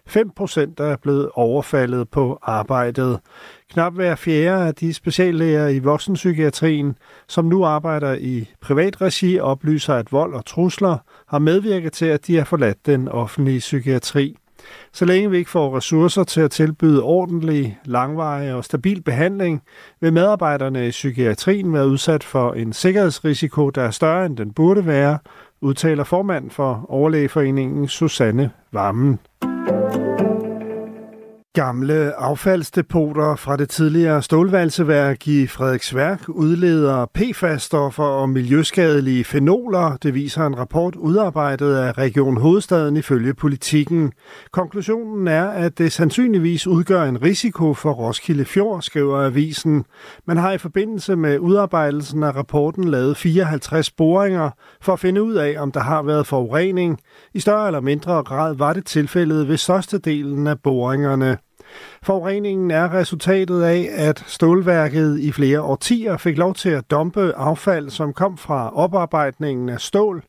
5 0.08 0.30
procent 0.36 0.80
er 0.80 0.96
blevet 0.96 1.30
overfaldet 1.34 2.10
på 2.10 2.40
arbejdet. 2.42 3.20
Knap 3.72 3.94
hver 3.94 4.16
fjerde 4.16 4.68
af 4.68 4.76
de 4.76 4.94
speciallæger 4.94 5.68
i 5.68 5.80
voksenpsykiatrien, 5.80 6.98
som 7.28 7.46
nu 7.46 7.66
arbejder 7.66 8.14
i 8.14 8.50
privat 8.62 9.02
regi, 9.02 9.40
oplyser, 9.40 9.94
at 9.94 10.12
vold 10.12 10.34
og 10.34 10.46
trusler 10.46 10.98
har 11.28 11.40
medvirket 11.40 11.94
til, 11.94 12.06
at 12.06 12.28
de 12.28 12.38
har 12.38 12.44
forladt 12.44 12.86
den 12.86 13.08
offentlige 13.08 13.60
psykiatri. 13.60 14.36
Så 14.94 15.06
længe 15.06 15.32
vi 15.32 15.38
ikke 15.38 15.50
får 15.50 15.78
ressourcer 15.78 16.24
til 16.24 16.42
at 16.42 16.52
tilbyde 16.52 17.04
ordentlig, 17.04 17.80
langvarig 17.86 18.54
og 18.54 18.66
stabil 18.66 19.02
behandling, 19.02 19.62
vil 20.02 20.14
medarbejderne 20.14 20.88
i 20.88 20.90
psykiatrien 20.90 21.74
være 21.74 21.88
udsat 21.88 22.24
for 22.24 22.54
en 22.54 22.74
sikkerhedsrisiko, 22.74 23.70
der 23.70 23.82
er 23.82 23.92
større 23.92 24.26
end 24.26 24.38
den 24.38 24.54
burde 24.54 24.86
være, 24.86 25.18
udtaler 25.62 26.04
formand 26.04 26.52
for 26.52 26.86
Overlægeforeningen 26.90 27.88
Susanne 27.88 28.52
Varmen. 28.72 29.20
Gamle 31.56 32.14
affaldsdepoter 32.20 33.36
fra 33.36 33.58
det 33.58 33.70
tidligere 33.70 34.22
stålvalseværk 34.22 35.28
i 35.28 35.48
Frederiksværk 35.48 36.30
udleder 36.30 37.06
PFAS-stoffer 37.06 38.04
og 38.04 38.30
miljøskadelige 38.30 39.24
fenoler. 39.24 39.98
Det 40.04 40.14
viser 40.14 40.46
en 40.46 40.58
rapport 40.58 40.96
udarbejdet 40.96 41.76
af 41.76 41.98
Region 41.98 42.38
Hovedstaden 42.38 42.98
ifølge 42.98 43.34
politikken. 43.34 44.12
Konklusionen 44.52 45.28
er, 45.28 45.48
at 45.48 45.78
det 45.78 45.92
sandsynligvis 45.92 46.68
udgør 46.68 47.04
en 47.04 47.22
risiko 47.22 47.74
for 47.74 47.92
Roskilde 47.92 48.46
Fjord, 48.46 48.82
skriver 48.82 49.26
avisen. 49.26 49.86
Man 50.28 50.38
har 50.38 50.52
i 50.52 50.58
forbindelse 50.58 51.16
med 51.16 51.40
udarbejdelsen 51.40 52.24
af 52.24 52.36
rapporten 52.36 52.84
lavet 52.84 53.18
54 53.18 53.92
boringer 53.92 54.50
for 54.82 54.94
at 54.94 55.00
finde 55.00 55.24
ud 55.24 55.34
af, 55.34 55.56
om 55.58 55.72
der 55.72 55.80
har 55.80 56.02
været 56.02 56.28
forurening. 56.28 57.00
I 57.34 57.40
større 57.40 57.68
eller 57.68 57.82
mindre 57.82 58.24
grad 58.24 58.56
var 58.56 58.74
det 58.74 58.86
tilfældet 58.86 59.48
ved 59.48 59.58
størstedelen 59.58 60.48
af 60.48 60.60
boringerne. 60.60 61.38
Forureningen 62.04 62.72
er 62.72 62.94
resultatet 62.94 63.62
af, 63.62 63.90
at 63.92 64.24
stålværket 64.28 65.20
i 65.20 65.32
flere 65.32 65.62
årtier 65.62 66.18
fik 66.18 66.38
lov 66.38 66.54
til 66.54 66.70
at 66.70 66.92
dumpe 66.92 67.34
affald, 67.36 67.90
som 67.90 68.14
kom 68.14 68.38
fra 68.38 68.76
oparbejdningen 68.76 69.70
af 69.70 69.82
stål. 69.82 70.24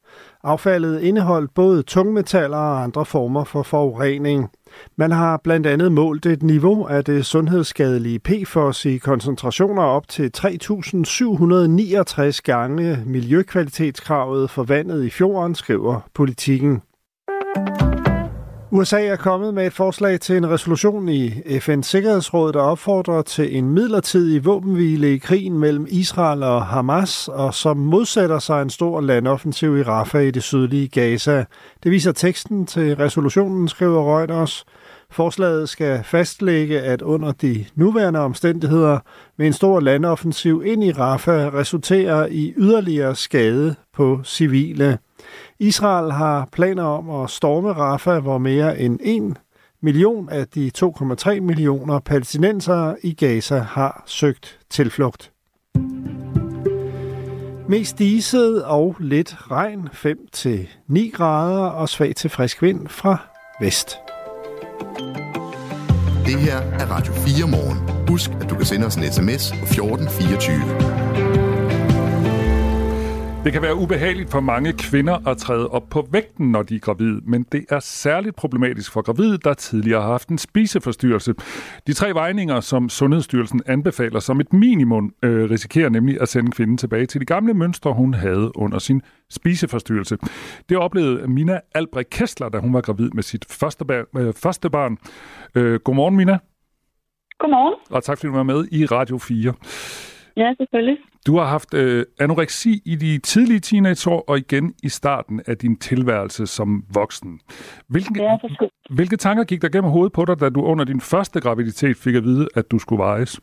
Affaldet 0.44 1.00
indeholdt 1.00 1.54
både 1.54 1.82
tungmetaller 1.82 2.56
og 2.56 2.82
andre 2.82 3.04
former 3.04 3.44
for 3.44 3.62
forurening. 3.62 4.50
Man 4.96 5.10
har 5.10 5.40
blandt 5.44 5.66
andet 5.66 5.92
målt 5.92 6.26
et 6.26 6.42
niveau 6.42 6.86
af 6.86 7.04
det 7.04 7.26
sundhedsskadelige 7.26 8.18
PFOS 8.18 8.84
i 8.84 8.96
koncentrationer 8.96 9.82
op 9.82 10.08
til 10.08 10.30
3.769 10.36 12.38
gange 12.44 12.98
miljøkvalitetskravet 13.06 14.50
for 14.50 14.62
vandet 14.62 15.04
i 15.04 15.10
fjorden, 15.10 15.54
skriver 15.54 16.00
politikken. 16.14 16.82
USA 18.76 19.06
er 19.06 19.16
kommet 19.16 19.54
med 19.54 19.66
et 19.66 19.72
forslag 19.72 20.20
til 20.20 20.36
en 20.36 20.50
resolution 20.50 21.08
i 21.08 21.28
FN's 21.30 21.82
Sikkerhedsråd, 21.82 22.52
der 22.52 22.60
opfordrer 22.60 23.22
til 23.22 23.56
en 23.56 23.70
midlertidig 23.70 24.44
våbenhvile 24.44 25.14
i 25.14 25.18
krigen 25.18 25.58
mellem 25.58 25.86
Israel 25.90 26.42
og 26.42 26.66
Hamas, 26.66 27.28
og 27.28 27.54
som 27.54 27.76
modsætter 27.76 28.38
sig 28.38 28.62
en 28.62 28.70
stor 28.70 29.00
landoffensiv 29.00 29.78
i 29.78 29.82
Rafah 29.82 30.24
i 30.24 30.30
det 30.30 30.42
sydlige 30.42 30.88
Gaza. 30.88 31.44
Det 31.82 31.90
viser 31.90 32.12
teksten 32.12 32.66
til 32.66 32.96
resolutionen, 32.96 33.68
skriver 33.68 34.18
Reuters. 34.18 34.64
Forslaget 35.10 35.68
skal 35.68 36.04
fastlægge, 36.04 36.80
at 36.80 37.02
under 37.02 37.32
de 37.32 37.64
nuværende 37.74 38.20
omstændigheder 38.20 38.98
vil 39.36 39.46
en 39.46 39.52
stor 39.52 39.80
landoffensiv 39.80 40.62
ind 40.66 40.84
i 40.84 40.92
Rafah 40.92 41.54
resultere 41.54 42.32
i 42.32 42.54
yderligere 42.56 43.16
skade 43.16 43.74
på 43.96 44.20
civile. 44.24 44.98
Israel 45.58 46.12
har 46.12 46.48
planer 46.52 46.82
om 46.82 47.22
at 47.22 47.30
storme 47.30 47.72
Rafah, 47.72 48.22
hvor 48.22 48.38
mere 48.38 48.78
end 48.78 48.98
1 49.02 49.36
million 49.82 50.28
af 50.28 50.48
de 50.48 50.70
2,3 50.78 51.40
millioner 51.40 51.98
palæstinensere 51.98 52.96
i 53.02 53.14
Gaza 53.14 53.58
har 53.58 54.02
søgt 54.06 54.58
tilflugt. 54.70 55.32
Mest 57.68 57.98
diset 57.98 58.64
og 58.64 58.96
lidt 59.00 59.50
regn, 59.50 59.88
5-9 59.92 61.10
grader 61.10 61.66
og 61.66 61.88
svag 61.88 62.16
til 62.16 62.30
frisk 62.30 62.62
vind 62.62 62.88
fra 62.88 63.16
vest. 63.60 63.96
Det 66.26 66.40
her 66.40 66.56
er 66.56 66.86
Radio 66.86 67.12
4 67.12 67.48
morgen. 67.48 68.06
Husk, 68.08 68.30
at 68.40 68.50
du 68.50 68.54
kan 68.54 68.66
sende 68.66 68.86
os 68.86 68.96
en 68.96 69.12
sms 69.12 69.50
på 69.50 69.64
1424. 69.64 71.03
Det 73.44 73.52
kan 73.52 73.62
være 73.62 73.74
ubehageligt 73.74 74.30
for 74.30 74.40
mange 74.40 74.72
kvinder 74.72 75.28
at 75.28 75.36
træde 75.36 75.68
op 75.68 75.82
på 75.90 76.08
vægten, 76.10 76.52
når 76.52 76.62
de 76.62 76.74
er 76.74 76.78
gravide, 76.78 77.20
men 77.24 77.46
det 77.52 77.64
er 77.68 77.80
særligt 77.80 78.36
problematisk 78.36 78.92
for 78.92 79.02
gravide, 79.02 79.38
der 79.38 79.54
tidligere 79.54 80.02
har 80.02 80.08
haft 80.08 80.28
en 80.28 80.38
spiseforstyrrelse. 80.38 81.34
De 81.86 81.92
tre 81.92 82.14
vejninger, 82.14 82.60
som 82.60 82.88
Sundhedsstyrelsen 82.88 83.60
anbefaler 83.66 84.20
som 84.20 84.40
et 84.40 84.52
minimum, 84.52 85.14
øh, 85.22 85.50
risikerer 85.50 85.88
nemlig 85.88 86.20
at 86.20 86.28
sende 86.28 86.50
kvinden 86.50 86.76
tilbage 86.76 87.06
til 87.06 87.20
de 87.20 87.26
gamle 87.26 87.54
mønstre, 87.54 87.92
hun 87.92 88.14
havde 88.14 88.58
under 88.58 88.78
sin 88.78 89.02
spiseforstyrrelse. 89.30 90.18
Det 90.68 90.76
oplevede 90.76 91.28
Mina 91.28 91.60
Albrecht 91.74 92.10
Kessler, 92.10 92.48
da 92.48 92.58
hun 92.58 92.74
var 92.74 92.80
gravid 92.80 93.10
med 93.10 93.22
sit 93.22 93.44
første, 93.50 93.84
barn. 93.84 94.26
Øh, 94.26 94.34
første 94.34 94.70
barn. 94.70 94.98
Øh, 95.54 95.80
godmorgen, 95.80 96.16
Mina. 96.16 96.38
Godmorgen. 97.38 97.74
Og 97.90 98.04
tak 98.04 98.18
fordi 98.18 98.26
du 98.26 98.36
var 98.36 98.42
med 98.42 98.68
i 98.72 98.86
Radio 98.86 99.18
4. 99.18 99.52
Ja, 100.36 100.54
selvfølgelig. 100.58 100.98
Du 101.26 101.38
har 101.38 101.46
haft 101.46 101.74
øh, 101.74 102.04
anoreksi 102.20 102.72
i 102.86 102.94
de 103.04 103.18
tidlige 103.18 103.60
teenageår 103.60 104.24
og 104.28 104.38
igen 104.38 104.74
i 104.82 104.88
starten 104.88 105.42
af 105.46 105.56
din 105.56 105.76
tilværelse 105.78 106.46
som 106.46 106.84
voksen. 106.94 107.40
Hvilke, 107.88 108.22
Ja, 108.22 108.38
hvilke 108.90 109.16
tanker 109.16 109.44
gik 109.44 109.62
der 109.62 109.68
gennem 109.68 109.90
hovedet 109.90 110.12
på 110.12 110.24
dig, 110.24 110.40
da 110.40 110.48
du 110.48 110.62
under 110.62 110.84
din 110.84 111.00
første 111.00 111.40
graviditet 111.40 111.96
fik 112.04 112.14
at 112.14 112.24
vide, 112.24 112.48
at 112.56 112.70
du 112.70 112.78
skulle 112.78 113.02
vejes? 113.02 113.40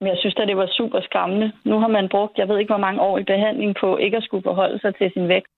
Men 0.00 0.08
jeg 0.08 0.18
synes 0.20 0.34
at 0.36 0.48
det 0.48 0.56
var 0.56 0.68
super 0.78 1.00
skræmmende. 1.00 1.52
Nu 1.64 1.78
har 1.78 1.88
man 1.88 2.08
brugt, 2.08 2.38
jeg 2.38 2.48
ved 2.48 2.58
ikke 2.58 2.72
hvor 2.72 2.86
mange 2.86 3.00
år 3.00 3.18
i 3.18 3.24
behandling 3.24 3.76
på 3.80 3.96
ikke 3.96 4.16
at 4.16 4.22
skulle 4.22 4.42
forholde 4.42 4.78
sig 4.80 4.94
til 4.94 5.10
sin 5.14 5.28
vægt 5.28 5.50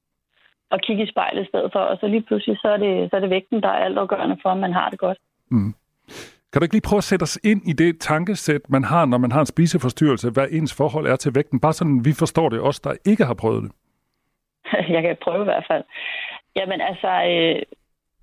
og 0.71 0.81
kigge 0.81 1.03
i 1.05 1.11
spejlet 1.11 1.43
i 1.43 1.49
stedet 1.49 1.71
for, 1.73 1.79
og 1.79 1.97
så 2.01 2.07
lige 2.07 2.23
pludselig 2.23 2.57
så 2.63 2.69
er 2.69 2.77
det, 2.77 3.11
så 3.11 3.17
er 3.17 3.21
det 3.21 3.31
vægten, 3.31 3.63
der 3.63 3.69
er 3.69 3.85
altafgørende 3.85 4.39
for, 4.43 4.51
om 4.51 4.59
man 4.59 4.73
har 4.73 4.89
det 4.91 4.99
godt. 4.99 5.19
Mm. 5.51 5.75
Kan 6.51 6.61
du 6.61 6.65
ikke 6.65 6.75
lige 6.75 6.89
prøve 6.89 6.99
at 6.99 7.11
sætte 7.11 7.23
os 7.23 7.39
ind 7.45 7.63
i 7.71 7.73
det 7.73 8.01
tankesæt, 8.01 8.61
man 8.69 8.85
har, 8.85 9.05
når 9.07 9.19
man 9.19 9.33
har 9.33 9.41
en 9.41 9.47
spiseforstyrrelse, 9.55 10.31
hvad 10.31 10.47
ens 10.51 10.75
forhold 10.75 11.07
er 11.07 11.17
til 11.17 11.35
vægten? 11.35 11.61
Bare 11.61 11.73
sådan, 11.73 12.05
vi 12.05 12.13
forstår 12.19 12.49
det, 12.49 12.61
os 12.61 12.81
der 12.81 12.93
ikke 13.07 13.25
har 13.25 13.35
prøvet 13.35 13.63
det. 13.63 13.73
jeg 14.95 15.03
kan 15.03 15.17
prøve 15.25 15.41
i 15.41 15.51
hvert 15.51 15.67
fald. 15.71 15.85
Jamen 16.57 16.81
altså, 16.81 17.11
øh, 17.33 17.63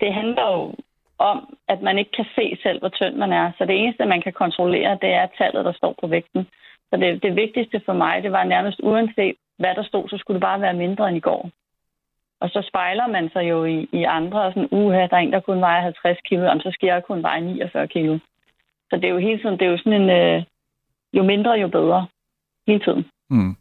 det 0.02 0.13
handler 0.13 0.46
jo 0.56 0.74
om, 1.18 1.58
at 1.68 1.82
man 1.82 1.98
ikke 1.98 2.12
kan 2.12 2.26
se 2.36 2.58
selv, 2.63 2.80
hvor 2.80 2.90
tynd 2.90 3.16
man 3.16 3.32
er. 3.32 3.52
Så 3.58 3.66
det 3.66 3.76
eneste, 3.84 4.06
man 4.06 4.22
kan 4.22 4.34
kontrollere, 4.34 4.98
det 5.02 5.10
er 5.10 5.28
tallet, 5.38 5.66
der 5.66 5.74
står 5.74 5.96
på 6.02 6.08
vægten. 6.08 6.48
Så 6.90 6.98
det, 6.98 7.24
det 7.24 7.36
vigtigste 7.36 7.82
for 7.86 7.94
mig, 7.94 8.24
det 8.24 8.32
var 8.32 8.44
nærmest 8.44 8.80
uanset, 8.84 9.36
hvad 9.60 9.76
der 9.76 9.84
stod, 9.84 10.10
så 10.10 10.18
skulle 10.18 10.36
det 10.36 10.48
bare 10.50 10.62
være 10.62 10.74
mindre 10.74 11.08
end 11.08 11.18
i 11.18 11.28
går. 11.30 11.50
Og 12.39 12.50
så 12.50 12.67
spejler 12.69 13.08
man 13.08 13.30
sig 13.34 13.50
jo 13.50 13.65
i, 13.65 13.89
i 13.91 14.04
andre, 14.04 14.41
og 14.41 14.52
sådan, 14.54 14.69
uha, 14.71 15.02
der 15.08 15.15
er 15.17 15.23
en, 15.26 15.34
der 15.34 15.39
kun 15.39 15.62
vejer 15.62 15.82
50 15.82 16.17
kilo, 16.26 16.50
og 16.50 16.60
så 16.62 16.69
skal 16.73 16.88
jeg 16.88 17.04
kun 17.04 17.23
veje 17.23 17.41
49 17.41 17.88
kilo. 17.88 18.19
Så 18.89 18.95
det 18.95 19.06
er 19.06 19.10
jo 19.10 19.17
hele 19.17 19.39
tiden, 19.41 19.60
det 19.60 19.65
er 19.67 19.71
jo 19.71 19.78
sådan 19.78 20.02
en, 20.02 20.10
øh, 20.10 20.43
jo 21.13 21.23
mindre, 21.23 21.52
jo 21.52 21.67
bedre. 21.67 22.08
Hele 22.67 22.80
tiden. 22.80 23.06
Mm. 23.30 23.56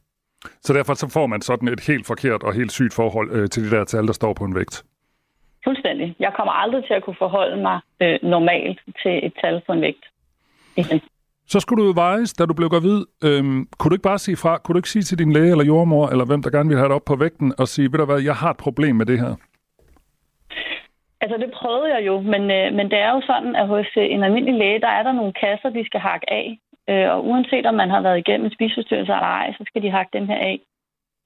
Så 0.61 0.73
derfor 0.73 0.95
så 0.95 1.09
får 1.09 1.27
man 1.27 1.41
sådan 1.41 1.69
et 1.69 1.81
helt 1.87 2.07
forkert 2.07 2.43
og 2.43 2.55
helt 2.55 2.73
sygt 2.73 2.95
forhold 2.95 3.31
øh, 3.33 3.49
til 3.49 3.65
de 3.65 3.77
der 3.77 3.85
tal, 3.85 4.07
der 4.07 4.13
står 4.13 4.33
på 4.33 4.45
en 4.45 4.55
vægt. 4.55 4.85
Fuldstændig. 5.65 6.17
Jeg 6.19 6.33
kommer 6.37 6.53
aldrig 6.53 6.85
til 6.85 6.95
at 6.95 7.05
kunne 7.05 7.17
forholde 7.19 7.63
mig 7.63 7.81
øh, 8.03 8.19
normalt 8.23 8.81
til 9.03 9.27
et 9.27 9.33
tal 9.41 9.63
på 9.67 9.73
en 9.73 9.81
vægt. 9.81 10.05
Så 11.49 11.61
skulle 11.61 11.83
du 11.83 11.87
jo 11.87 11.95
vejes, 11.97 12.35
da 12.35 12.47
du 12.47 12.55
blev 12.55 12.69
gravid. 12.69 12.99
Øhm, 13.25 13.61
kunne 13.79 13.91
du 13.91 13.95
ikke 13.95 14.11
bare 14.13 14.19
sige 14.19 14.37
fra? 14.37 14.59
Kunne 14.59 14.75
du 14.75 14.79
ikke 14.79 14.95
sige 14.95 15.03
til 15.03 15.19
din 15.19 15.33
læge 15.33 15.51
eller 15.51 15.65
jordmor, 15.65 16.09
eller 16.09 16.25
hvem 16.25 16.43
der 16.43 16.51
gerne 16.51 16.69
vil 16.69 16.79
have 16.79 16.89
det 16.89 16.99
op 16.99 17.05
på 17.07 17.17
vægten, 17.17 17.55
og 17.59 17.69
sige, 17.69 17.93
ved 17.93 17.99
du 17.99 18.05
hvad, 18.05 18.21
jeg 18.21 18.37
har 18.43 18.51
et 18.51 18.57
problem 18.57 18.97
med 18.97 19.07
det 19.07 19.19
her? 19.21 19.35
Altså, 21.21 21.37
det 21.43 21.51
prøvede 21.61 21.95
jeg 21.95 22.07
jo, 22.07 22.21
men, 22.21 22.43
øh, 22.59 22.67
men 22.79 22.87
det 22.93 22.99
er 22.99 23.11
jo 23.17 23.21
sådan, 23.31 23.57
at 23.57 23.67
hos 23.69 23.87
øh, 23.97 24.07
en 24.15 24.25
almindelig 24.25 24.55
læge, 24.55 24.81
der 24.81 24.93
er 24.99 25.03
der 25.03 25.13
nogle 25.13 25.33
kasser, 25.33 25.71
de 25.71 25.87
skal 25.87 26.01
hakke 26.01 26.33
af. 26.33 26.59
Øh, 26.91 27.11
og 27.13 27.27
uanset 27.27 27.67
om 27.67 27.75
man 27.75 27.91
har 27.91 28.01
været 28.01 28.19
igennem 28.19 28.47
en 28.47 28.57
spiseforstyrrelse 28.57 29.13
eller 29.13 29.33
ej, 29.41 29.53
så 29.59 29.63
skal 29.67 29.83
de 29.83 29.91
hakke 29.91 30.19
den 30.19 30.27
her 30.27 30.41
af. 30.51 30.59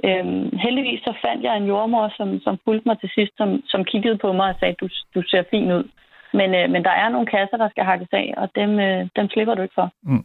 Øh, 0.06 0.26
heldigvis 0.64 1.00
så 1.00 1.12
fandt 1.24 1.44
jeg 1.44 1.56
en 1.56 1.66
jordmor, 1.72 2.12
som, 2.16 2.40
som 2.44 2.59
fulgte 2.64 2.88
mig 2.88 3.00
til 3.00 3.11
sidst, 3.14 3.33
som, 3.37 3.62
som 3.66 3.85
kiggede 3.85 4.18
på 4.18 4.33
mig 4.33 4.48
og 4.48 4.56
sagde, 4.61 4.74
du, 4.80 4.88
du 5.14 5.22
ser 5.22 5.42
fin 5.50 5.72
ud. 5.72 5.85
Men, 6.32 6.54
øh, 6.54 6.70
men 6.70 6.84
der 6.84 6.90
er 6.90 7.08
nogle 7.08 7.26
kasser, 7.26 7.56
der 7.56 7.68
skal 7.68 7.84
hakkes 7.84 8.08
af, 8.12 8.34
og 8.36 8.48
dem, 8.54 8.80
øh, 8.80 9.08
dem 9.16 9.28
slipper 9.28 9.54
du 9.54 9.62
ikke 9.62 9.74
for. 9.74 9.90
Mm. 10.02 10.24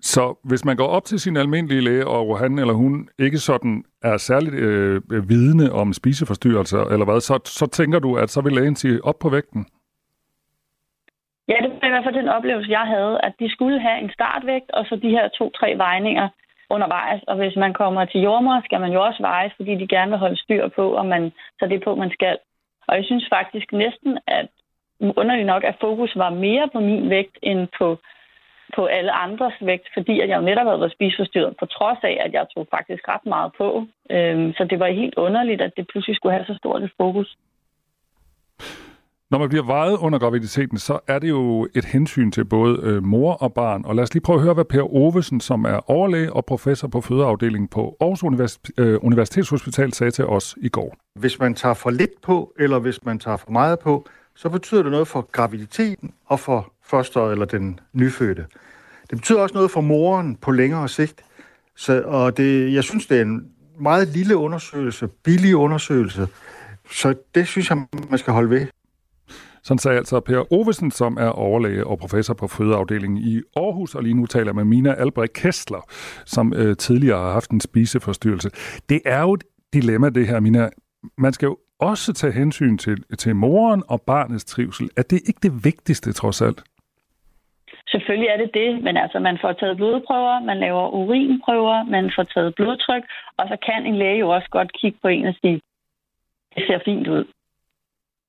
Så 0.00 0.34
hvis 0.44 0.64
man 0.64 0.76
går 0.76 0.86
op 0.86 1.04
til 1.04 1.20
sin 1.20 1.36
almindelige 1.36 1.80
læge, 1.80 2.06
og 2.06 2.38
han 2.38 2.58
eller 2.58 2.74
hun 2.74 3.08
ikke 3.18 3.38
sådan 3.38 3.84
er 4.02 4.16
særligt 4.16 4.54
øh, 4.54 5.28
vidne 5.28 5.72
om 5.72 5.92
spiseforstyrrelser, 5.92 6.84
eller 6.92 7.04
hvad, 7.04 7.20
så, 7.20 7.40
så 7.44 7.66
tænker 7.66 7.98
du, 7.98 8.16
at 8.16 8.30
så 8.30 8.40
vil 8.40 8.52
lægen 8.52 8.76
sige 8.76 9.04
op 9.04 9.18
på 9.18 9.28
vægten? 9.28 9.66
Ja, 11.48 11.56
det 11.62 11.70
var 11.80 11.88
i 11.88 11.90
hvert 11.90 12.04
fald 12.04 12.14
den 12.14 12.28
oplevelse, 12.28 12.70
jeg 12.70 12.86
havde, 12.94 13.20
at 13.20 13.32
de 13.40 13.50
skulle 13.50 13.80
have 13.80 13.98
en 14.00 14.10
startvægt, 14.10 14.70
og 14.70 14.86
så 14.86 14.96
de 14.96 15.10
her 15.10 15.28
to-tre 15.28 15.74
vejninger 15.76 16.28
undervejs. 16.70 17.22
Og 17.22 17.36
hvis 17.36 17.56
man 17.56 17.72
kommer 17.74 18.04
til 18.04 18.20
jordmor, 18.20 18.62
skal 18.64 18.80
man 18.80 18.92
jo 18.92 19.00
også 19.02 19.22
vejes, 19.22 19.52
fordi 19.56 19.74
de 19.74 19.88
gerne 19.88 20.10
vil 20.10 20.18
holde 20.18 20.42
styr 20.44 20.68
på, 20.68 20.96
om 20.96 21.06
man 21.06 21.32
så 21.58 21.66
det 21.66 21.84
på, 21.84 21.94
man 21.94 22.10
skal. 22.10 22.38
Og 22.88 22.96
jeg 22.96 23.04
synes 23.04 23.26
faktisk 23.30 23.72
næsten, 23.72 24.18
at 24.26 24.48
underligt 25.00 25.46
nok, 25.46 25.64
at 25.64 25.76
fokus 25.80 26.16
var 26.16 26.30
mere 26.30 26.68
på 26.72 26.80
min 26.80 27.10
vægt 27.10 27.38
end 27.42 27.68
på, 27.78 27.98
på 28.76 28.86
alle 28.86 29.12
andres 29.12 29.54
vægt, 29.60 29.88
fordi 29.94 30.20
at 30.20 30.28
jeg 30.28 30.36
jo 30.36 30.42
netop 30.42 30.66
havde 30.66 30.80
været 30.80 30.92
spiseforstyrret, 30.92 31.56
på 31.56 31.66
trods 31.66 31.98
af, 32.02 32.18
at 32.20 32.32
jeg 32.32 32.46
tog 32.54 32.66
faktisk 32.70 33.08
ret 33.08 33.26
meget 33.26 33.52
på. 33.58 33.86
Øhm, 34.10 34.52
så 34.52 34.64
det 34.64 34.78
var 34.80 34.86
helt 34.86 35.14
underligt, 35.16 35.60
at 35.60 35.72
det 35.76 35.88
pludselig 35.88 36.16
skulle 36.16 36.32
have 36.32 36.46
så 36.46 36.54
stort 36.54 36.82
et 36.82 36.92
fokus. 36.96 37.36
Når 39.30 39.38
man 39.38 39.48
bliver 39.48 39.64
vejet 39.64 39.96
under 39.96 40.18
graviditeten, 40.18 40.78
så 40.78 40.98
er 41.06 41.18
det 41.18 41.28
jo 41.28 41.68
et 41.74 41.84
hensyn 41.84 42.30
til 42.30 42.44
både 42.44 42.80
øh, 42.82 43.04
mor 43.04 43.32
og 43.32 43.54
barn. 43.54 43.84
Og 43.84 43.94
lad 43.94 44.02
os 44.02 44.14
lige 44.14 44.22
prøve 44.22 44.36
at 44.36 44.42
høre, 44.42 44.54
hvad 44.54 44.64
Per 44.64 44.94
Ovesen, 44.94 45.40
som 45.40 45.64
er 45.64 45.90
overlæge 45.90 46.32
og 46.32 46.44
professor 46.44 46.88
på 46.88 47.00
fødeafdelingen 47.00 47.68
på 47.68 47.96
Aarhus 48.00 48.22
Univers- 48.22 48.70
øh, 48.78 48.98
Universitetshospital, 49.02 49.92
sagde 49.92 50.10
til 50.10 50.26
os 50.26 50.56
i 50.60 50.68
går. 50.68 50.96
Hvis 51.18 51.38
man 51.38 51.54
tager 51.54 51.74
for 51.74 51.90
lidt 51.90 52.20
på, 52.22 52.52
eller 52.58 52.78
hvis 52.78 53.04
man 53.04 53.18
tager 53.18 53.36
for 53.36 53.50
meget 53.50 53.78
på, 53.78 54.06
så 54.36 54.48
betyder 54.48 54.82
det 54.82 54.92
noget 54.92 55.08
for 55.08 55.28
graviditeten 55.32 56.12
og 56.26 56.40
for 56.40 56.72
fosteret 56.84 57.32
eller 57.32 57.46
den 57.46 57.80
nyfødte. 57.92 58.46
Det 59.10 59.18
betyder 59.18 59.40
også 59.40 59.54
noget 59.54 59.70
for 59.70 59.80
moren 59.80 60.36
på 60.36 60.50
længere 60.50 60.88
sigt. 60.88 61.22
Så, 61.76 62.02
og 62.02 62.36
det, 62.36 62.74
jeg 62.74 62.84
synes, 62.84 63.06
det 63.06 63.18
er 63.18 63.22
en 63.22 63.46
meget 63.80 64.08
lille 64.08 64.36
undersøgelse, 64.36 65.08
billig 65.08 65.56
undersøgelse, 65.56 66.28
så 66.90 67.14
det 67.34 67.46
synes 67.46 67.70
jeg, 67.70 67.86
man 68.10 68.18
skal 68.18 68.32
holde 68.32 68.50
ved. 68.50 68.66
Sådan 69.62 69.78
sagde 69.78 69.98
altså 69.98 70.20
Per 70.20 70.52
Ovesen, 70.52 70.90
som 70.90 71.16
er 71.20 71.28
overlæge 71.28 71.86
og 71.86 71.98
professor 71.98 72.34
på 72.34 72.46
fødeafdelingen 72.46 73.18
i 73.18 73.40
Aarhus, 73.56 73.94
og 73.94 74.02
lige 74.02 74.14
nu 74.14 74.26
taler 74.26 74.52
med 74.52 74.64
Mina 74.64 74.94
Albrecht 74.94 75.32
Kessler, 75.32 75.82
som 76.26 76.52
øh, 76.56 76.76
tidligere 76.76 77.18
har 77.18 77.32
haft 77.32 77.50
en 77.50 77.60
spiseforstyrrelse. 77.60 78.50
Det 78.88 79.00
er 79.04 79.20
jo 79.20 79.32
et 79.32 79.44
dilemma, 79.72 80.08
det 80.08 80.26
her, 80.26 80.40
Mina. 80.40 80.68
Man 81.18 81.32
skal 81.32 81.46
jo 81.46 81.56
også 81.80 82.12
tage 82.12 82.32
hensyn 82.32 82.78
til, 82.78 83.04
til 83.18 83.36
moren 83.36 83.82
og 83.88 84.02
barnets 84.02 84.44
trivsel. 84.44 84.90
Er 84.96 85.02
det 85.02 85.20
ikke 85.28 85.40
det 85.42 85.64
vigtigste, 85.64 86.12
trods 86.12 86.42
alt? 86.42 86.62
Selvfølgelig 87.88 88.28
er 88.28 88.36
det 88.36 88.50
det, 88.54 88.82
men 88.82 88.96
altså 88.96 89.18
man 89.18 89.38
får 89.40 89.52
taget 89.52 89.76
blodprøver, 89.76 90.40
man 90.40 90.58
laver 90.58 90.88
urinprøver, 90.88 91.84
man 91.84 92.12
får 92.16 92.22
taget 92.22 92.54
blodtryk, 92.54 93.02
og 93.36 93.48
så 93.48 93.56
kan 93.66 93.86
en 93.86 93.96
læge 93.96 94.18
jo 94.18 94.28
også 94.28 94.48
godt 94.50 94.72
kigge 94.72 94.98
på 95.02 95.08
en 95.08 95.26
og 95.26 95.34
sige, 95.40 95.60
det 96.54 96.64
ser 96.66 96.78
fint 96.84 97.06
ud. 97.08 97.24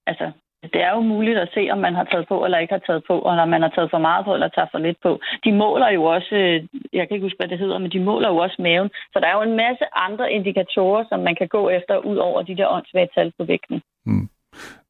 Altså, 0.08 0.32
det 0.64 0.82
er 0.88 0.92
jo 0.96 1.02
muligt 1.02 1.38
at 1.38 1.50
se, 1.54 1.70
om 1.72 1.78
man 1.78 1.96
har 1.96 2.04
taget 2.04 2.28
på 2.28 2.46
eller 2.46 2.58
ikke 2.58 2.74
har 2.74 2.86
taget 2.88 3.04
på, 3.08 3.20
og 3.20 3.36
når 3.36 3.46
man 3.46 3.62
har 3.62 3.70
taget 3.70 3.92
for 3.92 3.98
meget 3.98 4.26
på 4.26 4.34
eller 4.34 4.48
tager 4.48 4.68
for 4.72 4.78
lidt 4.78 5.00
på. 5.04 5.20
De 5.44 5.52
måler 5.52 5.90
jo 5.90 6.04
også, 6.04 6.36
jeg 6.94 7.04
kan 7.08 7.16
ikke 7.16 7.26
huske, 7.26 7.40
hvad 7.40 7.48
det 7.48 7.60
hedder, 7.60 7.78
men 7.78 7.92
de 7.92 8.00
måler 8.00 8.30
jo 8.30 8.38
også 8.38 8.58
maven. 8.60 8.90
Så 9.14 9.20
der 9.20 9.28
er 9.28 9.36
jo 9.38 9.42
en 9.52 9.58
masse 9.66 9.86
andre 9.96 10.32
indikatorer, 10.32 11.04
som 11.10 11.20
man 11.20 11.36
kan 11.36 11.48
gå 11.48 11.70
efter, 11.70 11.98
ud 11.98 12.18
over 12.18 12.42
de 12.42 12.58
der 12.58 12.68
åndssvage 12.68 13.10
tal 13.16 13.34
på 13.38 13.44
vægten. 13.44 13.82
Mm. 14.06 14.30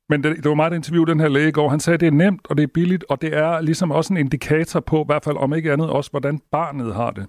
Men 0.10 0.24
det, 0.24 0.36
det 0.44 0.50
var 0.50 0.56
meget 0.56 0.74
interview, 0.74 1.04
den 1.04 1.20
her 1.20 1.30
læge 1.30 1.50
i 1.50 1.52
går. 1.52 1.70
Han 1.70 1.80
sagde, 1.80 1.96
at 1.96 2.00
det 2.00 2.08
er 2.08 2.22
nemt, 2.26 2.48
og 2.50 2.58
det 2.58 2.64
er 2.64 2.72
billigt, 2.74 3.06
og 3.10 3.22
det 3.22 3.38
er 3.38 3.62
ligesom 3.62 3.92
også 3.92 4.14
en 4.14 4.18
indikator 4.18 4.80
på, 4.80 5.02
i 5.02 5.06
hvert 5.10 5.24
fald 5.24 5.38
om 5.38 5.54
ikke 5.54 5.72
andet, 5.74 5.90
også 5.90 6.12
hvordan 6.12 6.40
barnet 6.52 6.96
har 6.96 7.12
det. 7.12 7.26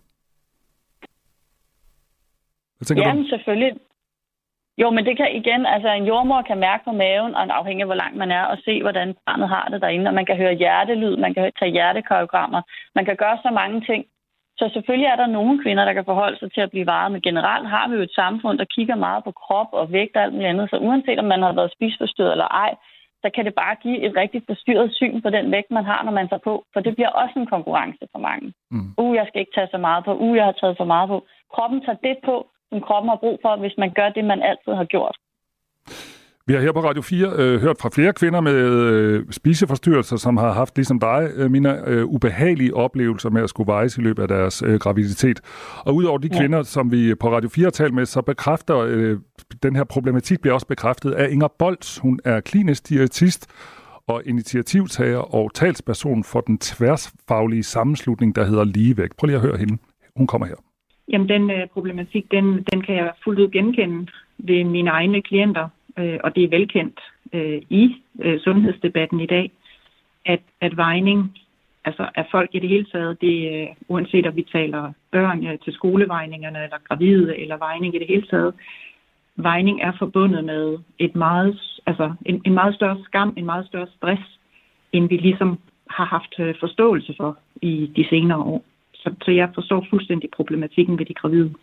Jamen, 2.96 3.22
du? 3.22 3.28
selvfølgelig. 3.28 3.72
Jo, 4.80 4.90
men 4.90 5.04
det 5.06 5.16
kan 5.16 5.36
igen, 5.40 5.66
altså 5.66 5.90
en 5.92 6.06
jordmor 6.10 6.42
kan 6.42 6.58
mærke 6.58 6.84
på 6.84 6.92
maven, 6.92 7.34
og 7.34 7.42
afhængig 7.58 7.82
af 7.82 7.88
hvor 7.88 8.02
langt 8.02 8.16
man 8.16 8.30
er, 8.30 8.44
og 8.52 8.58
se, 8.64 8.82
hvordan 8.82 9.14
barnet 9.26 9.48
har 9.48 9.68
det 9.72 9.82
derinde. 9.82 10.08
Og 10.10 10.14
man 10.14 10.26
kan 10.26 10.36
høre 10.36 10.60
hjertelyd, 10.62 11.16
man 11.16 11.34
kan 11.34 11.52
tage 11.58 11.72
hjertekoreogrammer, 11.72 12.60
man 12.94 13.04
kan 13.04 13.16
gøre 13.16 13.38
så 13.42 13.50
mange 13.60 13.80
ting. 13.80 14.04
Så 14.58 14.70
selvfølgelig 14.72 15.06
er 15.10 15.16
der 15.16 15.26
nogle 15.26 15.62
kvinder, 15.62 15.84
der 15.84 15.92
kan 15.92 16.04
forholde 16.04 16.38
sig 16.38 16.52
til 16.52 16.60
at 16.60 16.70
blive 16.70 16.86
varet, 16.86 17.12
men 17.12 17.22
generelt 17.22 17.68
har 17.68 17.88
vi 17.88 17.94
jo 17.94 18.02
et 18.02 18.18
samfund, 18.22 18.58
der 18.58 18.72
kigger 18.76 18.96
meget 19.06 19.24
på 19.24 19.32
krop 19.42 19.70
og 19.72 19.92
vægt 19.92 20.16
og 20.16 20.22
alt 20.22 20.32
muligt 20.32 20.48
andet. 20.48 20.70
Så 20.70 20.76
uanset 20.76 21.18
om 21.18 21.24
man 21.24 21.42
har 21.42 21.52
været 21.52 21.72
spiseforstyrret 21.76 22.32
eller 22.32 22.48
ej, 22.64 22.74
så 23.22 23.30
kan 23.34 23.44
det 23.44 23.54
bare 23.54 23.76
give 23.84 23.98
et 24.06 24.16
rigtig 24.16 24.42
forstyrret 24.46 24.94
syn 24.94 25.22
på 25.22 25.30
den 25.30 25.52
vægt, 25.52 25.70
man 25.70 25.84
har, 25.84 26.02
når 26.04 26.12
man 26.12 26.28
tager 26.28 26.46
på. 26.48 26.64
For 26.72 26.80
det 26.80 26.94
bliver 26.94 27.08
også 27.08 27.34
en 27.38 27.46
konkurrence 27.54 28.04
for 28.12 28.18
mange. 28.18 28.52
Mm. 28.70 28.88
Uh, 28.98 29.16
jeg 29.16 29.26
skal 29.28 29.40
ikke 29.40 29.52
tage 29.54 29.72
så 29.74 29.78
meget 29.78 30.04
på. 30.04 30.12
Uh, 30.14 30.36
jeg 30.36 30.44
har 30.44 30.56
taget 30.60 30.76
for 30.76 30.84
meget 30.84 31.08
på. 31.08 31.26
Kroppen 31.54 31.80
tager 31.84 31.98
det 32.08 32.16
på, 32.24 32.36
som 32.70 32.80
kroppen 32.80 33.08
har 33.08 33.18
brug 33.24 33.38
for, 33.42 33.60
hvis 33.60 33.74
man 33.78 33.90
gør 33.98 34.08
det, 34.08 34.24
man 34.24 34.42
altid 34.42 34.72
har 34.80 34.84
gjort. 34.84 35.16
Vi 36.46 36.54
har 36.54 36.60
her 36.60 36.72
på 36.72 36.80
Radio 36.80 37.02
4 37.02 37.32
øh, 37.38 37.60
hørt 37.60 37.76
fra 37.80 37.90
flere 37.92 38.12
kvinder 38.12 38.40
med 38.40 38.54
øh, 38.54 39.24
spiseforstyrrelser, 39.30 40.16
som 40.16 40.36
har 40.36 40.52
haft, 40.52 40.76
ligesom 40.76 41.00
dig, 41.00 41.30
øh, 41.34 41.50
mine 41.50 41.88
øh, 41.88 42.06
ubehagelige 42.06 42.74
oplevelser 42.74 43.30
med 43.30 43.42
at 43.42 43.50
skulle 43.50 43.66
vejes 43.66 43.98
i 43.98 44.00
løbet 44.00 44.22
af 44.22 44.28
deres 44.28 44.62
øh, 44.66 44.74
graviditet. 44.78 45.40
Og 45.84 45.94
udover 45.94 46.18
de 46.18 46.28
ja. 46.32 46.38
kvinder, 46.38 46.62
som 46.62 46.92
vi 46.92 47.14
på 47.14 47.32
Radio 47.32 47.48
4 47.48 47.64
har 47.64 47.70
talt 47.70 47.94
med, 47.94 48.06
så 48.06 48.22
bekræfter 48.22 48.78
øh, 48.78 49.18
den 49.62 49.76
her 49.76 49.84
problematik 49.84 50.40
bliver 50.40 50.54
også 50.54 50.66
bekræftet 50.66 51.12
af 51.12 51.30
Inger 51.30 51.48
Bolts. 51.58 51.98
Hun 51.98 52.20
er 52.24 52.40
klinisk 52.40 52.88
diætist 52.88 53.46
og 54.06 54.22
initiativtager 54.26 55.34
og 55.34 55.54
talsperson 55.54 56.24
for 56.24 56.40
den 56.40 56.58
tværsfaglige 56.58 57.62
sammenslutning, 57.62 58.36
der 58.36 58.44
hedder 58.44 58.64
Ligevægt. 58.64 59.16
Prøv 59.16 59.26
lige 59.26 59.36
at 59.36 59.42
høre 59.42 59.56
hende. 59.56 59.78
Hun 60.16 60.26
kommer 60.26 60.46
her. 60.46 60.69
Jamen, 61.10 61.28
den 61.28 61.50
øh, 61.50 61.66
problematik, 61.66 62.30
den, 62.30 62.64
den 62.72 62.82
kan 62.82 62.94
jeg 62.94 63.12
fuldt 63.24 63.40
ud 63.40 63.48
genkende 63.48 64.06
ved 64.38 64.64
mine 64.64 64.90
egne 64.90 65.22
klienter, 65.22 65.68
øh, 65.98 66.18
og 66.24 66.36
det 66.36 66.44
er 66.44 66.48
velkendt 66.48 67.00
øh, 67.32 67.62
i 67.70 67.96
øh, 68.20 68.40
sundhedsdebatten 68.40 69.20
i 69.20 69.26
dag, 69.26 69.50
at, 70.26 70.40
at 70.60 70.76
vejning, 70.76 71.38
altså 71.84 72.08
at 72.14 72.26
folk 72.30 72.50
i 72.52 72.58
det 72.58 72.68
hele 72.68 72.86
taget, 72.92 73.20
det, 73.20 73.62
øh, 73.62 73.68
uanset 73.88 74.26
om 74.26 74.36
vi 74.36 74.46
taler 74.52 74.92
børn 75.10 75.42
ja, 75.42 75.56
til 75.64 75.72
skolevejningerne, 75.72 76.64
eller 76.64 76.76
gravide, 76.88 77.38
eller 77.38 77.56
vejning 77.56 77.94
i 77.94 77.98
det 77.98 78.06
hele 78.06 78.26
taget, 78.30 78.54
vejning 79.36 79.80
er 79.82 79.92
forbundet 79.98 80.44
med 80.44 80.78
et 80.98 81.14
meget, 81.14 81.80
altså 81.86 82.12
en, 82.26 82.42
en 82.44 82.54
meget 82.54 82.74
større 82.74 82.98
skam, 83.04 83.34
en 83.36 83.46
meget 83.46 83.66
større 83.66 83.86
stress, 83.96 84.22
end 84.92 85.08
vi 85.08 85.16
ligesom 85.16 85.58
har 85.90 86.04
haft 86.04 86.34
øh, 86.38 86.54
forståelse 86.60 87.14
for 87.16 87.38
i 87.62 87.90
de 87.96 88.08
senere 88.08 88.38
år. 88.38 88.64
Så, 89.02 89.14
så 89.22 89.30
jeg 89.30 89.48
forstår 89.54 89.86
fuldstændig 89.90 90.28
problematikken 90.36 90.98
ved 90.98 91.06
de 91.06 91.14
gravide. 91.14 91.54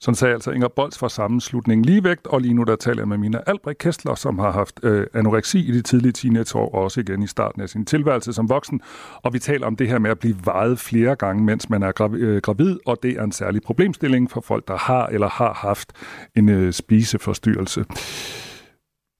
Sådan 0.00 0.14
sagde 0.14 0.34
altså 0.34 0.50
Inger 0.50 0.68
Bolds 0.68 0.98
fra 0.98 1.08
sammenslutningen 1.08 1.84
Ligevægt, 1.84 2.26
og 2.26 2.40
lige 2.40 2.54
nu 2.54 2.62
der 2.62 2.76
taler 2.76 3.00
jeg 3.00 3.08
med 3.08 3.18
Mina 3.18 3.38
Albrecht 3.46 3.78
Kessler, 3.78 4.14
som 4.14 4.38
har 4.38 4.50
haft 4.50 4.80
øh, 4.82 5.06
anoreksi 5.14 5.58
i 5.58 5.72
de 5.72 5.82
tidlige 5.82 6.12
teenageår, 6.12 6.74
og 6.74 6.82
også 6.82 7.00
igen 7.00 7.22
i 7.22 7.26
starten 7.26 7.62
af 7.62 7.68
sin 7.68 7.84
tilværelse 7.84 8.32
som 8.32 8.48
voksen. 8.48 8.80
Og 9.22 9.32
vi 9.32 9.38
taler 9.38 9.66
om 9.66 9.76
det 9.76 9.88
her 9.88 9.98
med 9.98 10.10
at 10.10 10.18
blive 10.18 10.36
vejet 10.44 10.78
flere 10.78 11.16
gange, 11.16 11.44
mens 11.44 11.70
man 11.70 11.82
er 11.82 11.92
gravid, 11.92 12.20
øh, 12.20 12.40
gravid 12.42 12.78
og 12.86 12.98
det 13.02 13.10
er 13.10 13.24
en 13.24 13.32
særlig 13.32 13.62
problemstilling 13.62 14.30
for 14.30 14.40
folk, 14.40 14.68
der 14.68 14.76
har 14.76 15.06
eller 15.06 15.28
har 15.28 15.54
haft 15.54 15.92
en 16.36 16.48
øh, 16.48 16.72
spiseforstyrrelse. 16.72 17.84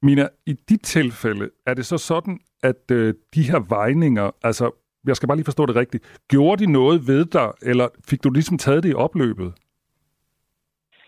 Mina, 0.03 0.29
i 0.47 0.53
dit 0.69 0.83
tilfælde, 0.83 1.51
er 1.67 1.75
det 1.75 1.87
så 1.87 1.99
sådan, 1.99 2.39
at 2.63 2.91
øh, 2.93 3.15
de 3.35 3.43
her 3.43 3.61
vejninger, 3.69 4.31
altså 4.43 4.84
jeg 5.07 5.17
skal 5.17 5.29
bare 5.29 5.37
lige 5.37 5.51
forstå 5.53 5.67
det 5.67 5.77
rigtigt, 5.77 6.21
gjorde 6.31 6.65
de 6.65 6.73
noget 6.73 6.97
ved 7.07 7.25
dig, 7.25 7.49
eller 7.63 7.87
fik 8.09 8.25
du 8.25 8.31
ligesom 8.31 8.59
taget 8.59 8.83
det 8.83 8.91
i 8.91 8.95
opløbet? 8.95 9.53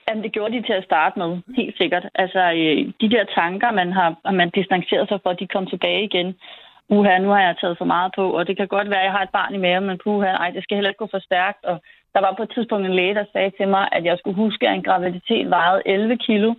Jamen, 0.09 0.25
det 0.25 0.33
gjorde 0.33 0.55
de 0.57 0.63
til 0.67 0.73
at 0.73 0.85
starte 0.85 1.19
med, 1.19 1.31
helt 1.57 1.77
sikkert. 1.77 2.05
Altså, 2.15 2.43
øh, 2.61 2.79
de 3.01 3.11
der 3.15 3.25
tanker, 3.41 3.71
man 3.81 3.93
har 3.93 4.33
man 4.41 4.51
distanceret 4.51 5.09
sig 5.09 5.19
for, 5.23 5.33
de 5.33 5.47
kom 5.47 5.67
tilbage 5.67 6.05
igen. 6.05 6.29
Uha, 6.89 7.19
nu 7.19 7.29
har 7.29 7.41
jeg 7.41 7.57
taget 7.61 7.79
for 7.79 7.85
meget 7.95 8.13
på, 8.17 8.25
og 8.37 8.47
det 8.47 8.57
kan 8.57 8.69
godt 8.69 8.91
være, 8.91 9.03
at 9.03 9.05
jeg 9.05 9.13
har 9.13 9.23
et 9.23 9.37
barn 9.39 9.55
i 9.55 9.59
maven, 9.59 9.87
men 9.87 9.99
puha, 10.05 10.27
ej, 10.27 10.51
det 10.51 10.63
skal 10.63 10.77
heller 10.77 10.91
ikke 10.91 11.05
gå 11.05 11.09
for 11.11 11.19
stærkt. 11.29 11.65
Og 11.65 11.77
der 12.15 12.21
var 12.21 12.35
på 12.37 12.43
et 12.43 12.53
tidspunkt 12.55 12.87
en 12.87 12.95
læge, 12.95 13.15
der 13.15 13.25
sagde 13.33 13.53
til 13.59 13.69
mig, 13.69 13.89
at 13.93 14.05
jeg 14.05 14.17
skulle 14.19 14.37
huske, 14.45 14.69
at 14.69 14.75
en 14.75 14.83
graviditet 14.89 15.51
vejede 15.51 15.83
11 15.87 16.17
kilo, 16.27 16.51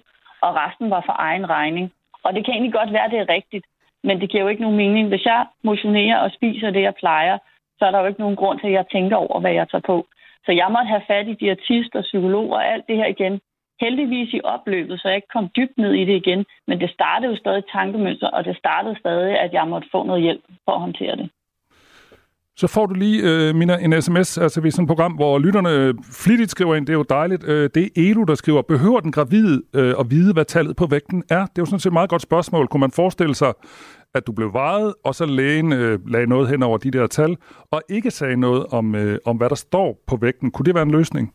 og 0.42 0.56
resten 0.62 0.90
var 0.90 1.04
for 1.06 1.16
egen 1.28 1.50
regning. 1.50 1.92
Og 2.24 2.34
det 2.34 2.46
kan 2.46 2.54
egentlig 2.54 2.74
godt 2.80 2.94
være, 2.94 3.06
at 3.06 3.12
det 3.12 3.20
er 3.20 3.34
rigtigt, 3.38 3.66
men 4.08 4.22
det 4.22 4.30
giver 4.30 4.44
jo 4.44 4.50
ikke 4.50 4.66
nogen 4.66 4.82
mening. 4.84 5.08
Hvis 5.08 5.26
jeg 5.26 5.46
motionerer 5.64 6.18
og 6.18 6.32
spiser 6.38 6.70
det, 6.70 6.82
jeg 6.82 6.96
plejer, 6.96 7.38
så 7.78 7.86
er 7.86 7.92
der 7.92 8.00
jo 8.00 8.06
ikke 8.06 8.20
nogen 8.20 8.36
grund 8.42 8.60
til, 8.60 8.68
at 8.68 8.74
jeg 8.74 8.86
tænker 8.92 9.16
over, 9.16 9.40
hvad 9.40 9.54
jeg 9.60 9.70
tager 9.70 9.88
på. 9.92 9.98
Så 10.46 10.52
jeg 10.52 10.68
måtte 10.72 10.94
have 10.96 11.08
fat 11.08 11.28
i 11.28 11.34
diætister, 11.44 12.02
psykologer 12.02 12.56
og 12.56 12.68
alt 12.74 12.88
det 12.88 12.98
her 12.98 13.06
igen. 13.16 13.40
Heldigvis 13.82 14.34
i 14.34 14.42
opløbet, 14.44 15.00
så 15.00 15.08
jeg 15.08 15.16
ikke 15.16 15.34
kom 15.36 15.50
dybt 15.58 15.78
ned 15.78 15.94
i 15.94 16.06
det 16.06 16.16
igen. 16.16 16.46
Men 16.68 16.80
det 16.82 16.90
startede 16.90 17.32
jo 17.32 17.38
stadig 17.38 17.64
tankemønster, 17.72 18.28
og 18.28 18.46
det 18.46 18.58
startede 18.58 19.00
stadig, 19.00 19.40
at 19.40 19.54
jeg 19.54 19.68
måtte 19.68 19.88
få 19.92 20.04
noget 20.04 20.22
hjælp 20.22 20.44
for 20.66 20.72
at 20.72 20.80
håndtere 20.80 21.16
det. 21.16 21.30
Så 22.62 22.68
får 22.68 22.86
du 22.86 22.94
lige, 22.94 23.22
øh, 23.24 23.56
Mina, 23.56 23.78
en 23.78 24.02
sms, 24.02 24.38
altså 24.38 24.62
vi 24.62 24.68
er 24.68 24.72
sådan 24.72 24.84
et 24.84 24.88
program, 24.88 25.14
hvor 25.14 25.40
lytterne 25.40 25.70
øh, 25.70 25.94
flittigt 26.24 26.52
skriver 26.52 26.76
ind, 26.76 26.86
det 26.88 26.94
er 26.94 26.98
jo 26.98 27.06
dejligt. 27.10 27.44
Øh, 27.44 27.70
det 27.76 27.84
er 27.84 27.90
Elu, 27.96 28.24
der 28.24 28.36
skriver, 28.36 28.62
behøver 28.62 29.00
den 29.00 29.12
gravide 29.12 29.62
øh, 29.74 29.94
at 30.00 30.06
vide, 30.10 30.34
hvad 30.34 30.46
tallet 30.46 30.76
på 30.76 30.86
vægten 30.86 31.24
er? 31.30 31.42
Det 31.46 31.58
er 31.58 31.62
jo 31.62 31.66
sådan 31.66 31.80
set 31.80 31.90
et 31.90 31.94
meget 31.94 32.10
godt 32.10 32.22
spørgsmål. 32.22 32.68
Kunne 32.68 32.80
man 32.80 32.92
forestille 32.92 33.36
sig, 33.36 33.54
at 34.18 34.28
du 34.28 34.32
blev 34.32 34.54
vejet, 34.54 34.94
og 35.06 35.16
så 35.16 35.26
lægen 35.26 35.74
øh, 35.74 36.00
lagde 36.14 36.28
noget 36.28 36.50
hen 36.50 36.64
over 36.64 36.78
de 36.78 36.92
der 36.92 37.08
tal, 37.08 37.38
og 37.72 37.82
ikke 37.90 38.12
sagde 38.12 38.38
noget 38.38 38.66
om, 38.72 38.96
øh, 38.96 39.18
om, 39.26 39.38
hvad 39.38 39.50
der 39.50 39.56
står 39.56 39.90
på 40.08 40.16
vægten. 40.22 40.52
Kunne 40.52 40.66
det 40.66 40.76
være 40.76 40.88
en 40.90 40.98
løsning? 41.00 41.34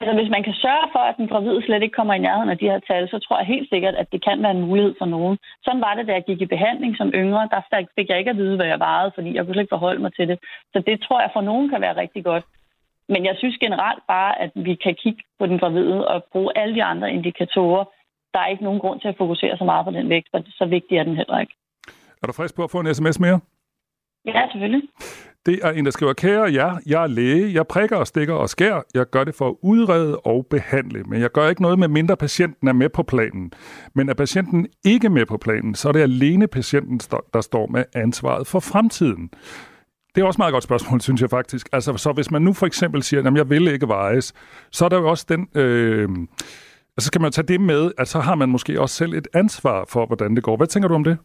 Altså, 0.00 0.14
hvis 0.18 0.30
man 0.34 0.42
kan 0.42 0.54
sørge 0.64 0.88
for, 0.94 1.02
at 1.10 1.16
den 1.16 1.28
gravide 1.28 1.62
slet 1.62 1.82
ikke 1.82 1.98
kommer 1.98 2.14
i 2.14 2.24
nærheden 2.26 2.50
af 2.50 2.58
de 2.58 2.70
her 2.72 2.80
tal, 2.88 3.08
så 3.08 3.18
tror 3.18 3.38
jeg 3.38 3.46
helt 3.46 3.68
sikkert, 3.68 3.94
at 3.94 4.12
det 4.12 4.24
kan 4.24 4.42
være 4.42 4.56
en 4.56 4.66
mulighed 4.68 4.94
for 4.98 5.06
nogen. 5.14 5.38
Sådan 5.64 5.80
var 5.80 5.94
det, 5.94 6.06
da 6.06 6.12
jeg 6.12 6.24
gik 6.28 6.40
i 6.40 6.52
behandling 6.54 6.96
som 6.96 7.08
yngre. 7.08 7.48
Der 7.54 7.86
fik 7.96 8.08
jeg 8.08 8.18
ikke 8.18 8.30
at 8.30 8.36
vide, 8.36 8.56
hvad 8.56 8.66
jeg 8.66 8.78
vejede, 8.78 9.12
fordi 9.14 9.34
jeg 9.34 9.44
kunne 9.44 9.54
slet 9.54 9.62
ikke 9.62 9.76
forholde 9.76 10.02
mig 10.02 10.12
til 10.14 10.28
det. 10.28 10.38
Så 10.72 10.78
det 10.86 10.96
tror 11.00 11.20
jeg 11.20 11.30
for 11.32 11.40
nogen 11.40 11.68
kan 11.68 11.80
være 11.80 11.96
rigtig 11.96 12.24
godt. 12.24 12.44
Men 13.08 13.24
jeg 13.24 13.34
synes 13.38 13.56
generelt 13.58 14.02
bare, 14.08 14.40
at 14.42 14.50
vi 14.54 14.74
kan 14.74 14.94
kigge 15.02 15.22
på 15.38 15.46
den 15.46 15.58
gravide 15.58 16.08
og 16.08 16.24
bruge 16.32 16.58
alle 16.58 16.74
de 16.74 16.84
andre 16.84 17.12
indikatorer. 17.12 17.84
Der 18.36 18.42
er 18.42 18.46
ikke 18.46 18.64
nogen 18.64 18.80
grund 18.80 19.00
til 19.00 19.08
at 19.08 19.16
fokusere 19.18 19.56
så 19.56 19.64
meget 19.64 19.84
på 19.84 19.90
den 19.90 20.08
vægt, 20.08 20.28
for 20.30 20.42
så 20.46 20.64
vigtig 20.66 20.98
er 20.98 21.04
den 21.04 21.16
heller 21.16 21.38
ikke. 21.38 21.54
Er 22.22 22.26
du 22.26 22.32
frisk 22.32 22.54
på 22.56 22.64
at 22.64 22.70
få 22.70 22.80
en 22.80 22.94
sms 22.94 23.20
mere? 23.20 23.40
Ja, 24.26 24.48
selvfølgelig. 24.52 24.88
Det 25.46 25.60
er 25.62 25.70
en, 25.70 25.84
der 25.84 25.90
skriver, 25.90 26.12
kære 26.12 26.44
ja, 26.44 26.70
jeg 26.86 27.02
er 27.02 27.06
læge, 27.06 27.54
jeg 27.54 27.66
prikker 27.66 27.96
og 27.96 28.06
stikker 28.06 28.34
og 28.34 28.48
skær, 28.48 28.80
jeg 28.94 29.06
gør 29.10 29.24
det 29.24 29.34
for 29.34 29.48
at 29.48 29.54
udrede 29.62 30.18
og 30.18 30.46
behandle, 30.50 31.02
men 31.02 31.20
jeg 31.20 31.30
gør 31.30 31.48
ikke 31.48 31.62
noget 31.62 31.78
med 31.78 31.88
mindre 31.88 32.16
patienten 32.16 32.68
er 32.68 32.72
med 32.72 32.88
på 32.88 33.02
planen. 33.02 33.52
Men 33.94 34.08
er 34.08 34.14
patienten 34.14 34.66
ikke 34.84 35.08
med 35.10 35.26
på 35.26 35.36
planen, 35.36 35.74
så 35.74 35.88
er 35.88 35.92
det 35.92 36.00
alene 36.00 36.46
patienten, 36.46 37.00
der 37.34 37.40
står 37.40 37.66
med 37.66 37.84
ansvaret 37.94 38.46
for 38.46 38.60
fremtiden. 38.60 39.30
Det 40.14 40.22
er 40.22 40.26
også 40.26 40.36
et 40.36 40.44
meget 40.44 40.52
godt 40.52 40.64
spørgsmål, 40.64 41.00
synes 41.00 41.20
jeg 41.20 41.30
faktisk. 41.30 41.68
Altså, 41.72 41.96
så 41.96 42.12
hvis 42.12 42.30
man 42.30 42.42
nu 42.42 42.52
for 42.52 42.66
eksempel 42.66 43.02
siger, 43.02 43.30
at 43.30 43.34
jeg 43.36 43.50
vil 43.50 43.68
ikke 43.68 43.88
vejes, 43.88 44.32
så 44.72 44.84
er 44.84 44.88
der 44.88 44.98
jo 44.98 45.10
også 45.10 45.26
den... 45.28 45.48
Øh, 45.54 46.08
så 46.98 47.06
skal 47.06 47.20
man 47.20 47.32
tage 47.32 47.46
det 47.46 47.60
med, 47.60 47.92
at 47.98 48.08
så 48.08 48.20
har 48.20 48.34
man 48.34 48.48
måske 48.48 48.80
også 48.80 48.94
selv 48.94 49.12
et 49.12 49.28
ansvar 49.34 49.84
for, 49.92 50.06
hvordan 50.06 50.36
det 50.36 50.42
går. 50.42 50.56
Hvad 50.56 50.66
tænker 50.66 50.88
du 50.88 50.94
om 50.94 51.04
det? 51.04 51.18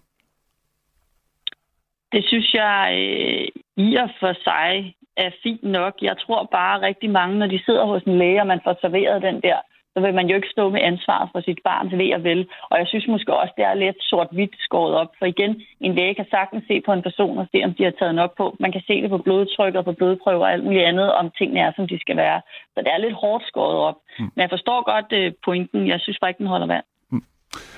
Det 2.12 2.26
synes 2.28 2.54
jeg 2.54 2.80
øh, 3.02 3.48
i 3.78 3.96
og 3.96 4.10
for 4.20 4.34
sig 4.44 4.96
er 5.18 5.32
fint 5.44 5.64
nok. 5.64 5.94
Jeg 6.02 6.16
tror 6.18 6.50
bare 6.52 6.82
rigtig 6.82 7.10
mange, 7.10 7.40
når 7.40 7.48
de 7.48 7.64
sidder 7.66 7.86
hos 7.86 8.04
en 8.04 8.18
læge, 8.18 8.42
og 8.42 8.48
man 8.48 8.62
får 8.64 8.78
serveret 8.82 9.22
den 9.22 9.42
der, 9.42 9.58
så 9.94 10.00
vil 10.04 10.14
man 10.14 10.28
jo 10.30 10.36
ikke 10.36 10.54
stå 10.56 10.70
med 10.70 10.82
ansvar 10.82 11.30
for 11.32 11.40
sit 11.42 11.60
barns 11.64 11.94
ved 12.02 12.14
og 12.18 12.24
vel. 12.24 12.42
Og 12.70 12.76
jeg 12.80 12.88
synes 12.88 13.08
måske 13.08 13.34
også, 13.34 13.54
det 13.58 13.66
er 13.66 13.74
lidt 13.74 14.00
sort-hvidt 14.10 14.56
skåret 14.60 14.96
op. 15.02 15.12
For 15.20 15.26
igen, 15.26 15.62
en 15.82 15.96
læge 15.96 16.16
kan 16.16 16.28
sagtens 16.36 16.64
se 16.68 16.82
på 16.86 16.92
en 16.94 17.04
person 17.08 17.38
og 17.38 17.48
se, 17.52 17.58
om 17.68 17.74
de 17.74 17.84
har 17.84 17.96
taget 18.00 18.16
nok 18.16 18.32
på. 18.38 18.56
Man 18.60 18.72
kan 18.72 18.84
se 18.88 19.02
det 19.02 19.10
på 19.10 19.18
blodtryk 19.18 19.76
og 19.76 19.86
på 19.86 19.94
blodprøver 20.00 20.46
og 20.46 20.52
alt 20.52 20.64
muligt 20.64 20.86
andet, 20.92 21.14
om 21.14 21.32
tingene 21.38 21.60
er, 21.60 21.72
som 21.76 21.88
de 21.88 22.00
skal 22.00 22.18
være. 22.18 22.42
Så 22.74 22.78
det 22.84 22.92
er 22.94 22.98
lidt 22.98 23.22
hårdt 23.24 23.44
skåret 23.48 23.78
op. 23.90 23.98
Mm. 24.20 24.24
Men 24.36 24.42
jeg 24.42 24.50
forstår 24.50 24.80
godt 24.94 25.10
øh, 25.20 25.34
pointen. 25.46 25.88
Jeg 25.88 26.00
synes 26.00 26.20
bare 26.20 26.30
ikke, 26.30 26.44
den 26.44 26.54
holder 26.56 26.68
vand. 26.68 26.86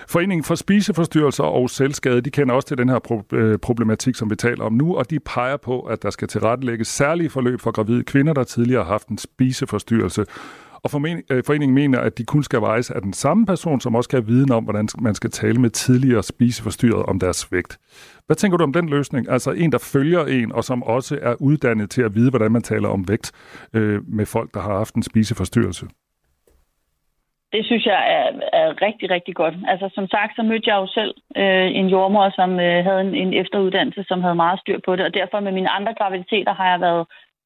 Foreningen 0.07 0.43
for 0.43 0.55
spiseforstyrrelser 0.55 1.43
og 1.43 1.69
selvskade, 1.69 2.21
de 2.21 2.29
kender 2.29 2.55
også 2.55 2.67
til 2.67 2.77
den 2.77 2.89
her 2.89 3.23
øh, 3.33 3.59
problematik, 3.59 4.15
som 4.15 4.29
vi 4.29 4.35
taler 4.35 4.63
om 4.63 4.73
nu, 4.73 4.97
og 4.97 5.09
de 5.09 5.19
peger 5.19 5.57
på, 5.57 5.79
at 5.81 6.03
der 6.03 6.09
skal 6.09 6.27
tilrettelægges 6.27 6.87
særlige 6.87 7.29
forløb 7.29 7.59
for 7.61 7.71
gravide 7.71 8.03
kvinder, 8.03 8.33
der 8.33 8.43
tidligere 8.43 8.83
har 8.83 8.91
haft 8.91 9.07
en 9.07 9.17
spiseforstyrrelse. 9.17 10.25
Og 10.83 10.89
øh, 11.29 11.43
foreningen 11.45 11.75
mener, 11.75 11.99
at 11.99 12.17
de 12.17 12.25
kun 12.25 12.43
skal 12.43 12.61
vejes 12.61 12.91
af 12.91 13.01
den 13.01 13.13
samme 13.13 13.45
person, 13.45 13.81
som 13.81 13.95
også 13.95 14.09
kan 14.09 14.19
have 14.19 14.27
viden 14.27 14.51
om, 14.51 14.63
hvordan 14.63 14.87
man 14.99 15.15
skal 15.15 15.29
tale 15.29 15.61
med 15.61 15.69
tidligere 15.69 16.23
spiseforstyrret 16.23 17.05
om 17.05 17.19
deres 17.19 17.51
vægt. 17.51 17.77
Hvad 18.25 18.35
tænker 18.35 18.57
du 18.57 18.63
om 18.63 18.73
den 18.73 18.89
løsning? 18.89 19.29
Altså 19.29 19.51
en, 19.51 19.71
der 19.71 19.89
følger 19.93 20.25
en, 20.25 20.51
og 20.51 20.63
som 20.63 20.83
også 20.83 21.19
er 21.21 21.35
uddannet 21.39 21.89
til 21.89 22.01
at 22.01 22.15
vide, 22.15 22.29
hvordan 22.29 22.51
man 22.51 22.61
taler 22.61 22.89
om 22.89 23.07
vægt 23.07 23.31
øh, 23.73 24.01
med 24.07 24.25
folk, 24.25 24.53
der 24.53 24.59
har 24.59 24.77
haft 24.77 24.95
en 24.95 25.03
spiseforstyrrelse 25.03 25.85
det 27.53 27.65
synes 27.65 27.85
jeg 27.85 28.01
er, 28.17 28.27
er 28.61 28.81
rigtig, 28.85 29.07
rigtig 29.15 29.35
godt. 29.35 29.55
Altså 29.67 29.89
som 29.97 30.07
sagt, 30.07 30.35
så 30.35 30.43
mødte 30.43 30.69
jeg 30.69 30.77
jo 30.81 30.87
selv 30.87 31.13
øh, 31.41 31.67
en 31.79 31.87
jordmor, 31.87 32.29
som 32.39 32.49
øh, 32.59 32.79
havde 32.87 33.01
en, 33.01 33.15
en 33.23 33.33
efteruddannelse, 33.41 34.03
som 34.03 34.21
havde 34.21 34.41
meget 34.43 34.59
styr 34.59 34.79
på 34.85 34.95
det, 34.95 35.05
og 35.05 35.13
derfor 35.13 35.39
med 35.39 35.51
mine 35.51 35.69
andre 35.69 35.93
graviditeter 35.99 36.53
har 36.53 36.67
jeg 36.71 36.81
været 36.81 37.03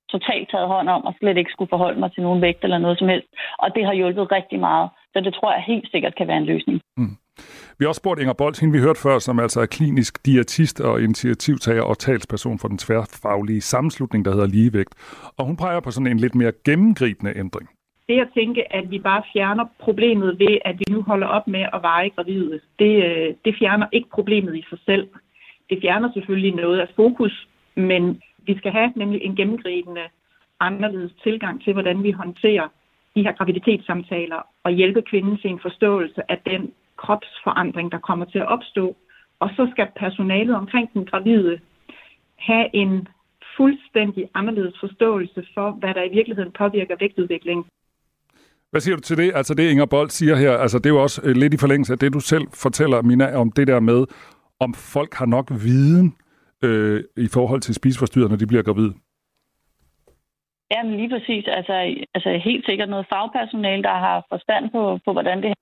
totalt 0.10 0.50
taget 0.52 0.68
hånd 0.68 0.90
om, 0.90 1.06
og 1.06 1.14
slet 1.20 1.38
ikke 1.38 1.52
skulle 1.52 1.70
forholde 1.70 2.00
mig 2.00 2.12
til 2.12 2.24
nogen 2.24 2.42
vægt 2.42 2.64
eller 2.64 2.78
noget 2.78 3.00
som 3.00 3.08
helst. 3.08 3.28
Og 3.60 3.76
det 3.76 3.86
har 3.86 3.94
hjulpet 3.94 4.32
rigtig 4.32 4.60
meget. 4.60 4.90
Så 5.14 5.20
det 5.20 5.34
tror 5.34 5.52
jeg 5.54 5.64
helt 5.68 5.92
sikkert 5.92 6.16
kan 6.16 6.28
være 6.28 6.38
en 6.38 6.46
løsning. 6.46 6.82
Mm. 6.98 7.16
Vi 7.78 7.84
har 7.84 7.88
også 7.88 8.00
spurgt 8.00 8.20
Inger 8.20 8.34
Bolt, 8.34 8.60
hende 8.60 8.74
vi 8.74 8.84
hørte 8.86 9.02
før, 9.02 9.20
som 9.20 9.40
altså 9.40 9.62
er 9.62 9.66
klinisk 9.66 10.26
diætist 10.26 10.82
og 10.82 11.02
initiativtager 11.02 11.82
og 11.82 11.98
talsperson 11.98 12.60
for 12.60 12.68
den 12.68 12.78
tværfaglige 12.78 13.62
sammenslutning, 13.62 14.26
der 14.26 14.32
hedder 14.32 14.48
Ligevægt. 14.48 14.94
Og 15.38 15.46
hun 15.46 15.58
peger 15.58 15.80
på 15.80 15.92
sådan 15.92 16.12
en 16.12 16.20
lidt 16.20 16.36
mere 16.36 16.52
gennemgribende 16.66 17.38
ændring 17.38 17.70
det 18.10 18.20
at 18.20 18.34
tænke, 18.34 18.74
at 18.74 18.92
vi 18.92 19.00
bare 19.00 19.24
fjerner 19.34 19.66
problemet 19.80 20.40
ved, 20.40 20.58
at 20.66 20.80
vi 20.80 20.86
nu 20.90 21.02
holder 21.02 21.28
op 21.28 21.48
med 21.48 21.66
at 21.74 21.82
veje 21.82 22.10
gravide, 22.10 22.60
det, 22.80 22.94
øh, 23.06 23.34
det 23.46 23.56
fjerner 23.60 23.88
ikke 23.92 24.10
problemet 24.10 24.56
i 24.56 24.66
sig 24.70 24.80
selv. 24.86 25.08
Det 25.70 25.78
fjerner 25.82 26.10
selvfølgelig 26.14 26.56
noget 26.56 26.80
af 26.80 26.88
fokus, 26.96 27.48
men 27.76 28.22
vi 28.48 28.58
skal 28.58 28.72
have 28.72 28.90
nemlig 28.96 29.22
en 29.22 29.36
gennemgribende 29.36 30.06
anderledes 30.60 31.12
tilgang 31.24 31.64
til, 31.64 31.74
hvordan 31.74 32.04
vi 32.04 32.12
håndterer 32.12 32.68
de 33.16 33.24
her 33.24 33.34
graviditetssamtaler 33.38 34.42
og 34.64 34.72
hjælpe 34.72 35.02
kvinden 35.02 35.38
til 35.38 35.50
en 35.50 35.60
forståelse 35.62 36.32
af 36.32 36.40
den 36.46 36.72
kropsforandring, 36.98 37.92
der 37.92 38.00
kommer 38.00 38.26
til 38.26 38.40
at 38.40 38.48
opstå. 38.48 38.96
Og 39.40 39.50
så 39.56 39.68
skal 39.72 39.88
personalet 39.96 40.56
omkring 40.56 40.94
den 40.94 41.06
gravide 41.06 41.60
have 42.36 42.76
en 42.76 43.08
fuldstændig 43.58 44.30
anderledes 44.34 44.76
forståelse 44.80 45.46
for, 45.54 45.72
hvad 45.72 45.94
der 45.94 46.04
i 46.04 46.14
virkeligheden 46.14 46.52
påvirker 46.52 46.96
vægtudviklingen. 47.00 47.66
Hvad 48.72 48.82
siger 48.82 48.96
du 48.96 49.02
til 49.02 49.18
det? 49.18 49.32
Altså 49.36 49.54
det 49.54 49.72
Inger 49.72 49.86
Bold 49.86 50.10
siger 50.10 50.36
her, 50.36 50.58
altså 50.58 50.78
det 50.78 50.86
er 50.86 50.90
jo 50.90 51.02
også 51.02 51.22
øh, 51.24 51.36
lidt 51.36 51.54
i 51.54 51.58
forlængelse 51.58 51.94
af 51.94 52.00
det, 52.00 52.14
du 52.14 52.20
selv 52.20 52.48
fortæller, 52.54 53.02
Mina, 53.02 53.36
om 53.36 53.52
det 53.52 53.68
der 53.68 53.80
med, 53.80 54.06
om 54.60 54.74
folk 54.74 55.14
har 55.14 55.26
nok 55.26 55.52
viden 55.52 56.16
øh, 56.64 57.04
i 57.18 57.28
forhold 57.28 57.62
til 57.62 57.74
spiseforstyrrelser, 57.76 58.30
når 58.30 58.38
de 58.38 58.48
bliver 58.48 58.64
gravide. 58.64 58.94
Ja, 60.72 60.84
men 60.84 60.98
lige 60.98 61.10
præcis. 61.10 61.46
Altså, 61.48 61.74
altså 62.14 62.42
helt 62.44 62.66
sikkert 62.66 62.90
noget 62.90 63.06
fagpersonale, 63.10 63.84
der 63.84 63.98
har 64.06 64.26
forstand 64.30 64.72
på, 64.72 65.00
på 65.06 65.14
hvordan 65.14 65.38
det 65.44 65.54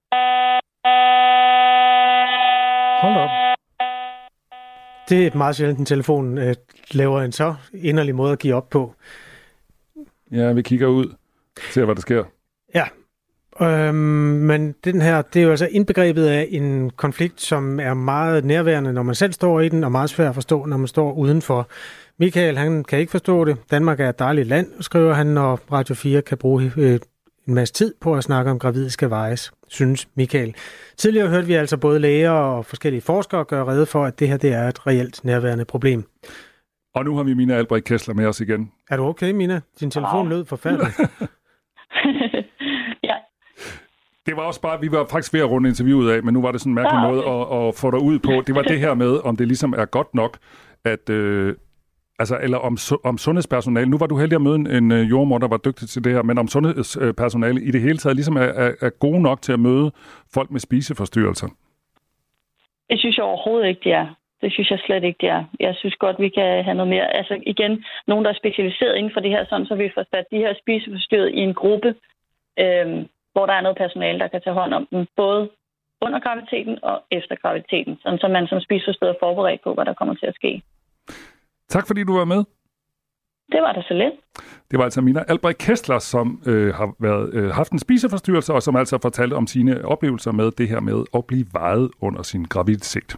Hold 3.01 3.17
op. 3.17 3.29
Det 5.09 5.27
er 5.27 5.37
meget 5.37 5.55
sjældent, 5.55 5.79
en 5.79 5.85
telefon 5.85 6.37
øh, 6.37 6.55
laver 6.91 7.21
en 7.21 7.31
så 7.31 7.55
inderlig 7.73 8.15
måde 8.15 8.31
at 8.31 8.39
give 8.39 8.55
op 8.55 8.69
på. 8.69 8.93
Ja, 10.31 10.51
vi 10.53 10.61
kigger 10.61 10.87
ud. 10.87 11.15
Ser, 11.57 11.85
hvad 11.85 11.95
der 11.95 12.01
sker. 12.01 12.23
Ja, 12.73 12.85
Øhm, 13.61 13.95
men 13.95 14.75
den 14.83 15.01
her, 15.01 15.21
det 15.21 15.39
er 15.39 15.43
jo 15.43 15.49
altså 15.49 15.67
indbegrebet 15.71 16.25
af 16.25 16.47
en 16.51 16.89
konflikt, 16.89 17.41
som 17.41 17.79
er 17.79 17.93
meget 17.93 18.45
nærværende, 18.45 18.93
når 18.93 19.03
man 19.03 19.15
selv 19.15 19.33
står 19.33 19.59
i 19.59 19.69
den, 19.69 19.83
og 19.83 19.91
meget 19.91 20.09
svært 20.09 20.29
at 20.29 20.35
forstå, 20.35 20.65
når 20.65 20.77
man 20.77 20.87
står 20.87 21.13
udenfor. 21.13 21.67
Michael, 22.19 22.57
han 22.57 22.83
kan 22.83 22.99
ikke 22.99 23.11
forstå 23.11 23.45
det. 23.45 23.57
Danmark 23.71 23.99
er 23.99 24.09
et 24.09 24.19
dejligt 24.19 24.47
land, 24.47 24.67
skriver 24.79 25.13
han, 25.13 25.27
når 25.27 25.59
Radio 25.71 25.95
4 25.95 26.21
kan 26.21 26.37
bruge 26.37 26.71
øh, 26.77 26.99
en 27.47 27.53
masse 27.53 27.73
tid 27.73 27.93
på 28.01 28.15
at 28.15 28.23
snakke 28.23 28.51
om 28.51 28.59
gravide 28.59 28.89
skal 28.89 29.09
vejes, 29.09 29.51
synes 29.67 30.07
Michael. 30.15 30.55
Tidligere 30.97 31.27
hørte 31.27 31.47
vi 31.47 31.53
altså 31.53 31.77
både 31.77 31.99
læger 31.99 32.31
og 32.31 32.65
forskellige 32.65 33.01
forskere 33.01 33.45
gøre 33.45 33.65
rede 33.65 33.85
for, 33.85 34.05
at 34.05 34.19
det 34.19 34.27
her 34.27 34.37
det 34.37 34.53
er 34.53 34.67
et 34.67 34.87
reelt 34.87 35.23
nærværende 35.23 35.65
problem. 35.65 36.03
Og 36.95 37.05
nu 37.05 37.15
har 37.15 37.23
vi 37.23 37.33
Mina 37.33 37.53
Albrecht 37.55 37.85
Kessler 37.85 38.15
med 38.15 38.25
os 38.25 38.39
igen. 38.41 38.71
Er 38.89 38.97
du 38.97 39.03
okay, 39.03 39.31
Mina? 39.31 39.61
Din 39.79 39.91
telefon 39.91 40.29
lød 40.29 40.45
forfærdeligt. 40.45 40.95
Det 44.25 44.35
var 44.35 44.41
også 44.41 44.61
bare, 44.61 44.81
vi 44.81 44.91
var 44.91 45.05
faktisk 45.11 45.33
ved 45.33 45.39
at 45.39 45.49
runde 45.49 45.69
interviewet 45.69 46.11
af, 46.11 46.23
men 46.23 46.33
nu 46.33 46.41
var 46.41 46.51
det 46.51 46.61
sådan 46.61 46.71
en 46.71 46.75
mærkelig 46.75 47.01
Ah, 47.01 47.09
måde 47.09 47.25
okay. 47.25 47.57
at, 47.57 47.67
at 47.67 47.75
få 47.75 47.91
dig 47.91 47.99
ud 47.99 48.19
på. 48.19 48.31
Det 48.47 48.55
var 48.55 48.61
det 48.61 48.79
her 48.79 48.93
med, 48.93 49.19
om 49.23 49.35
det 49.35 49.47
ligesom 49.47 49.73
er 49.77 49.85
godt 49.85 50.15
nok, 50.15 50.37
at... 50.85 51.09
Øh, 51.09 51.55
Altså, 52.19 52.39
eller 52.43 52.57
om, 52.57 52.77
om 53.03 53.17
sundhedspersonale. 53.17 53.89
Nu 53.89 53.97
var 53.97 54.07
du 54.07 54.17
heldig 54.17 54.35
at 54.35 54.41
møde 54.41 54.55
en, 54.55 54.67
en 54.71 54.91
øh, 54.91 55.09
jordmor, 55.09 55.37
der 55.37 55.47
var 55.47 55.57
dygtig 55.57 55.89
til 55.89 56.03
det 56.03 56.11
her, 56.13 56.23
men 56.23 56.37
om 56.37 56.47
sundhedspersonale 56.47 57.61
i 57.61 57.71
det 57.71 57.81
hele 57.81 57.97
taget 57.97 58.15
ligesom 58.15 58.37
er, 58.37 58.49
er, 58.63 58.71
er 58.81 58.89
gode 58.89 59.21
nok 59.21 59.41
til 59.41 59.53
at 59.53 59.59
møde 59.59 59.91
folk 60.33 60.51
med 60.51 60.59
spiseforstyrrelser. 60.59 61.47
Det 62.89 62.99
synes 62.99 63.17
jeg 63.17 63.25
overhovedet 63.25 63.67
ikke, 63.67 63.81
det 63.83 63.93
er. 63.93 64.07
Det 64.41 64.51
synes 64.51 64.71
jeg 64.71 64.79
slet 64.85 65.03
ikke, 65.03 65.17
det 65.21 65.29
er. 65.29 65.43
Jeg 65.59 65.75
synes 65.75 65.95
godt, 65.95 66.19
vi 66.19 66.29
kan 66.29 66.63
have 66.63 66.75
noget 66.75 66.89
mere. 66.89 67.15
Altså 67.17 67.39
igen, 67.45 67.83
nogen, 68.07 68.25
der 68.25 68.31
er 68.31 68.41
specialiseret 68.43 68.95
inden 68.95 69.11
for 69.13 69.19
det 69.19 69.31
her, 69.31 69.45
sådan 69.49 69.65
så 69.65 69.75
vi 69.75 69.91
får 69.95 70.05
sat 70.13 70.25
de 70.31 70.37
her 70.37 70.53
spiseforstyrret 70.61 71.29
i 71.29 71.39
en 71.39 71.53
gruppe, 71.53 71.95
øhm, 72.59 73.05
hvor 73.35 73.45
der 73.45 73.53
er 73.53 73.61
noget 73.61 73.77
personale, 73.77 74.19
der 74.19 74.27
kan 74.27 74.41
tage 74.41 74.59
hånd 74.61 74.73
om 74.73 74.87
dem, 74.91 75.07
både 75.15 75.49
under 76.05 76.19
graviditeten 76.25 76.75
og 76.83 76.95
efter 77.11 77.35
graviditeten, 77.41 77.93
sådan 78.01 78.19
så 78.19 78.27
man 78.27 78.47
som 78.47 78.59
spiseforstyrret 78.59 79.15
er 79.15 79.23
forberedt 79.25 79.63
på, 79.63 79.73
hvad 79.73 79.85
der 79.85 79.93
kommer 79.93 80.15
til 80.15 80.25
at 80.25 80.35
ske. 80.35 80.61
Tak 81.69 81.87
fordi 81.87 82.03
du 82.03 82.17
var 82.17 82.25
med. 82.25 82.41
Det 83.51 83.61
var 83.61 83.73
da 83.73 83.81
så 83.81 83.93
lidt. 83.93 84.13
Det 84.71 84.79
var 84.79 84.83
altså 84.83 85.01
Mina 85.01 85.23
Albrecht 85.27 85.59
Kessler, 85.59 85.99
som 85.99 86.41
øh, 86.47 86.73
har 86.73 86.95
været, 86.99 87.33
øh, 87.33 87.49
haft 87.49 87.71
en 87.71 87.79
spiseforstyrrelse, 87.79 88.53
og 88.53 88.61
som 88.61 88.75
altså 88.75 88.97
fortalte 89.01 89.33
om 89.33 89.47
sine 89.47 89.85
oplevelser 89.85 90.31
med 90.31 90.51
det 90.51 90.67
her 90.69 90.79
med 90.79 91.03
at 91.15 91.25
blive 91.25 91.45
vejet 91.53 91.91
under 92.01 92.21
sin 92.21 92.43
graviditet. 92.43 93.17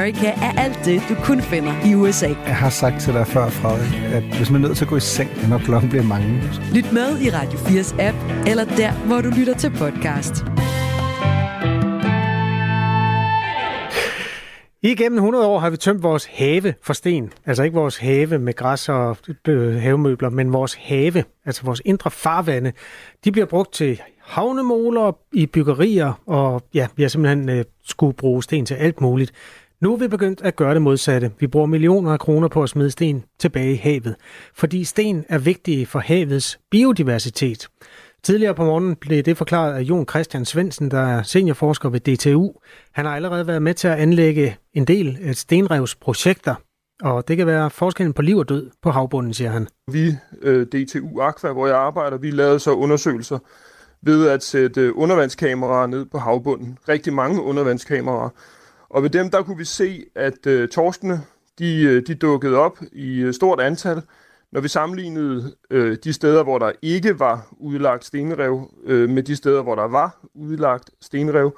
er 0.09 0.51
alt 0.57 0.85
det, 0.85 1.01
du 1.09 1.15
kun 1.23 1.41
finder 1.41 1.85
i 1.85 1.95
USA. 1.95 2.27
Jeg 2.27 2.55
har 2.55 2.69
sagt 2.69 3.01
til 3.01 3.13
dig 3.13 3.27
før, 3.27 3.49
Frederik, 3.49 4.13
at 4.13 4.37
hvis 4.37 4.49
man 4.49 4.63
er 4.63 4.67
nødt 4.67 4.77
til 4.77 4.85
at 4.85 4.89
gå 4.89 4.97
i 4.97 4.99
seng, 4.99 5.49
når 5.49 5.57
klokken 5.57 5.89
bliver 5.89 6.03
mange. 6.03 6.41
Lyt 6.73 6.93
med 6.93 7.19
i 7.21 7.29
Radio 7.29 7.59
4's 7.59 8.01
app, 8.01 8.17
eller 8.47 8.65
der, 8.65 8.91
hvor 8.91 9.21
du 9.21 9.29
lytter 9.29 9.57
til 9.57 9.69
podcast. 9.69 10.45
Igennem 14.83 15.17
100 15.17 15.47
år 15.47 15.59
har 15.59 15.69
vi 15.69 15.77
tømt 15.77 16.03
vores 16.03 16.25
have 16.25 16.73
for 16.83 16.93
sten. 16.93 17.33
Altså 17.45 17.63
ikke 17.63 17.75
vores 17.75 17.97
have 17.97 18.39
med 18.39 18.53
græs 18.53 18.89
og 18.89 19.17
øh, 19.47 19.75
havemøbler, 19.75 20.29
men 20.29 20.53
vores 20.53 20.73
have, 20.73 21.23
altså 21.45 21.63
vores 21.63 21.81
indre 21.85 22.11
farvande. 22.11 22.71
De 23.25 23.31
bliver 23.31 23.45
brugt 23.45 23.73
til 23.73 24.01
havnemoler 24.21 25.17
i 25.33 25.45
byggerier, 25.45 26.21
og 26.25 26.63
ja, 26.73 26.87
vi 26.95 27.03
har 27.03 27.09
simpelthen 27.09 27.49
øh, 27.49 27.65
skulle 27.85 28.13
bruge 28.13 28.43
sten 28.43 28.65
til 28.65 28.75
alt 28.75 29.01
muligt. 29.01 29.31
Nu 29.81 29.93
er 29.93 29.97
vi 29.97 30.07
begyndt 30.07 30.41
at 30.41 30.55
gøre 30.55 30.73
det 30.73 30.81
modsatte. 30.81 31.31
Vi 31.39 31.47
bruger 31.47 31.67
millioner 31.67 32.11
af 32.11 32.19
kroner 32.19 32.47
på 32.47 32.63
at 32.63 32.69
smide 32.69 32.91
sten 32.91 33.23
tilbage 33.39 33.73
i 33.73 33.75
havet, 33.75 34.15
fordi 34.55 34.83
sten 34.83 35.25
er 35.29 35.37
vigtige 35.37 35.85
for 35.85 35.99
havets 35.99 36.59
biodiversitet. 36.71 37.67
Tidligere 38.23 38.55
på 38.55 38.65
morgenen 38.65 38.95
blev 38.95 39.23
det 39.23 39.37
forklaret 39.37 39.73
af 39.73 39.81
Jon 39.81 40.07
Christian 40.09 40.45
Svendsen, 40.45 40.91
der 40.91 40.99
er 40.99 41.23
seniorforsker 41.23 41.89
ved 41.89 41.99
DTU. 41.99 42.51
Han 42.91 43.05
har 43.05 43.15
allerede 43.15 43.47
været 43.47 43.61
med 43.61 43.73
til 43.73 43.87
at 43.87 43.97
anlægge 43.97 44.57
en 44.73 44.85
del 44.85 45.17
af 45.23 45.35
stenrevsprojekter, 45.35 46.55
og 47.01 47.27
det 47.27 47.37
kan 47.37 47.47
være 47.47 47.69
forskellen 47.69 48.13
på 48.13 48.21
liv 48.21 48.37
og 48.37 48.49
død 48.49 48.69
på 48.81 48.91
havbunden, 48.91 49.33
siger 49.33 49.49
han. 49.49 49.67
Vi, 49.91 50.13
øh, 50.41 50.65
DTU 50.65 51.21
Aqua, 51.21 51.51
hvor 51.51 51.67
jeg 51.67 51.75
arbejder, 51.77 52.17
vi 52.17 52.31
lavede 52.31 52.59
så 52.59 52.71
undersøgelser 52.71 53.39
ved 54.01 54.27
at 54.27 54.43
sætte 54.43 54.95
undervandskameraer 54.95 55.87
ned 55.87 56.05
på 56.05 56.17
havbunden. 56.17 56.77
Rigtig 56.89 57.13
mange 57.13 57.41
undervandskameraer. 57.41 58.29
Og 58.91 59.03
ved 59.03 59.09
dem, 59.09 59.29
der 59.29 59.43
kunne 59.43 59.57
vi 59.57 59.65
se, 59.65 60.05
at 60.15 60.47
øh, 60.47 60.69
torskene, 60.69 61.21
de, 61.59 61.83
øh, 61.83 62.07
de 62.07 62.15
dukkede 62.15 62.57
op 62.57 62.77
i 62.91 63.19
øh, 63.19 63.33
stort 63.33 63.59
antal. 63.59 64.01
Når 64.51 64.61
vi 64.61 64.67
sammenlignede 64.67 65.55
øh, 65.69 65.97
de 66.03 66.13
steder, 66.13 66.43
hvor 66.43 66.59
der 66.59 66.71
ikke 66.81 67.19
var 67.19 67.47
udlagt 67.59 68.05
stenrev, 68.05 68.71
øh, 68.85 69.09
med 69.09 69.23
de 69.23 69.35
steder, 69.35 69.61
hvor 69.61 69.75
der 69.75 69.87
var 69.87 70.17
udlagt 70.33 70.89
stenrev, 71.01 71.57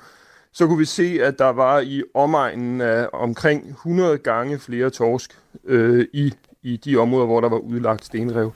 så 0.51 0.67
kunne 0.67 0.77
vi 0.77 0.86
se, 0.86 1.19
at 1.21 1.39
der 1.39 1.49
var 1.49 1.79
i 1.79 2.03
omegnen 2.13 2.81
af 2.81 3.07
omkring 3.13 3.69
100 3.69 4.17
gange 4.17 4.59
flere 4.59 4.89
torsk 4.89 5.39
øh, 5.65 6.07
i, 6.13 6.34
i 6.63 6.77
de 6.77 6.97
områder, 6.97 7.25
hvor 7.25 7.41
der 7.41 7.49
var 7.49 7.57
udlagt 7.57 8.05
stenrev. 8.05 8.53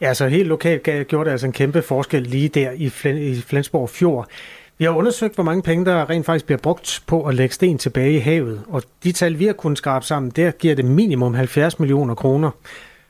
Ja, 0.00 0.14
så 0.14 0.28
helt 0.28 0.48
lokalt 0.48 1.08
gjorde 1.08 1.24
det 1.24 1.30
altså 1.30 1.46
en 1.46 1.52
kæmpe 1.52 1.82
forskel 1.82 2.22
lige 2.22 2.48
der 2.48 2.70
i, 2.70 2.88
Flen, 2.88 3.16
i 3.16 3.34
Flensborg 3.34 3.90
Fjord. 3.90 4.28
Vi 4.80 4.84
har 4.84 4.92
undersøgt, 4.92 5.34
hvor 5.34 5.44
mange 5.44 5.62
penge, 5.62 5.84
der 5.84 6.10
rent 6.10 6.26
faktisk 6.26 6.46
bliver 6.46 6.58
brugt 6.58 7.02
på 7.06 7.22
at 7.22 7.34
lægge 7.34 7.54
sten 7.54 7.78
tilbage 7.78 8.12
i 8.12 8.18
havet. 8.18 8.62
Og 8.68 8.82
de 9.04 9.12
tal, 9.12 9.38
vi 9.38 9.46
har 9.46 9.52
kunnet 9.52 9.78
skrabe 9.78 10.04
sammen, 10.04 10.32
der 10.36 10.50
giver 10.50 10.74
det 10.74 10.84
minimum 10.84 11.34
70 11.34 11.78
millioner 11.78 12.14
kroner 12.14 12.50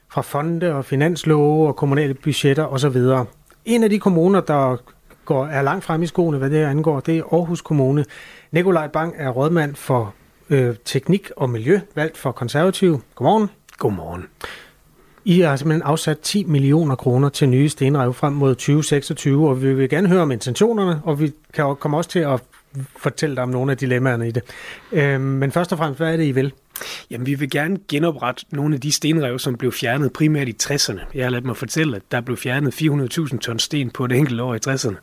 fra 0.09 0.23
fonde 0.23 0.75
og 0.75 0.85
finanslove 0.85 1.68
og 1.68 1.77
kommunale 1.77 2.14
budgetter 2.14 2.64
osv. 2.64 2.97
En 3.64 3.83
af 3.83 3.91
de 3.91 3.99
kommuner, 3.99 4.41
der 4.41 4.77
går, 5.25 5.47
er 5.47 5.62
langt 5.62 5.85
frem 5.85 6.03
i 6.03 6.07
skoene, 6.07 6.39
hvad 6.39 6.51
det 6.51 6.64
angår, 6.64 7.01
det 7.01 7.18
er 7.18 7.23
Aarhus 7.33 7.61
Kommune. 7.61 8.05
Nikolaj 8.51 8.89
Bang 8.89 9.14
er 9.18 9.31
rådmand 9.31 9.75
for 9.75 10.14
øh, 10.51 10.75
teknik 10.85 11.31
og 11.37 11.51
miljø, 11.51 11.81
valgt 11.95 12.16
for 12.16 12.33
konservativ. 12.33 13.01
Godmorgen. 13.14 13.51
Godmorgen. 13.79 14.27
I 15.25 15.41
har 15.41 15.57
simpelthen 15.57 15.83
afsat 15.83 16.18
10 16.18 16.45
millioner 16.45 16.95
kroner 16.95 17.29
til 17.29 17.49
nye 17.49 17.68
stenrev 17.68 18.14
frem 18.14 18.33
mod 18.33 18.55
2026, 18.55 19.49
og 19.49 19.62
vi 19.62 19.75
vil 19.75 19.89
gerne 19.89 20.09
høre 20.09 20.23
om 20.23 20.31
intentionerne, 20.31 21.01
og 21.05 21.21
vi 21.21 21.33
kan 21.55 21.77
komme 21.81 21.97
også 21.97 22.11
til 22.11 22.18
at 22.18 22.41
fortælle 22.97 23.37
dig 23.37 23.43
om 23.43 23.49
nogle 23.49 23.73
af 23.73 23.79
dilemmaerne 23.79 24.29
i 24.29 24.31
det. 24.31 24.43
Øh, 24.93 25.21
men 25.21 25.53
først 25.53 25.73
og 25.73 25.79
fremmest, 25.79 26.01
hvad 26.01 26.12
er 26.12 26.16
det, 26.16 26.25
I 26.25 26.33
vil? 26.33 26.53
Jamen, 27.11 27.27
vi 27.27 27.35
vil 27.35 27.51
gerne 27.51 27.79
genoprette 27.89 28.45
nogle 28.51 28.75
af 28.75 28.81
de 28.81 28.93
stenrev, 28.93 29.39
som 29.39 29.57
blev 29.57 29.73
fjernet 29.73 30.12
primært 30.12 30.49
i 30.49 30.57
60'erne. 30.62 31.01
Jeg 31.14 31.25
har 31.25 31.31
ladt 31.31 31.45
mig 31.45 31.57
fortælle, 31.57 31.97
at 31.97 32.03
der 32.11 32.21
blev 32.21 32.37
fjernet 32.37 32.75
400.000 32.75 33.39
ton 33.39 33.59
sten 33.59 33.91
på 33.91 34.05
et 34.05 34.12
enkelt 34.12 34.41
år 34.41 34.55
i 34.55 34.59
60'erne. 34.68 34.97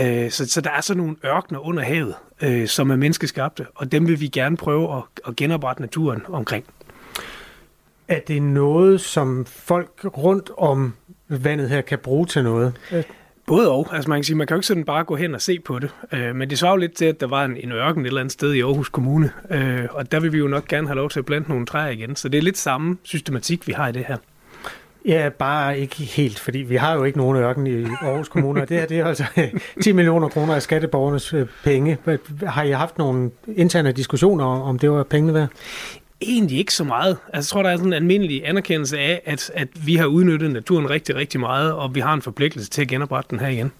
Øh, 0.00 0.30
så, 0.30 0.48
så 0.48 0.60
der 0.60 0.70
er 0.70 0.80
sådan 0.80 1.02
nogle 1.02 1.16
ørkner 1.24 1.66
under 1.66 1.82
havet, 1.82 2.14
øh, 2.42 2.68
som 2.68 2.90
er 2.90 2.96
menneskeskabte, 2.96 3.66
og 3.74 3.92
dem 3.92 4.08
vil 4.08 4.20
vi 4.20 4.28
gerne 4.28 4.56
prøve 4.56 4.96
at, 4.96 5.02
at 5.28 5.36
genoprette 5.36 5.82
naturen 5.82 6.22
omkring. 6.28 6.64
Er 8.10 8.20
det 8.28 8.42
noget, 8.42 9.00
som 9.00 9.46
folk 9.46 10.04
rundt 10.04 10.50
om 10.58 10.94
vandet 11.28 11.68
her 11.68 11.80
kan 11.80 11.98
bruge 11.98 12.26
til 12.26 12.44
noget? 12.44 12.76
Både 13.46 13.70
og. 13.70 13.88
Altså 13.92 14.10
man 14.10 14.18
kan 14.18 14.24
sige, 14.24 14.36
man 14.36 14.46
kan 14.46 14.54
jo 14.54 14.58
ikke 14.58 14.66
sådan 14.66 14.84
bare 14.84 15.04
gå 15.04 15.16
hen 15.16 15.34
og 15.34 15.40
se 15.40 15.58
på 15.64 15.78
det. 15.78 15.90
Øh, 16.12 16.36
men 16.36 16.50
det 16.50 16.58
svarer 16.58 16.72
jo 16.72 16.76
lidt 16.76 16.94
til, 16.94 17.04
at 17.04 17.20
der 17.20 17.26
var 17.26 17.44
en, 17.44 17.56
en 17.56 17.72
ørken 17.72 18.02
et 18.02 18.06
eller 18.06 18.20
andet 18.20 18.32
sted 18.32 18.52
i 18.52 18.60
Aarhus 18.60 18.88
Kommune. 18.88 19.30
Øh, 19.50 19.86
og 19.90 20.12
der 20.12 20.20
vil 20.20 20.32
vi 20.32 20.38
jo 20.38 20.48
nok 20.48 20.68
gerne 20.68 20.86
have 20.86 20.96
lov 20.96 21.10
til 21.10 21.18
at 21.18 21.26
plante 21.26 21.50
nogle 21.50 21.66
træer 21.66 21.90
igen. 21.90 22.16
Så 22.16 22.28
det 22.28 22.38
er 22.38 22.42
lidt 22.42 22.58
samme 22.58 22.96
systematik, 23.02 23.66
vi 23.66 23.72
har 23.72 23.88
i 23.88 23.92
det 23.92 24.04
her. 24.04 24.16
Ja, 25.06 25.28
bare 25.38 25.78
ikke 25.78 25.96
helt, 25.96 26.38
fordi 26.38 26.58
vi 26.58 26.76
har 26.76 26.94
jo 26.94 27.04
ikke 27.04 27.18
nogen 27.18 27.36
ørken 27.36 27.66
i 27.66 27.84
Aarhus 27.84 28.28
Kommune, 28.28 28.62
og 28.62 28.68
det 28.68 28.78
her 28.78 28.86
det 28.86 28.98
er 28.98 29.06
altså 29.06 29.24
10 29.82 29.92
millioner 29.92 30.28
kroner 30.28 30.54
af 30.54 30.62
skatteborgernes 30.62 31.34
øh, 31.34 31.46
penge. 31.64 31.98
Har 32.46 32.62
I 32.62 32.70
haft 32.70 32.98
nogle 32.98 33.30
interne 33.56 33.92
diskussioner 33.92 34.44
om, 34.44 34.62
om 34.62 34.78
det 34.78 34.90
var 34.90 35.02
pengene 35.02 35.34
værd? 35.34 35.48
Egentlig 36.22 36.58
ikke 36.58 36.74
så 36.74 36.84
meget. 36.84 37.16
Altså, 37.32 37.38
jeg 37.38 37.44
tror, 37.44 37.62
der 37.62 37.70
er 37.70 37.76
sådan 37.76 37.86
en 37.86 37.92
almindelig 37.92 38.48
anerkendelse 38.48 38.98
af, 38.98 39.22
at, 39.24 39.50
at 39.54 39.68
vi 39.86 39.96
har 39.96 40.06
udnyttet 40.06 40.50
naturen 40.50 40.90
rigtig, 40.90 41.16
rigtig 41.16 41.40
meget, 41.40 41.72
og 41.72 41.94
vi 41.94 42.00
har 42.00 42.14
en 42.14 42.22
forpligtelse 42.22 42.70
til 42.70 42.82
at 42.82 42.88
genoprette 42.88 43.30
den 43.30 43.40
her 43.40 43.48
igen. 43.48 43.72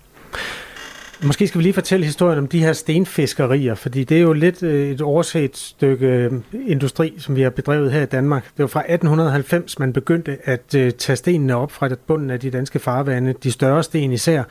Måske 1.23 1.47
skal 1.47 1.59
vi 1.59 1.63
lige 1.63 1.73
fortælle 1.73 2.07
historien 2.07 2.39
om 2.39 2.47
de 2.47 2.59
her 2.59 2.73
stenfiskerier, 2.73 3.75
fordi 3.75 4.05
det 4.05 4.17
er 4.17 4.21
jo 4.21 4.33
lidt 4.33 4.63
øh, 4.63 4.91
et 4.91 5.01
overset 5.01 5.57
stykke 5.57 6.07
øh, 6.07 6.33
industri, 6.67 7.15
som 7.19 7.37
vi 7.37 7.43
har 7.43 7.51
bedrevet 7.51 7.93
her 7.93 8.03
i 8.03 8.07
Danmark. 8.07 8.45
Det 8.45 8.59
var 8.59 8.67
fra 8.67 8.81
1890, 8.81 9.79
man 9.79 9.93
begyndte 9.93 10.39
at 10.45 10.75
øh, 10.77 10.93
tage 10.93 11.17
stenene 11.17 11.57
op 11.57 11.73
fra 11.73 11.89
bunden 12.07 12.31
af 12.31 12.41
de 12.41 12.51
danske 12.51 12.79
farvande. 12.79 13.35
De 13.43 13.53
større 13.53 13.83
sten 13.83 14.13
især, 14.13 14.43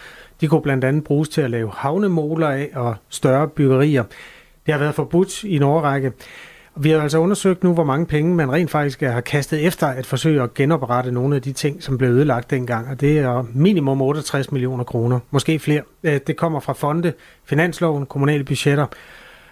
de 0.42 0.48
kunne 0.48 0.62
blandt 0.62 0.84
andet 0.84 1.04
bruges 1.04 1.30
til 1.30 1.42
at 1.42 1.52
lave 1.52 1.72
havnemoler 1.76 2.48
af 2.48 2.70
og 2.74 2.96
større 3.10 3.48
byggerier. 3.48 4.04
Det 4.66 4.74
har 4.74 4.80
været 4.80 4.96
forbudt 4.96 5.44
i 5.44 5.56
en 5.56 5.64
årrække. 5.64 6.12
Vi 6.76 6.90
har 6.90 7.02
altså 7.02 7.18
undersøgt 7.18 7.64
nu, 7.64 7.74
hvor 7.74 7.84
mange 7.84 8.06
penge 8.06 8.36
man 8.36 8.52
rent 8.52 8.72
faktisk 8.72 9.04
øh, 9.04 9.10
har 9.10 9.22
kastet 9.22 9.66
efter 9.66 9.88
at 9.88 10.06
forsøge 10.06 10.42
at 10.42 10.54
genoprette 10.54 11.12
nogle 11.12 11.36
af 11.36 11.42
de 11.42 11.52
ting, 11.52 11.84
som 11.84 11.98
blev 11.98 12.10
ødelagt 12.10 12.50
dengang. 12.50 12.90
Og 12.90 13.02
det 13.02 13.20
er 13.20 13.46
minimum 13.54 14.02
68 14.02 14.52
millioner 14.52 14.84
kroner, 14.84 15.20
måske 15.32 15.60
flere. 15.60 15.82
Øh, 16.04 16.20
det 16.28 16.38
kommer 16.38 16.60
fra 16.60 16.74
fonde, 16.74 17.14
finansloven, 17.46 18.06
kommunale 18.06 18.44
budgetter. 18.44 18.86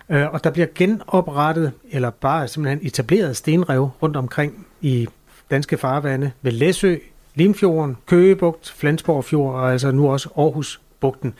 Øh, 0.10 0.34
og 0.34 0.44
der 0.44 0.52
bliver 0.52 0.68
genoprettet, 0.76 1.72
eller 1.92 2.10
bare 2.10 2.48
simpelthen 2.48 2.88
etableret 2.88 3.38
stenrev 3.38 3.90
rundt 4.02 4.18
omkring 4.18 4.68
i 4.82 5.08
danske 5.52 5.78
farvande 5.78 6.32
ved 6.42 6.52
Læsø, 6.52 6.96
Limfjorden, 7.36 7.98
Køgebugt, 8.06 8.74
Flensborgfjord 8.78 9.56
og 9.56 9.72
altså 9.72 9.92
nu 9.92 10.12
også 10.12 10.30
Aarhusbugten. 10.38 11.34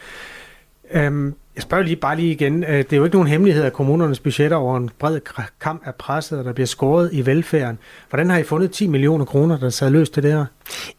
Øhm, 0.92 1.36
jeg 1.58 1.62
spørger 1.64 1.84
lige 1.84 1.96
bare 1.96 2.16
lige 2.16 2.32
igen. 2.32 2.64
Øh, 2.64 2.78
det 2.78 2.94
er 2.94 2.98
jo 2.98 3.04
ikke 3.04 3.16
nogen 3.16 3.28
hemmelighed, 3.28 3.64
at 3.64 3.74
kommunernes 3.74 4.20
budgetter 4.20 4.58
over 4.58 4.78
en 4.78 4.90
bred 5.00 5.20
kamp 5.62 5.82
er 5.86 5.92
presset, 5.92 6.40
og 6.40 6.46
der 6.46 6.54
bliver 6.54 6.68
skåret 6.68 7.10
i 7.14 7.26
velfærden. 7.26 7.80
Hvordan 8.10 8.30
har 8.30 8.38
I 8.38 8.44
fundet 8.44 8.72
10 8.72 8.88
millioner 8.88 9.26
kroner, 9.26 9.58
der 9.58 9.70
sad 9.70 9.90
løst 9.90 10.14
til 10.14 10.24
det 10.24 10.32
her? 10.32 10.46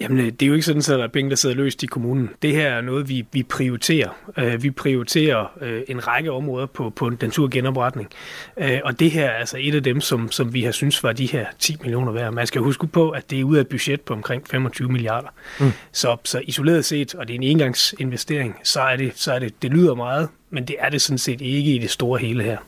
Jamen, 0.00 0.18
øh, 0.18 0.26
det 0.26 0.42
er 0.42 0.46
jo 0.46 0.52
ikke 0.52 0.66
sådan, 0.66 0.78
at 0.78 0.86
der 0.86 1.04
er 1.04 1.08
penge, 1.08 1.30
der 1.30 1.36
sidder 1.36 1.56
løst 1.56 1.82
i 1.82 1.86
kommunen. 1.86 2.30
Det 2.42 2.52
her 2.52 2.68
er 2.68 2.80
noget, 2.80 3.08
vi, 3.08 3.26
vi 3.32 3.42
prioriterer. 3.42 4.08
Uh, 4.42 4.62
vi 4.62 4.70
prioriterer 4.70 5.52
uh, 5.62 5.68
en 5.88 6.06
række 6.06 6.32
områder 6.32 6.66
på, 6.66 6.90
på 6.90 7.10
den 7.10 7.30
genopretning. 7.50 8.08
Uh, 8.56 8.64
og 8.84 9.00
det 9.00 9.10
her 9.10 9.24
er 9.24 9.34
altså 9.34 9.56
et 9.60 9.74
af 9.74 9.82
dem, 9.82 10.00
som, 10.00 10.30
som 10.30 10.54
vi 10.54 10.62
har 10.62 10.72
synes 10.72 11.02
var 11.02 11.12
de 11.12 11.26
her 11.26 11.46
10 11.58 11.76
millioner 11.80 12.12
værd. 12.12 12.32
Man 12.32 12.46
skal 12.46 12.60
huske 12.60 12.86
på, 12.86 13.10
at 13.10 13.30
det 13.30 13.40
er 13.40 13.44
ud 13.44 13.56
af 13.56 13.60
et 13.60 13.68
budget 13.68 14.00
på 14.00 14.14
omkring 14.14 14.48
25 14.48 14.88
milliarder. 14.88 15.28
Mm. 15.60 15.72
Så, 15.92 16.16
så 16.24 16.40
isoleret 16.44 16.84
set, 16.84 17.14
og 17.14 17.28
det 17.28 17.34
er 17.34 17.38
en 17.38 17.42
engangsinvestering, 17.42 18.56
så 18.62 18.80
er 18.80 18.96
det, 18.96 19.12
så 19.14 19.32
er 19.32 19.38
det, 19.38 19.62
det 19.62 19.70
lyder 19.70 19.94
meget, 19.94 20.28
men 20.50 20.64
det 20.68 20.76
er 20.78 20.88
det 20.88 21.02
sådan 21.02 21.18
set 21.18 21.40
ikke 21.40 21.74
i 21.74 21.78
det 21.78 21.90
store 21.90 22.18
hele 22.18 22.42
her. 22.42 22.58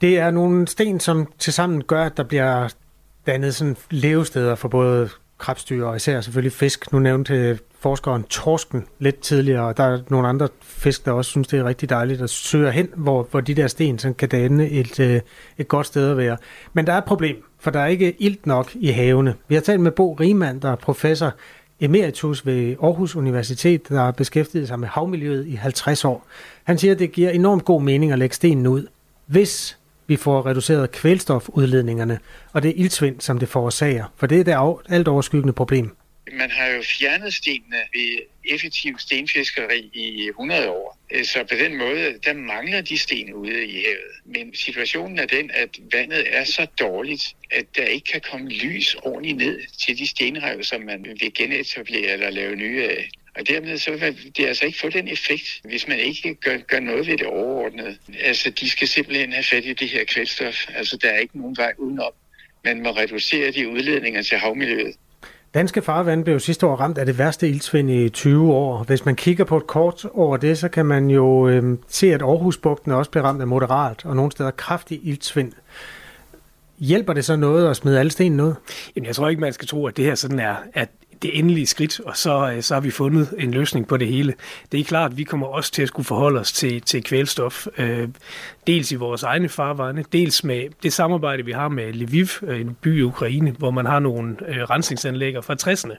Det 0.00 0.18
er 0.18 0.30
nogle 0.30 0.68
sten, 0.68 1.00
som 1.00 1.32
tilsammen 1.38 1.82
gør, 1.82 2.04
at 2.04 2.16
der 2.16 2.22
bliver 2.22 2.68
dannet 3.26 3.54
sådan 3.54 3.76
levesteder 3.90 4.54
for 4.54 4.68
både 4.68 5.08
krebsdyr, 5.38 5.84
og 5.84 5.96
især 5.96 6.20
selvfølgelig 6.20 6.52
fisk. 6.52 6.92
Nu 6.92 6.98
nævnte 6.98 7.34
øh, 7.34 7.58
forskeren 7.80 8.22
torsken 8.22 8.84
lidt 8.98 9.20
tidligere, 9.20 9.62
og 9.62 9.76
der 9.76 9.84
er 9.84 9.98
nogle 10.08 10.28
andre 10.28 10.48
fisk, 10.62 11.04
der 11.04 11.12
også 11.12 11.30
synes, 11.30 11.48
det 11.48 11.58
er 11.58 11.64
rigtig 11.64 11.90
dejligt 11.90 12.22
at 12.22 12.30
søge 12.30 12.72
hen, 12.72 12.88
hvor, 12.96 13.28
hvor 13.30 13.40
de 13.40 13.54
der 13.54 13.66
sten 13.66 13.98
sådan 13.98 14.14
kan 14.14 14.28
danne 14.28 14.70
et, 14.70 15.00
øh, 15.00 15.20
et 15.58 15.68
godt 15.68 15.86
sted 15.86 16.10
at 16.10 16.16
være. 16.16 16.36
Men 16.72 16.86
der 16.86 16.92
er 16.92 16.98
et 16.98 17.04
problem, 17.04 17.36
for 17.58 17.70
der 17.70 17.80
er 17.80 17.86
ikke 17.86 18.16
ilt 18.18 18.46
nok 18.46 18.70
i 18.74 18.88
havene. 18.88 19.34
Vi 19.48 19.54
har 19.54 19.62
talt 19.62 19.80
med 19.80 19.90
Bo 19.90 20.12
Riemann, 20.12 20.62
der 20.62 20.70
er 20.70 20.76
professor 20.76 21.34
emeritus 21.80 22.46
ved 22.46 22.76
Aarhus 22.82 23.16
Universitet, 23.16 23.88
der 23.88 23.96
har 23.96 24.10
beskæftiget 24.10 24.68
sig 24.68 24.80
med 24.80 24.88
havmiljøet 24.88 25.46
i 25.46 25.54
50 25.54 26.04
år. 26.04 26.26
Han 26.64 26.78
siger, 26.78 26.92
at 26.92 26.98
det 26.98 27.12
giver 27.12 27.30
enormt 27.30 27.64
god 27.64 27.82
mening 27.82 28.12
at 28.12 28.18
lægge 28.18 28.34
stenen 28.34 28.66
ud, 28.66 28.86
hvis 29.26 29.78
vi 30.06 30.16
får 30.16 30.46
reduceret 30.46 30.90
kvælstofudledningerne, 30.90 32.18
og 32.52 32.62
det 32.62 32.72
ildsvind, 32.76 33.20
som 33.20 33.38
det 33.38 33.48
forårsager, 33.48 34.04
for 34.16 34.26
det 34.26 34.40
er 34.40 34.44
det 34.44 34.94
alt 34.94 35.08
overskyggende 35.08 35.52
problem. 35.52 35.96
Man 36.32 36.50
har 36.50 36.66
jo 36.66 36.82
fjernet 36.82 37.34
stenene 37.34 37.76
ved 37.94 38.18
effektiv 38.54 38.98
stenfiskeri 38.98 39.90
i 39.92 40.28
100 40.28 40.70
år. 40.70 40.98
Øh, 41.10 41.24
så 41.24 41.38
på 41.50 41.54
den 41.54 41.78
måde, 41.78 42.18
der 42.24 42.32
mangler 42.32 42.80
de 42.80 42.98
sten 42.98 43.34
ude 43.34 43.66
i 43.66 43.72
havet. 43.72 44.14
Men 44.24 44.54
situationen 44.54 45.18
er 45.18 45.26
den, 45.26 45.50
at 45.54 45.68
vandet 45.92 46.24
er 46.36 46.44
så 46.44 46.66
dårligt, 46.80 47.34
at 47.50 47.66
der 47.76 47.84
ikke 47.84 48.12
kan 48.12 48.20
komme 48.30 48.48
lys 48.48 48.94
ordentligt 48.94 49.36
ned 49.36 49.60
til 49.86 49.98
de 49.98 50.06
stenrev, 50.06 50.62
som 50.62 50.80
man 50.80 51.06
vil 51.20 51.34
genetablere 51.34 52.12
eller 52.12 52.30
lave 52.30 52.56
nye 52.56 52.82
af. 52.82 53.10
Og 53.38 53.48
dermed 53.48 53.78
så 53.78 53.90
vil 53.90 54.32
det 54.36 54.46
altså 54.46 54.64
ikke 54.66 54.78
få 54.78 54.88
den 54.88 55.08
effekt, 55.08 55.60
hvis 55.64 55.88
man 55.88 55.98
ikke 55.98 56.34
gør, 56.34 56.56
gør 56.68 56.80
noget 56.80 57.06
ved 57.06 57.18
det 57.18 57.26
overordnede. 57.26 57.96
Altså, 58.20 58.50
de 58.50 58.70
skal 58.70 58.88
simpelthen 58.88 59.32
have 59.32 59.44
fat 59.44 59.64
i 59.64 59.72
det 59.72 59.88
her 59.88 60.04
kvælstof. 60.04 60.66
Altså, 60.74 60.96
der 61.02 61.08
er 61.08 61.18
ikke 61.18 61.38
nogen 61.38 61.56
vej 61.56 61.72
udenom. 61.78 62.12
Man 62.64 62.82
må 62.82 62.90
reducere 62.90 63.50
de 63.50 63.68
udledninger 63.68 64.22
til 64.22 64.38
havmiljøet. 64.38 64.94
Danske 65.54 65.82
farvand 65.82 66.24
blev 66.24 66.40
sidste 66.40 66.66
år 66.66 66.76
ramt 66.76 66.98
af 66.98 67.06
det 67.06 67.18
værste 67.18 67.48
ildsvind 67.48 67.90
i 67.90 68.08
20 68.08 68.52
år. 68.52 68.84
Hvis 68.84 69.04
man 69.04 69.16
kigger 69.16 69.44
på 69.44 69.56
et 69.56 69.66
kort 69.66 70.04
over 70.04 70.36
det, 70.36 70.58
så 70.58 70.68
kan 70.68 70.86
man 70.86 71.10
jo 71.10 71.48
øh, 71.48 71.78
se, 71.88 72.14
at 72.14 72.22
Aarhusbugten 72.22 72.92
også 72.92 73.10
blev 73.10 73.24
ramt 73.24 73.40
af 73.40 73.46
moderat 73.46 74.04
og 74.04 74.16
nogle 74.16 74.32
steder 74.32 74.50
kraftig 74.50 75.00
ildsvind. 75.04 75.52
Hjælper 76.78 77.12
det 77.12 77.24
så 77.24 77.36
noget 77.36 77.70
at 77.70 77.76
smide 77.76 77.98
alle 77.98 78.10
stenene 78.10 78.44
ud? 78.44 78.54
Jamen, 78.96 79.06
jeg 79.06 79.14
tror 79.14 79.28
ikke, 79.28 79.40
man 79.40 79.52
skal 79.52 79.68
tro, 79.68 79.86
at 79.86 79.96
det 79.96 80.04
her 80.04 80.14
sådan 80.14 80.38
er, 80.38 80.54
at 80.74 80.88
det 81.22 81.38
endelige 81.38 81.66
skridt, 81.66 82.00
og 82.00 82.16
så, 82.16 82.52
øh, 82.52 82.62
så 82.62 82.74
har 82.74 82.80
vi 82.80 82.90
fundet 82.90 83.34
en 83.38 83.50
løsning 83.50 83.88
på 83.88 83.96
det 83.96 84.08
hele. 84.08 84.34
Det 84.72 84.80
er 84.80 84.84
klart, 84.84 85.10
at 85.10 85.18
vi 85.18 85.24
kommer 85.24 85.46
også 85.46 85.72
til 85.72 85.82
at 85.82 85.88
skulle 85.88 86.06
forholde 86.06 86.40
os 86.40 86.52
til, 86.52 86.80
til 86.80 87.02
kvælstof, 87.02 87.66
øh, 87.78 88.08
dels 88.66 88.92
i 88.92 88.94
vores 88.94 89.22
egne 89.22 89.48
farvande, 89.48 90.04
dels 90.12 90.44
med 90.44 90.62
det 90.82 90.92
samarbejde, 90.92 91.44
vi 91.44 91.52
har 91.52 91.68
med 91.68 91.92
Lviv, 91.92 92.26
øh, 92.42 92.60
en 92.60 92.76
by 92.80 92.98
i 92.98 93.02
Ukraine, 93.02 93.50
hvor 93.58 93.70
man 93.70 93.86
har 93.86 93.98
nogle 93.98 94.36
øh, 94.48 94.62
rensningsanlægger 94.62 95.40
fra 95.40 95.54
60'erne, 95.62 95.96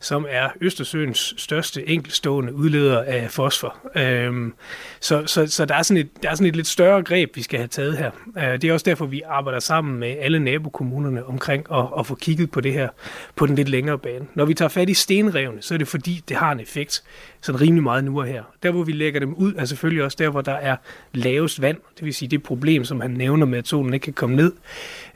som 0.00 0.26
er 0.28 0.48
Østersøens 0.60 1.34
største 1.36 1.88
enkeltstående 1.88 2.54
udleder 2.54 3.02
af 3.02 3.30
fosfor. 3.30 3.76
Øhm, 3.96 4.54
så 5.00 5.26
så, 5.26 5.46
så 5.46 5.64
der, 5.64 5.74
er 5.74 5.82
sådan 5.82 6.00
et, 6.00 6.22
der 6.22 6.30
er 6.30 6.34
sådan 6.34 6.46
et 6.46 6.56
lidt 6.56 6.66
større 6.66 7.02
greb, 7.02 7.36
vi 7.36 7.42
skal 7.42 7.58
have 7.58 7.68
taget 7.68 7.98
her. 7.98 8.10
Øh, 8.38 8.62
det 8.62 8.64
er 8.64 8.72
også 8.72 8.84
derfor, 8.84 9.06
vi 9.06 9.22
arbejder 9.26 9.60
sammen 9.60 9.98
med 10.00 10.16
alle 10.20 10.38
nabokommunerne 10.38 11.26
omkring 11.26 11.66
at, 11.72 11.86
at 11.98 12.06
få 12.06 12.14
kigget 12.14 12.50
på 12.50 12.60
det 12.60 12.72
her 12.72 12.88
på 13.36 13.46
den 13.46 13.54
lidt 13.54 13.68
længere 13.68 13.98
bane. 13.98 14.26
Når 14.34 14.44
vi 14.44 14.54
tager 14.54 14.68
fat 14.68 14.88
i 14.88 14.94
stenrevne, 14.94 15.62
så 15.62 15.74
er 15.74 15.78
det 15.78 15.88
fordi, 15.88 16.22
det 16.28 16.36
har 16.36 16.52
en 16.52 16.60
effekt 16.60 17.02
sådan 17.40 17.60
rimelig 17.60 17.82
meget 17.82 18.04
nu 18.04 18.20
og 18.20 18.26
her. 18.26 18.42
Der, 18.62 18.70
hvor 18.70 18.82
vi 18.82 18.92
lægger 18.92 19.20
dem 19.20 19.34
ud, 19.34 19.54
er 19.54 19.64
selvfølgelig 19.64 20.04
også 20.04 20.16
der, 20.20 20.28
hvor 20.28 20.40
der 20.40 20.52
er 20.52 20.76
lavest 21.14 21.60
vand, 21.60 21.76
det 21.96 22.04
vil 22.04 22.14
sige 22.14 22.28
det 22.28 22.42
problem, 22.42 22.84
som 22.84 23.00
han 23.00 23.10
nævner 23.10 23.46
med, 23.46 23.58
at 23.58 23.68
solen 23.68 23.94
ikke 23.94 24.04
kan 24.04 24.12
komme 24.12 24.36
ned 24.36 24.52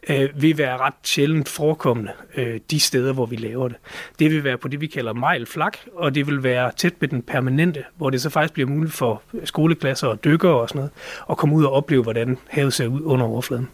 øh, 0.09 0.29
vil 0.43 0.59
være 0.59 0.77
ret 0.77 0.95
sjældent 1.03 1.49
forekommende 1.49 2.13
øh, 2.37 2.61
de 2.71 2.81
steder, 2.81 3.13
hvor 3.13 3.27
vi 3.27 3.37
laver 3.37 3.69
det. 3.69 3.77
Det 4.19 4.31
vil 4.31 4.45
være 4.45 4.59
på 4.59 4.69
det, 4.69 4.81
vi 4.81 4.87
kalder 4.87 5.13
mejlflak, 5.13 5.79
og 5.95 6.15
det 6.15 6.27
vil 6.27 6.43
være 6.43 6.73
tæt 6.77 6.95
ved 7.01 7.09
den 7.09 7.23
permanente, 7.23 7.85
hvor 7.97 8.11
det 8.11 8.23
så 8.23 8.31
faktisk 8.31 8.55
bliver 8.55 8.69
muligt 8.69 8.95
for 8.95 9.23
skoleklasser 9.45 10.09
og 10.09 10.25
dykkere 10.25 10.61
og 10.61 10.69
sådan 10.69 10.79
noget, 10.79 10.91
at 11.31 11.37
komme 11.37 11.55
ud 11.55 11.65
og 11.65 11.73
opleve, 11.73 12.03
hvordan 12.03 12.39
havet 12.47 12.73
ser 12.73 12.87
ud 12.87 13.01
under 13.03 13.27
overfladen. 13.27 13.69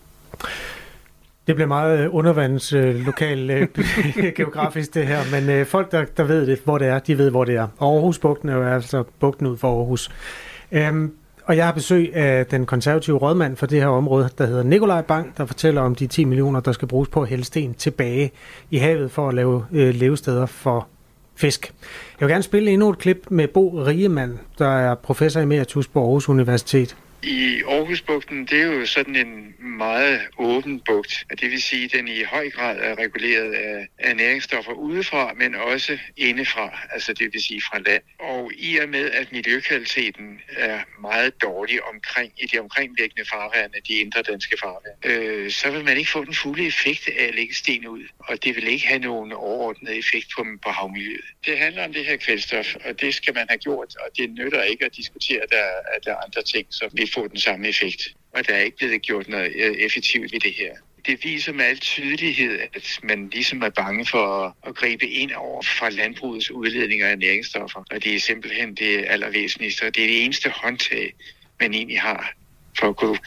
Det 1.47 1.55
bliver 1.55 1.69
meget 1.69 2.09
undervandslokal 2.09 3.41
undervands 3.41 4.17
øh, 4.17 4.27
øh, 4.27 4.35
geografisk 4.37 4.95
det 4.95 5.07
her, 5.07 5.19
men 5.33 5.51
øh, 5.51 5.67
folk, 5.67 5.93
der, 5.93 6.05
der 6.05 6.25
ved 6.25 6.47
det, 6.47 6.61
hvor 6.65 6.79
det 6.79 6.89
er, 6.89 6.99
de 6.99 7.19
ved, 7.19 7.31
hvor 7.31 7.45
det 7.45 7.55
er. 7.55 7.69
Aarhus-bugten 7.81 8.49
er 8.49 8.57
jo 8.57 8.63
altså 8.63 9.05
bugten 9.21 9.47
ud 9.47 9.57
for 9.57 9.79
Aarhus. 9.79 10.11
Øhm, 10.73 11.13
og 11.51 11.57
jeg 11.57 11.65
har 11.65 11.73
besøg 11.73 12.17
af 12.17 12.47
den 12.47 12.67
konservative 12.67 13.17
rådmand 13.17 13.57
for 13.57 13.67
det 13.67 13.81
her 13.81 13.89
område, 13.89 14.29
der 14.39 14.47
hedder 14.47 14.63
Nikolaj 14.63 15.03
Bang, 15.03 15.37
der 15.37 15.47
fortæller 15.47 15.81
om 15.81 15.95
de 15.95 16.07
10 16.07 16.25
millioner, 16.25 16.61
der 16.61 16.73
skal 16.73 16.89
bruges 16.89 17.09
på 17.09 17.23
at 17.23 17.29
hælde 17.29 17.45
sten 17.45 17.75
tilbage 17.75 18.31
i 18.71 18.79
havet 18.79 19.11
for 19.11 19.29
at 19.29 19.35
lave 19.35 19.65
øh, 19.73 19.95
levesteder 19.95 20.47
for 20.47 20.89
fisk. 21.37 21.75
Jeg 22.21 22.27
vil 22.27 22.33
gerne 22.33 22.43
spille 22.43 22.71
endnu 22.71 22.91
et 22.91 22.99
klip 22.99 23.27
med 23.31 23.49
Bo 23.49 23.69
Riemann, 23.87 24.41
der 24.59 24.69
er 24.69 24.95
professor 24.95 25.41
emeritus 25.41 25.89
på 25.89 26.01
Aarhus 26.01 26.29
Universitet. 26.29 26.97
I 27.23 27.63
Aarhusbugten, 27.69 28.47
det 28.47 28.61
er 28.61 28.67
jo 28.67 28.87
sådan 28.87 29.17
en 29.17 29.55
meget 29.59 30.21
åben 30.39 30.81
bugt. 30.81 31.25
Det 31.41 31.51
vil 31.51 31.63
sige, 31.63 31.85
at 31.85 31.93
den 31.93 32.09
i 32.09 32.23
høj 32.23 32.51
grad 32.51 32.79
er 32.79 32.99
reguleret 32.99 33.53
af, 33.53 33.89
af 33.99 34.17
næringsstoffer 34.17 34.73
udefra, 34.73 35.33
men 35.35 35.55
også 35.55 35.99
indefra, 36.17 36.81
altså 36.93 37.13
det 37.13 37.33
vil 37.33 37.43
sige 37.43 37.63
fra 37.71 37.79
land. 37.79 38.03
Og 38.19 38.53
i 38.55 38.79
og 38.79 38.89
med, 38.89 39.11
at 39.11 39.33
miljøkvaliteten 39.33 40.41
er 40.57 40.81
meget 41.01 41.43
dårlig 41.43 41.85
omkring 41.85 42.33
i 42.37 42.47
de 42.47 42.59
omkringliggende 42.59 43.29
farvande, 43.31 43.79
de 43.89 43.95
indre 43.95 44.23
danske 44.23 44.57
farvande, 44.61 44.91
øh, 45.05 45.51
så 45.51 45.71
vil 45.71 45.85
man 45.85 45.97
ikke 45.97 46.11
få 46.11 46.25
den 46.25 46.35
fulde 46.35 46.67
effekt 46.67 47.09
af 47.19 47.25
at 47.25 47.35
lægge 47.35 47.55
sten 47.55 47.87
ud. 47.87 48.03
Og 48.19 48.45
det 48.45 48.57
vil 48.57 48.69
ikke 48.69 48.87
have 48.87 49.01
nogen 49.01 49.33
overordnet 49.33 49.99
effekt 49.99 50.27
på, 50.37 50.47
på 50.63 50.71
havmiljøet. 50.71 51.25
Det 51.47 51.59
handler 51.59 51.85
om 51.85 51.93
det 51.93 52.07
her 52.07 52.17
kvælstof, 52.17 52.75
og 52.85 53.01
det 53.01 53.15
skal 53.15 53.35
man 53.35 53.47
have 53.49 53.59
gjort, 53.59 53.97
og 53.97 54.17
det 54.17 54.31
nytter 54.31 54.63
ikke 54.63 54.85
at 54.85 54.97
diskutere, 54.97 55.43
at 55.43 55.51
der, 55.51 55.65
at 55.97 56.05
der 56.05 56.13
er 56.13 56.17
andre 56.17 56.43
ting, 56.43 56.67
som 56.71 56.91
vi 56.93 57.10
få 57.15 57.29
den 57.29 57.39
samme 57.39 57.69
effekt. 57.69 58.03
Og 58.35 58.47
der 58.47 58.55
er 58.55 58.59
ikke 58.59 58.77
blevet 58.77 59.03
gjort 59.03 59.29
noget 59.29 59.53
øh, 59.55 59.77
effektivt 59.77 60.33
ved 60.33 60.41
det 60.41 60.53
her. 60.53 60.73
Det 61.07 61.25
viser 61.25 61.53
med 61.53 61.65
al 61.65 61.79
tydelighed, 61.79 62.59
at 62.75 62.99
man 63.03 63.29
ligesom 63.33 63.63
er 63.63 63.71
bange 63.71 64.07
for 64.07 64.57
at 64.67 64.75
gribe 64.75 65.07
ind 65.07 65.31
over 65.33 65.63
fra 65.63 65.89
landbrugets 65.89 66.51
udledninger 66.51 67.07
af 67.07 67.19
næringsstoffer. 67.19 67.85
Og 67.91 68.05
det 68.05 68.15
er 68.15 68.21
simpelthen 68.21 68.75
det 68.75 69.05
allervæsentligste, 69.09 69.83
og 69.87 69.95
det 69.95 70.05
er 70.05 70.09
det 70.09 70.25
eneste 70.25 70.51
håndtag, 70.51 71.15
man 71.61 71.75
egentlig 71.75 72.01
har 72.01 72.35
for 72.79 72.89
at 72.89 72.97
kunne 72.97 73.19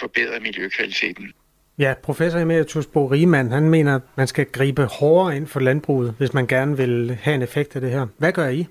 forbedre 0.00 0.40
miljøkvaliteten. 0.40 1.32
Ja, 1.78 1.94
professor 2.02 2.38
Emeritus 2.38 2.86
Bo 2.86 3.06
Riemann, 3.06 3.50
han 3.50 3.70
mener, 3.70 3.94
at 3.94 4.02
man 4.16 4.26
skal 4.26 4.46
gribe 4.46 4.84
hårdere 4.84 5.36
ind 5.36 5.46
for 5.46 5.60
landbruget, 5.60 6.14
hvis 6.18 6.34
man 6.34 6.46
gerne 6.46 6.76
vil 6.76 7.18
have 7.22 7.34
en 7.34 7.42
effekt 7.42 7.74
af 7.74 7.80
det 7.80 7.90
her. 7.90 8.06
Hvad 8.18 8.32
gør 8.32 8.48
I? 8.48 8.66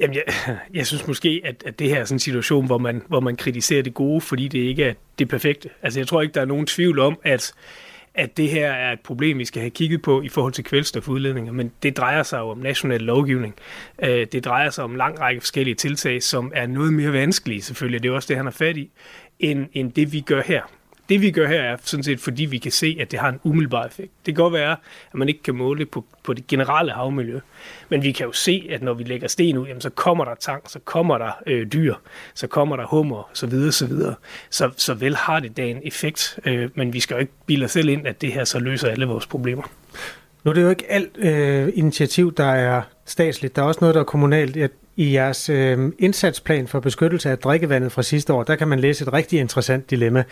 Jamen, 0.00 0.16
jeg, 0.16 0.56
jeg 0.74 0.86
synes 0.86 1.06
måske, 1.06 1.42
at, 1.44 1.62
at 1.66 1.78
det 1.78 1.88
her 1.88 2.00
er 2.00 2.04
sådan 2.04 2.14
en 2.14 2.20
situation, 2.20 2.66
hvor 2.66 2.78
man, 2.78 3.02
hvor 3.08 3.20
man 3.20 3.36
kritiserer 3.36 3.82
det 3.82 3.94
gode, 3.94 4.20
fordi 4.20 4.48
det 4.48 4.58
ikke 4.58 4.84
er 4.84 4.94
det 5.18 5.28
perfekte. 5.28 5.68
Altså, 5.82 6.00
jeg 6.00 6.08
tror 6.08 6.22
ikke, 6.22 6.34
der 6.34 6.40
er 6.40 6.44
nogen 6.44 6.66
tvivl 6.66 6.98
om, 6.98 7.18
at, 7.22 7.52
at 8.14 8.36
det 8.36 8.48
her 8.48 8.70
er 8.70 8.92
et 8.92 9.00
problem, 9.00 9.38
vi 9.38 9.44
skal 9.44 9.60
have 9.60 9.70
kigget 9.70 10.02
på 10.02 10.22
i 10.22 10.28
forhold 10.28 10.52
til 10.52 10.64
kvælstofudledninger, 10.64 11.52
men 11.52 11.72
det 11.82 11.96
drejer 11.96 12.22
sig 12.22 12.38
jo 12.38 12.48
om 12.48 12.58
national 12.58 13.00
lovgivning. 13.00 13.54
Øh, 14.02 14.26
det 14.32 14.44
drejer 14.44 14.70
sig 14.70 14.84
om 14.84 14.90
en 14.90 14.96
lang 14.96 15.20
række 15.20 15.40
forskellige 15.40 15.74
tiltag, 15.74 16.22
som 16.22 16.52
er 16.54 16.66
noget 16.66 16.92
mere 16.92 17.12
vanskelige, 17.12 17.62
selvfølgelig, 17.62 18.02
det 18.02 18.08
er 18.08 18.12
også 18.12 18.28
det, 18.28 18.36
han 18.36 18.46
har 18.46 18.52
fat 18.52 18.76
i, 18.76 18.90
end, 19.38 19.66
end 19.72 19.92
det, 19.92 20.12
vi 20.12 20.20
gør 20.20 20.42
her. 20.46 20.62
Det 21.10 21.20
vi 21.20 21.30
gør 21.30 21.48
her 21.48 21.60
er 21.60 21.76
sådan 21.82 22.04
set, 22.04 22.20
fordi 22.20 22.44
vi 22.44 22.58
kan 22.58 22.72
se, 22.72 22.96
at 23.00 23.10
det 23.10 23.18
har 23.18 23.28
en 23.28 23.40
umiddelbar 23.44 23.86
effekt. 23.86 24.10
Det 24.26 24.34
kan 24.34 24.42
godt 24.42 24.52
være, 24.52 24.76
at 25.12 25.14
man 25.14 25.28
ikke 25.28 25.42
kan 25.42 25.54
måle 25.54 25.80
det 25.80 25.90
på, 25.90 26.04
på 26.24 26.32
det 26.32 26.46
generelle 26.46 26.92
havmiljø, 26.92 27.40
men 27.88 28.02
vi 28.02 28.12
kan 28.12 28.26
jo 28.26 28.32
se, 28.32 28.68
at 28.70 28.82
når 28.82 28.94
vi 28.94 29.04
lægger 29.04 29.28
sten 29.28 29.56
ud, 29.56 29.66
jamen, 29.66 29.80
så 29.80 29.90
kommer 29.90 30.24
der 30.24 30.34
tang, 30.34 30.70
så 30.70 30.78
kommer 30.84 31.18
der 31.18 31.30
øh, 31.46 31.66
dyr, 31.72 31.94
så 32.34 32.46
kommer 32.46 32.76
der 32.76 32.86
hummer, 32.86 33.30
så 33.32 33.46
videre, 33.46 33.72
så 33.72 33.86
videre. 33.86 34.14
Så, 34.50 34.70
så 34.76 34.94
vel 34.94 35.16
har 35.16 35.40
det 35.40 35.56
da 35.56 35.62
en 35.62 35.80
effekt, 35.84 36.38
øh, 36.44 36.70
men 36.74 36.92
vi 36.92 37.00
skal 37.00 37.14
jo 37.14 37.20
ikke 37.20 37.32
bilde 37.46 37.64
os 37.64 37.70
selv 37.70 37.88
ind, 37.88 38.06
at 38.06 38.20
det 38.20 38.32
her 38.32 38.44
så 38.44 38.58
løser 38.58 38.88
alle 38.88 39.06
vores 39.06 39.26
problemer. 39.26 39.62
Nu 40.44 40.50
er 40.50 40.54
det 40.54 40.62
jo 40.62 40.70
ikke 40.70 40.84
alt 40.88 41.18
øh, 41.18 41.72
initiativ, 41.74 42.34
der 42.34 42.52
er 42.52 42.82
statsligt. 43.04 43.56
Der 43.56 43.62
er 43.62 43.66
også 43.66 43.78
noget, 43.80 43.94
der 43.94 44.00
er 44.00 44.04
kommunalt. 44.04 44.56
I 44.96 45.14
jeres 45.14 45.48
øh, 45.48 45.92
indsatsplan 45.98 46.68
for 46.68 46.80
beskyttelse 46.80 47.30
af 47.30 47.38
drikkevandet 47.38 47.92
fra 47.92 48.02
sidste 48.02 48.32
år, 48.32 48.42
der 48.42 48.56
kan 48.56 48.68
man 48.68 48.80
læse 48.80 49.02
et 49.02 49.12
rigtig 49.12 49.40
interessant 49.40 49.90
dilemma. 49.90 50.24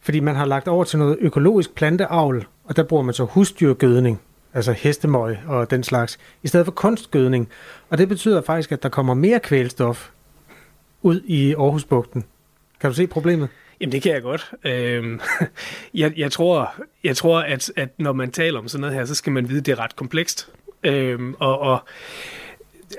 Fordi 0.00 0.20
man 0.20 0.36
har 0.36 0.44
lagt 0.44 0.68
over 0.68 0.84
til 0.84 0.98
noget 0.98 1.16
økologisk 1.20 1.74
planteavl, 1.74 2.46
og 2.64 2.76
der 2.76 2.82
bruger 2.82 3.02
man 3.02 3.14
så 3.14 3.24
husdyrgødning, 3.24 4.20
altså 4.54 4.72
hestemøg 4.72 5.38
og 5.46 5.70
den 5.70 5.82
slags, 5.82 6.18
i 6.42 6.48
stedet 6.48 6.66
for 6.66 6.72
kunstgødning. 6.72 7.48
Og 7.90 7.98
det 7.98 8.08
betyder 8.08 8.42
faktisk, 8.42 8.72
at 8.72 8.82
der 8.82 8.88
kommer 8.88 9.14
mere 9.14 9.40
kvælstof 9.40 10.10
ud 11.02 11.20
i 11.24 11.54
Aarhusbugten. 11.54 12.24
Kan 12.80 12.90
du 12.90 12.94
se 12.94 13.06
problemet? 13.06 13.48
Jamen 13.80 13.92
det 13.92 14.02
kan 14.02 14.12
jeg 14.12 14.22
godt. 14.22 14.52
Øhm, 14.64 15.20
jeg, 15.94 16.12
jeg 16.16 16.32
tror, 16.32 16.74
jeg 17.04 17.16
tror 17.16 17.40
at, 17.40 17.72
at 17.76 17.88
når 17.98 18.12
man 18.12 18.30
taler 18.30 18.58
om 18.58 18.68
sådan 18.68 18.80
noget 18.80 18.96
her, 18.96 19.04
så 19.04 19.14
skal 19.14 19.32
man 19.32 19.48
vide, 19.48 19.58
at 19.58 19.66
det 19.66 19.72
er 19.72 19.78
ret 19.78 19.96
komplekst. 19.96 20.48
Øhm, 20.82 21.34
og, 21.38 21.58
og 21.58 21.78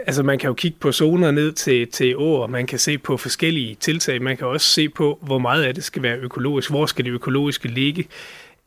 altså 0.05 0.23
man 0.23 0.39
kan 0.39 0.47
jo 0.47 0.53
kigge 0.53 0.77
på 0.79 0.91
zoner 0.91 1.31
ned 1.31 1.51
til, 1.51 1.87
til 1.87 2.17
år, 2.17 2.47
man 2.47 2.67
kan 2.67 2.79
se 2.79 2.97
på 2.97 3.17
forskellige 3.17 3.75
tiltag, 3.75 4.21
man 4.21 4.37
kan 4.37 4.47
også 4.47 4.67
se 4.67 4.89
på, 4.89 5.19
hvor 5.21 5.37
meget 5.37 5.63
af 5.63 5.75
det 5.75 5.83
skal 5.83 6.03
være 6.03 6.17
økologisk, 6.17 6.69
hvor 6.69 6.85
skal 6.85 7.05
det 7.05 7.11
økologiske 7.11 7.67
ligge. 7.67 8.07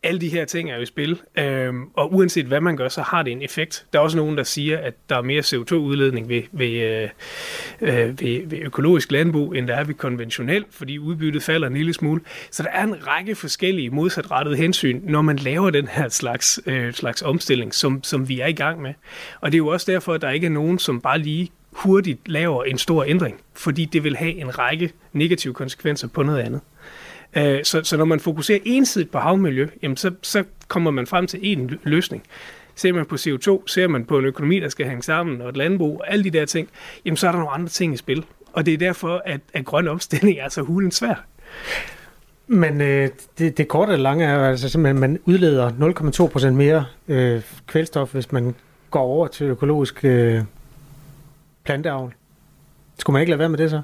Alle 0.04 0.20
de 0.20 0.28
her 0.28 0.44
ting 0.44 0.70
er 0.70 0.76
jo 0.76 0.82
i 0.82 0.86
spil, 0.86 1.20
øhm, 1.38 1.84
og 1.94 2.14
uanset 2.14 2.46
hvad 2.46 2.60
man 2.60 2.76
gør, 2.76 2.88
så 2.88 3.02
har 3.02 3.22
det 3.22 3.32
en 3.32 3.42
effekt. 3.42 3.86
Der 3.92 3.98
er 3.98 4.02
også 4.02 4.16
nogen, 4.16 4.36
der 4.36 4.42
siger, 4.42 4.78
at 4.78 4.94
der 5.08 5.16
er 5.16 5.22
mere 5.22 5.40
CO2-udledning 5.40 6.28
ved, 6.28 6.42
ved, 6.52 6.68
øh, 6.68 7.08
øh, 7.80 8.20
ved, 8.20 8.46
ved 8.46 8.58
økologisk 8.58 9.12
landbrug, 9.12 9.54
end 9.54 9.68
der 9.68 9.74
er 9.74 9.84
ved 9.84 9.94
konventionelt, 9.94 10.66
fordi 10.70 10.98
udbyttet 10.98 11.42
falder 11.42 11.66
en 11.66 11.74
lille 11.74 11.94
smule. 11.94 12.20
Så 12.50 12.62
der 12.62 12.68
er 12.68 12.82
en 12.82 13.06
række 13.06 13.34
forskellige 13.34 13.90
modsatrettede 13.90 14.56
hensyn, 14.56 15.00
når 15.04 15.22
man 15.22 15.36
laver 15.36 15.70
den 15.70 15.88
her 15.88 16.08
slags, 16.08 16.60
øh, 16.66 16.92
slags 16.92 17.22
omstilling, 17.22 17.74
som, 17.74 18.02
som 18.02 18.28
vi 18.28 18.40
er 18.40 18.46
i 18.46 18.52
gang 18.52 18.82
med. 18.82 18.94
Og 19.40 19.52
det 19.52 19.56
er 19.56 19.58
jo 19.58 19.66
også 19.66 19.92
derfor, 19.92 20.14
at 20.14 20.22
der 20.22 20.30
ikke 20.30 20.46
er 20.46 20.50
nogen, 20.50 20.78
som 20.78 21.00
bare 21.00 21.18
lige 21.18 21.50
hurtigt 21.72 22.28
laver 22.28 22.64
en 22.64 22.78
stor 22.78 23.04
ændring, 23.04 23.40
fordi 23.54 23.84
det 23.84 24.04
vil 24.04 24.16
have 24.16 24.32
en 24.32 24.58
række 24.58 24.92
negative 25.12 25.54
konsekvenser 25.54 26.08
på 26.08 26.22
noget 26.22 26.40
andet. 26.40 26.60
Øh, 27.36 27.64
så, 27.64 27.80
så 27.84 27.96
når 27.96 28.04
man 28.04 28.20
fokuserer 28.20 28.58
ensidigt 28.64 29.10
på 29.10 29.18
havmiljø, 29.18 29.68
jamen 29.82 29.96
så, 29.96 30.10
så 30.22 30.44
kommer 30.68 30.90
man 30.90 31.06
frem 31.06 31.26
til 31.26 31.40
en 31.42 31.78
løsning. 31.82 32.22
Ser 32.74 32.92
man 32.92 33.06
på 33.06 33.14
CO2, 33.14 33.62
ser 33.66 33.88
man 33.88 34.04
på 34.04 34.18
en 34.18 34.24
økonomi, 34.24 34.60
der 34.60 34.68
skal 34.68 34.86
hænge 34.86 35.02
sammen, 35.02 35.42
og 35.42 35.48
et 35.48 35.56
landbrug, 35.56 36.00
og 36.00 36.12
alle 36.12 36.24
de 36.24 36.30
der 36.30 36.44
ting, 36.44 36.68
jamen 37.04 37.16
så 37.16 37.26
er 37.28 37.32
der 37.32 37.38
nogle 37.38 37.54
andre 37.54 37.68
ting 37.68 37.94
i 37.94 37.96
spil. 37.96 38.24
Og 38.52 38.66
det 38.66 38.74
er 38.74 38.78
derfor, 38.78 39.22
at, 39.24 39.40
at 39.54 39.64
grøn 39.64 39.88
omstilling 39.88 40.38
er 40.38 40.48
så 40.48 40.62
hulen 40.62 40.90
svær. 40.90 41.24
Men 42.46 42.80
øh, 42.80 43.08
det, 43.38 43.58
det 43.58 43.68
korte 43.68 43.90
og 43.90 43.98
lange 43.98 44.24
er 44.24 44.48
altså 44.48 44.68
simpelthen, 44.68 44.96
at 44.96 45.10
man 45.10 45.20
udleder 45.24 45.70
0,2 46.26 46.32
procent 46.32 46.56
mere 46.56 46.84
øh, 47.08 47.42
kvælstof, 47.66 48.12
hvis 48.12 48.32
man 48.32 48.54
går 48.90 49.00
over 49.00 49.26
til 49.26 49.46
økologisk 49.46 50.04
øh, 50.04 50.42
planteavl. 51.64 52.14
Skulle 52.98 53.14
man 53.14 53.20
ikke 53.20 53.30
lade 53.30 53.38
være 53.38 53.48
med 53.48 53.58
det 53.58 53.70
så? 53.70 53.80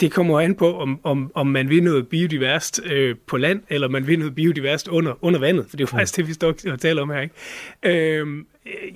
Det 0.00 0.12
kommer 0.12 0.40
an 0.40 0.54
på, 0.54 0.78
om, 0.78 1.00
om, 1.02 1.32
om 1.34 1.46
man 1.46 1.68
vil 1.68 1.82
noget 1.82 2.08
biodiverst 2.08 2.80
øh, 2.84 3.16
på 3.26 3.36
land, 3.36 3.62
eller 3.68 3.88
man 3.88 4.06
vil 4.06 4.18
noget 4.18 4.34
biodiverst 4.34 4.88
under, 4.88 5.24
under 5.24 5.40
vandet, 5.40 5.66
for 5.68 5.76
det 5.76 5.84
er 5.84 5.88
jo 5.92 5.96
faktisk 5.96 6.16
det, 6.16 6.28
vi 6.28 6.32
står 6.32 6.54
og 6.72 6.80
taler 6.80 7.02
om 7.02 7.10
her. 7.10 7.20
Ikke? 7.20 8.18
Øhm, 8.18 8.46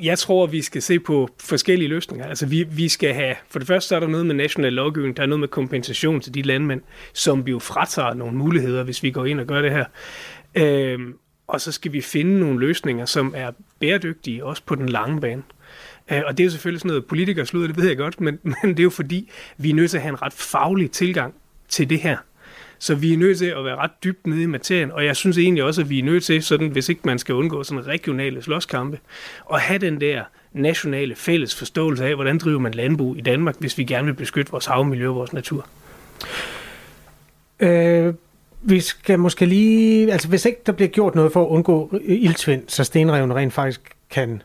jeg 0.03 0.18
tror, 0.18 0.47
vi 0.47 0.62
skal 0.62 0.82
se 0.82 1.01
på 1.01 1.28
forskellige 1.41 1.88
løsninger. 1.88 2.26
Altså, 2.26 2.47
vi, 2.47 2.62
vi 2.62 2.88
skal 2.88 3.14
have, 3.14 3.34
for 3.49 3.59
det 3.59 3.68
første 3.68 3.88
så 3.88 3.97
er 3.97 4.01
der 4.01 4.07
noget 4.07 4.26
med 4.26 4.34
national 4.34 4.72
lovgivning, 4.72 5.16
der 5.16 5.22
er 5.22 5.26
noget 5.26 5.41
med 5.41 5.49
kompensation 5.49 6.20
til 6.20 6.34
de 6.34 6.43
landmænd, 6.43 6.80
som 7.12 7.47
vi 7.47 7.51
jo 7.51 7.59
fratager 7.59 8.14
nogle 8.14 8.36
muligheder, 8.36 8.82
hvis 8.82 9.03
vi 9.03 9.11
går 9.11 9.26
ind 9.26 9.41
og 9.41 9.47
gør 9.47 9.62
det 9.62 9.70
her. 9.70 9.84
Øhm, 10.55 11.14
og 11.47 11.61
så 11.61 11.72
skal 11.72 11.93
vi 11.93 12.01
finde 12.01 12.41
nogle 12.41 12.61
løsninger, 12.61 13.05
som 13.05 13.34
er 13.36 13.51
bæredygtige, 13.80 14.45
også 14.45 14.62
på 14.66 14.74
den 14.74 14.88
lange 14.88 15.20
bane. 15.20 15.43
Øh, 16.10 16.22
og 16.26 16.38
det 16.38 16.44
er 16.44 16.44
jo 16.44 16.50
selvfølgelig 16.50 16.80
sådan 16.80 16.88
noget 16.88 17.06
politikerslud, 17.06 17.68
det 17.68 17.76
ved 17.76 17.88
jeg 17.88 17.96
godt, 17.96 18.20
men, 18.20 18.38
men 18.62 18.70
det 18.70 18.78
er 18.78 18.82
jo 18.84 18.90
fordi, 18.90 19.30
vi 19.58 19.70
er 19.70 19.74
nødt 19.74 19.90
til 19.90 19.96
at 19.96 20.02
have 20.02 20.12
en 20.12 20.22
ret 20.22 20.32
faglig 20.32 20.90
tilgang 20.90 21.34
til 21.68 21.90
det 21.90 22.00
her. 22.00 22.16
Så 22.78 22.94
vi 22.94 23.12
er 23.12 23.16
nødt 23.16 23.38
til 23.38 23.46
at 23.46 23.64
være 23.64 23.76
ret 23.76 23.90
dybt 24.04 24.26
nede 24.26 24.42
i 24.42 24.46
materien, 24.46 24.92
og 24.92 25.04
jeg 25.04 25.16
synes 25.16 25.38
egentlig 25.38 25.64
også, 25.64 25.80
at 25.80 25.90
vi 25.90 25.98
er 25.98 26.02
nødt 26.02 26.24
til, 26.24 26.42
sådan, 26.42 26.68
hvis 26.68 26.88
ikke 26.88 27.00
man 27.04 27.18
skal 27.18 27.34
undgå 27.34 27.62
sådan 27.62 27.86
regionale 27.86 28.42
slåskampe, 28.42 28.98
at 29.52 29.60
have 29.60 29.78
den 29.78 30.00
der 30.00 30.24
nationale 30.52 31.14
fælles 31.14 31.54
forståelse 31.54 32.04
af, 32.04 32.14
hvordan 32.14 32.38
driver 32.38 32.58
man 32.58 32.74
landbrug 32.74 33.16
i 33.16 33.20
Danmark, 33.20 33.56
hvis 33.58 33.78
vi 33.78 33.84
gerne 33.84 34.06
vil 34.06 34.14
beskytte 34.14 34.52
vores 34.52 34.66
havmiljø 34.66 35.08
og 35.08 35.14
vores 35.14 35.32
natur. 35.32 35.66
Øh, 37.60 38.14
vi 38.62 38.80
skal 38.80 39.18
måske 39.18 39.46
lige, 39.46 40.12
altså 40.12 40.28
hvis 40.28 40.44
ikke 40.44 40.60
der 40.66 40.72
bliver 40.72 40.88
gjort 40.88 41.14
noget 41.14 41.32
for 41.32 41.44
at 41.44 41.48
undgå 41.48 42.00
iltvind, 42.04 42.62
så 42.68 42.84
stenrevene 42.84 43.34
rent 43.34 43.52
faktisk 43.52 43.80
kan 44.10 44.42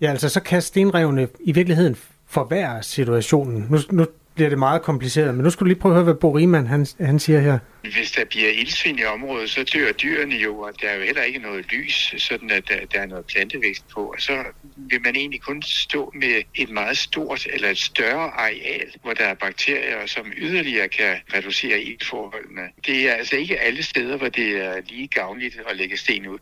Ja, 0.00 0.10
altså 0.10 0.28
så 0.28 0.40
kan 0.40 0.62
stenrevne 0.62 1.28
i 1.40 1.52
virkeligheden 1.52 1.96
forværre 2.26 2.82
situationen. 2.82 3.66
Nu, 3.70 3.78
nu 3.90 4.06
bliver 4.34 4.48
det 4.48 4.58
meget 4.58 4.82
kompliceret, 4.82 5.34
men 5.34 5.44
nu 5.44 5.50
skulle 5.50 5.66
du 5.66 5.68
lige 5.68 5.80
prøve 5.80 5.92
at 5.92 5.96
høre, 5.96 6.04
hvad 6.04 6.14
Bo 6.14 6.36
Riemann, 6.36 6.66
han, 6.66 6.86
han 7.00 7.18
siger 7.18 7.40
her. 7.40 7.58
Hvis 7.82 8.10
der 8.10 8.24
bliver 8.24 8.50
ildsvind 8.50 9.00
i 9.00 9.04
området, 9.04 9.50
så 9.50 9.64
dør 9.74 9.92
dyrene 9.92 10.34
jo, 10.34 10.58
og 10.58 10.72
der 10.82 10.88
er 10.88 10.94
jo 10.94 11.02
heller 11.02 11.22
ikke 11.22 11.38
noget 11.38 11.72
lys, 11.72 12.14
sådan 12.18 12.50
at 12.50 12.62
der, 12.68 12.74
der 12.92 13.00
er 13.00 13.06
noget 13.06 13.24
plantevækst 13.24 13.88
på. 13.88 14.00
Og 14.00 14.16
så 14.18 14.44
vil 14.76 15.00
man 15.04 15.16
egentlig 15.16 15.40
kun 15.40 15.62
stå 15.62 16.12
med 16.14 16.42
et 16.54 16.70
meget 16.70 16.98
stort 16.98 17.46
eller 17.52 17.68
et 17.70 17.78
større 17.78 18.30
areal, 18.30 18.92
hvor 19.02 19.12
der 19.12 19.24
er 19.24 19.34
bakterier, 19.34 20.06
som 20.06 20.32
yderligere 20.36 20.88
kan 20.88 21.16
reducere 21.34 21.80
iltforholdene. 21.80 22.62
Det 22.86 23.08
er 23.08 23.12
altså 23.14 23.36
ikke 23.36 23.60
alle 23.60 23.82
steder, 23.82 24.16
hvor 24.16 24.28
det 24.28 24.64
er 24.64 24.74
lige 24.88 25.08
gavnligt 25.08 25.60
at 25.70 25.76
lægge 25.76 25.96
sten 25.96 26.26
ud. 26.26 26.38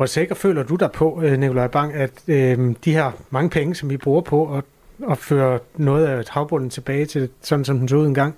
Hvor 0.00 0.06
sikker 0.06 0.34
føler 0.34 0.62
du 0.62 0.76
dig 0.76 0.92
på, 0.92 1.22
øh, 1.24 1.38
Nikolaj 1.38 1.66
Bang, 1.66 1.94
at 1.94 2.10
øh, 2.28 2.58
de 2.84 2.92
her 2.92 3.12
mange 3.30 3.50
penge, 3.50 3.74
som 3.74 3.90
vi 3.90 3.96
bruger 3.96 4.20
på 4.20 4.56
at, 4.56 4.64
at 5.10 5.18
føre 5.18 5.58
noget 5.76 6.06
af 6.06 6.24
havbunden 6.28 6.70
tilbage 6.70 7.06
til 7.06 7.28
sådan, 7.42 7.64
som 7.64 7.78
den 7.78 7.88
så 7.88 7.96
ud 7.96 8.06
engang, 8.06 8.34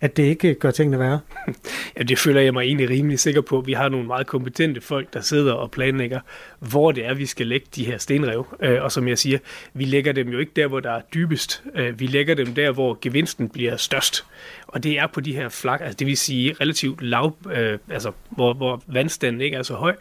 at 0.00 0.16
det 0.16 0.22
ikke 0.22 0.54
gør 0.54 0.70
tingene 0.70 0.98
værre? 0.98 1.20
Ja, 1.98 2.02
det 2.02 2.18
føler 2.18 2.40
jeg 2.40 2.52
mig 2.52 2.62
egentlig 2.62 2.90
rimelig 2.90 3.18
sikker 3.18 3.40
på. 3.40 3.60
Vi 3.60 3.72
har 3.72 3.88
nogle 3.88 4.06
meget 4.06 4.26
kompetente 4.26 4.80
folk, 4.80 5.14
der 5.14 5.20
sidder 5.20 5.52
og 5.52 5.70
planlægger, 5.70 6.20
hvor 6.58 6.92
det 6.92 7.06
er, 7.06 7.14
vi 7.14 7.26
skal 7.26 7.46
lægge 7.46 7.66
de 7.76 7.86
her 7.86 7.98
stenrev. 7.98 8.46
Øh, 8.62 8.82
og 8.82 8.92
som 8.92 9.08
jeg 9.08 9.18
siger, 9.18 9.38
vi 9.74 9.84
lægger 9.84 10.12
dem 10.12 10.28
jo 10.28 10.38
ikke 10.38 10.52
der, 10.56 10.66
hvor 10.66 10.80
der 10.80 10.90
er 10.90 11.00
dybest. 11.14 11.62
Øh, 11.74 12.00
vi 12.00 12.06
lægger 12.06 12.34
dem 12.34 12.54
der, 12.54 12.72
hvor 12.72 12.98
gevinsten 13.00 13.48
bliver 13.48 13.76
størst. 13.76 14.24
Og 14.68 14.82
det 14.82 14.98
er 14.98 15.06
på 15.06 15.20
de 15.20 15.34
her 15.34 15.48
flak, 15.48 15.80
altså 15.80 15.96
det 15.96 16.06
vil 16.06 16.16
sige 16.16 16.56
relativt 16.60 17.02
lav, 17.02 17.36
øh, 17.52 17.78
altså 17.90 18.12
hvor, 18.30 18.54
hvor 18.54 18.82
vandstanden 18.86 19.40
ikke 19.40 19.56
er 19.56 19.62
så 19.62 19.74
høj. 19.74 19.96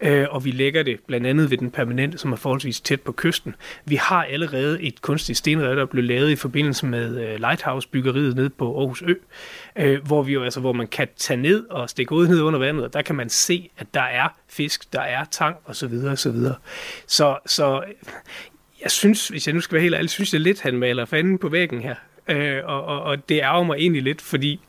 Øh, 0.00 0.26
og 0.30 0.44
vi 0.44 0.50
lægger 0.50 0.82
det 0.82 1.00
blandt 1.06 1.26
andet 1.26 1.50
ved 1.50 1.58
den 1.58 1.70
permanente, 1.70 2.18
som 2.18 2.32
er 2.32 2.36
forholdsvis 2.36 2.80
tæt 2.80 3.00
på 3.00 3.12
kysten. 3.12 3.54
Vi 3.84 3.96
har 3.96 4.24
allerede 4.24 4.82
et 4.82 5.02
kunstigt 5.02 5.38
stenrev, 5.38 5.76
der 5.76 5.86
blev 5.86 6.04
lavet 6.04 6.30
i 6.30 6.36
forbindelse 6.36 6.86
med 6.86 7.28
øh, 7.28 7.40
Lighthouse-byggeriet 7.40 8.36
nede 8.36 8.50
på 8.50 8.78
Aarhus 8.78 9.02
Ø, 9.02 9.14
øh, 9.76 10.06
hvor 10.06 10.22
vi 10.22 10.32
jo 10.32 10.44
altså, 10.44 10.60
hvor 10.60 10.72
man 10.72 10.86
kan 10.86 11.08
tage 11.16 11.40
ned 11.40 11.64
og 11.70 11.90
stikke 11.90 12.12
ud 12.12 12.28
ned 12.28 12.40
under 12.40 12.58
vandet, 12.58 12.84
og 12.84 12.92
der 12.92 13.02
kan 13.02 13.14
man 13.14 13.28
se, 13.28 13.70
at 13.78 13.86
der 13.94 14.00
er 14.00 14.28
fisk, 14.48 14.92
der 14.92 15.00
er 15.00 15.24
tang 15.30 15.56
osv. 15.64 15.94
Så, 16.16 16.54
Så, 17.06 17.38
så 17.46 17.82
jeg 18.82 18.90
synes, 18.90 19.28
hvis 19.28 19.46
jeg 19.46 19.54
nu 19.54 19.60
skal 19.60 19.74
være 19.74 19.82
helt 19.82 19.94
ærlig, 19.94 20.10
synes 20.10 20.32
jeg 20.32 20.40
lidt, 20.40 20.60
han 20.60 20.76
maler 20.76 21.04
fanden 21.04 21.38
på 21.38 21.48
væggen 21.48 21.80
her. 21.80 21.94
Øh, 22.28 22.60
og, 22.64 22.84
og, 22.84 23.02
og 23.02 23.28
det 23.28 23.40
ærger 23.40 23.62
mig 23.62 23.76
egentlig 23.78 24.02
lidt, 24.02 24.22
fordi 24.22 24.60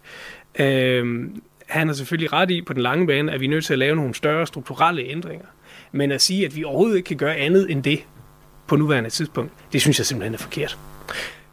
øh, 0.59 1.29
han 1.67 1.87
har 1.87 1.93
selvfølgelig 1.93 2.33
ret 2.33 2.51
i 2.51 2.61
på 2.61 2.73
den 2.73 2.81
lange 2.81 3.07
bane, 3.07 3.31
at 3.31 3.39
vi 3.39 3.45
er 3.45 3.49
nødt 3.49 3.65
til 3.65 3.73
at 3.73 3.79
lave 3.79 3.95
nogle 3.95 4.13
større 4.13 4.47
strukturelle 4.47 5.03
ændringer. 5.03 5.45
Men 5.91 6.11
at 6.11 6.21
sige, 6.21 6.45
at 6.45 6.55
vi 6.55 6.63
overhovedet 6.63 6.97
ikke 6.97 7.07
kan 7.07 7.17
gøre 7.17 7.35
andet 7.35 7.71
end 7.71 7.83
det 7.83 7.99
på 8.67 8.75
nuværende 8.75 9.09
tidspunkt, 9.09 9.51
det 9.73 9.81
synes 9.81 9.99
jeg 9.99 10.05
simpelthen 10.05 10.33
er 10.33 10.37
forkert. 10.37 10.77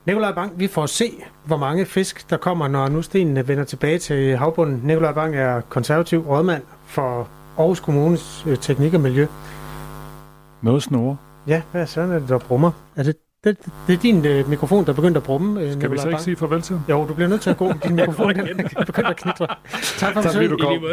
Nikolaj 0.07 0.33
Bang, 0.33 0.61
vi 0.61 0.67
får 0.67 0.87
se, 0.87 1.13
hvor 1.45 1.57
mange 1.57 1.87
fisk 1.87 2.31
der 2.31 2.37
kommer, 2.37 2.69
når 2.69 2.89
nu 2.89 3.03
stenene 3.03 3.49
vender 3.49 3.65
tilbage 3.65 3.99
til 3.99 4.37
havbunden. 4.37 4.81
Nikolaj 4.85 5.13
Bang 5.13 5.37
er 5.37 5.61
konservativ 5.61 6.21
rådmand 6.21 6.63
for 6.87 7.29
Aarhus 7.59 7.81
Kommunes 7.81 8.45
øh, 8.47 8.57
Teknik 8.59 8.95
og 8.95 9.01
Miljø. 9.01 9.27
Noget 10.63 10.83
snore. 10.83 11.17
Ja, 11.47 11.63
hvad 11.73 11.87
sådan 11.87 12.11
er 12.11 12.19
det, 12.19 12.29
der 12.29 12.39
brummer? 12.39 12.71
Er 12.97 13.03
det 13.03 13.17
Det, 13.45 13.59
det 13.87 13.95
er 13.95 14.01
din 14.01 14.27
øh, 14.27 14.49
mikrofon, 14.49 14.85
der 14.85 14.91
er 14.91 14.97
begyndt 14.97 15.17
at 15.17 15.23
brumme. 15.23 15.61
Øh, 15.61 15.73
Skal 15.73 15.91
vi 15.91 15.99
så 15.99 16.09
ikke 16.09 16.23
sige 16.23 16.37
farvel 16.37 16.63
til? 16.63 16.81
Jo, 16.89 17.07
du 17.07 17.15
bliver 17.15 17.29
nødt 17.29 17.41
til 17.41 17.51
at 17.51 17.57
gå. 17.57 17.73
Din 17.85 17.97
mikrofon 17.97 18.35
den 18.35 18.61
er 18.61 18.85
begyndt 18.87 19.09
at 19.09 19.17
knitre. 19.17 19.47
Tak 19.99 20.13
for 20.13 20.57
kom. 20.59 20.85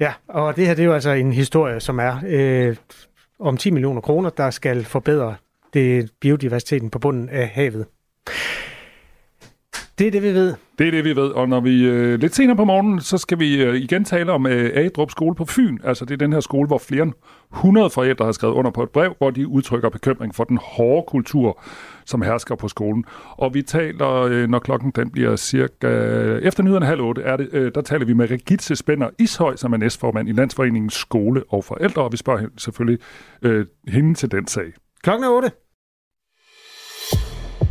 Ja, 0.00 0.12
og 0.28 0.56
det 0.56 0.66
her 0.66 0.74
det 0.74 0.82
er 0.82 0.86
jo 0.86 0.92
altså 0.94 1.10
en 1.10 1.32
historie, 1.32 1.80
som 1.80 1.98
er 1.98 2.16
øh, 2.26 2.76
om 3.40 3.56
10 3.56 3.70
millioner 3.70 4.00
kroner, 4.00 4.30
der 4.30 4.50
skal 4.50 4.84
forbedre 4.84 5.34
det 5.74 6.10
biodiversiteten 6.20 6.90
på 6.90 6.98
bunden 6.98 7.28
af 7.28 7.48
havet. 7.48 7.86
Det 9.98 10.06
er 10.06 10.10
det, 10.10 10.22
vi 10.22 10.34
ved. 10.34 10.54
Det 10.78 10.86
er 10.86 10.90
det, 10.90 11.04
vi 11.04 11.16
ved. 11.16 11.28
Og 11.28 11.48
når 11.48 11.60
vi 11.60 11.84
øh, 11.84 12.20
lidt 12.20 12.34
senere 12.34 12.56
på 12.56 12.64
morgenen, 12.64 13.00
så 13.00 13.18
skal 13.18 13.38
vi 13.38 13.62
øh, 13.62 13.74
igen 13.76 14.04
tale 14.04 14.32
om 14.32 14.46
øh, 14.46 14.70
Agedrup 14.74 15.10
skole 15.10 15.34
på 15.34 15.44
Fyn. 15.44 15.78
Altså 15.84 16.04
det 16.04 16.14
er 16.14 16.18
den 16.18 16.32
her 16.32 16.40
skole, 16.40 16.66
hvor 16.66 16.78
flere 16.78 17.02
end 17.02 17.12
100 17.52 17.90
forældre 17.90 18.24
har 18.24 18.32
skrevet 18.32 18.54
under 18.54 18.70
på 18.70 18.82
et 18.82 18.90
brev, 18.90 19.14
hvor 19.18 19.30
de 19.30 19.48
udtrykker 19.48 19.88
bekymring 19.88 20.34
for 20.34 20.44
den 20.44 20.58
hårde 20.62 21.04
kultur, 21.08 21.62
som 22.04 22.22
hersker 22.22 22.54
på 22.54 22.68
skolen. 22.68 23.04
Og 23.30 23.54
vi 23.54 23.62
taler, 23.62 24.10
øh, 24.10 24.48
når 24.48 24.58
klokken 24.58 24.92
den 24.96 25.10
bliver 25.10 25.36
cirka 25.36 25.88
efter 26.42 26.62
nyhederne 26.62 26.86
halv 26.86 27.00
otte, 27.00 27.22
er 27.22 27.36
det, 27.36 27.48
øh, 27.52 27.72
der 27.74 27.80
taler 27.80 28.06
vi 28.06 28.12
med 28.12 28.30
Regitze 28.30 28.76
Spænder 28.76 29.10
Ishøj, 29.18 29.56
som 29.56 29.72
er 29.72 29.76
næstformand 29.76 30.28
i 30.28 30.32
Landsforeningen 30.32 30.90
Skole 30.90 31.42
og 31.48 31.64
Forældre, 31.64 32.02
og 32.02 32.12
vi 32.12 32.16
spørger 32.16 32.46
selvfølgelig 32.58 32.98
øh, 33.42 33.66
hende 33.88 34.14
til 34.14 34.30
den 34.30 34.46
sag. 34.46 34.72
Klokken 35.02 35.24
er 35.24 35.30
8. 35.30 35.50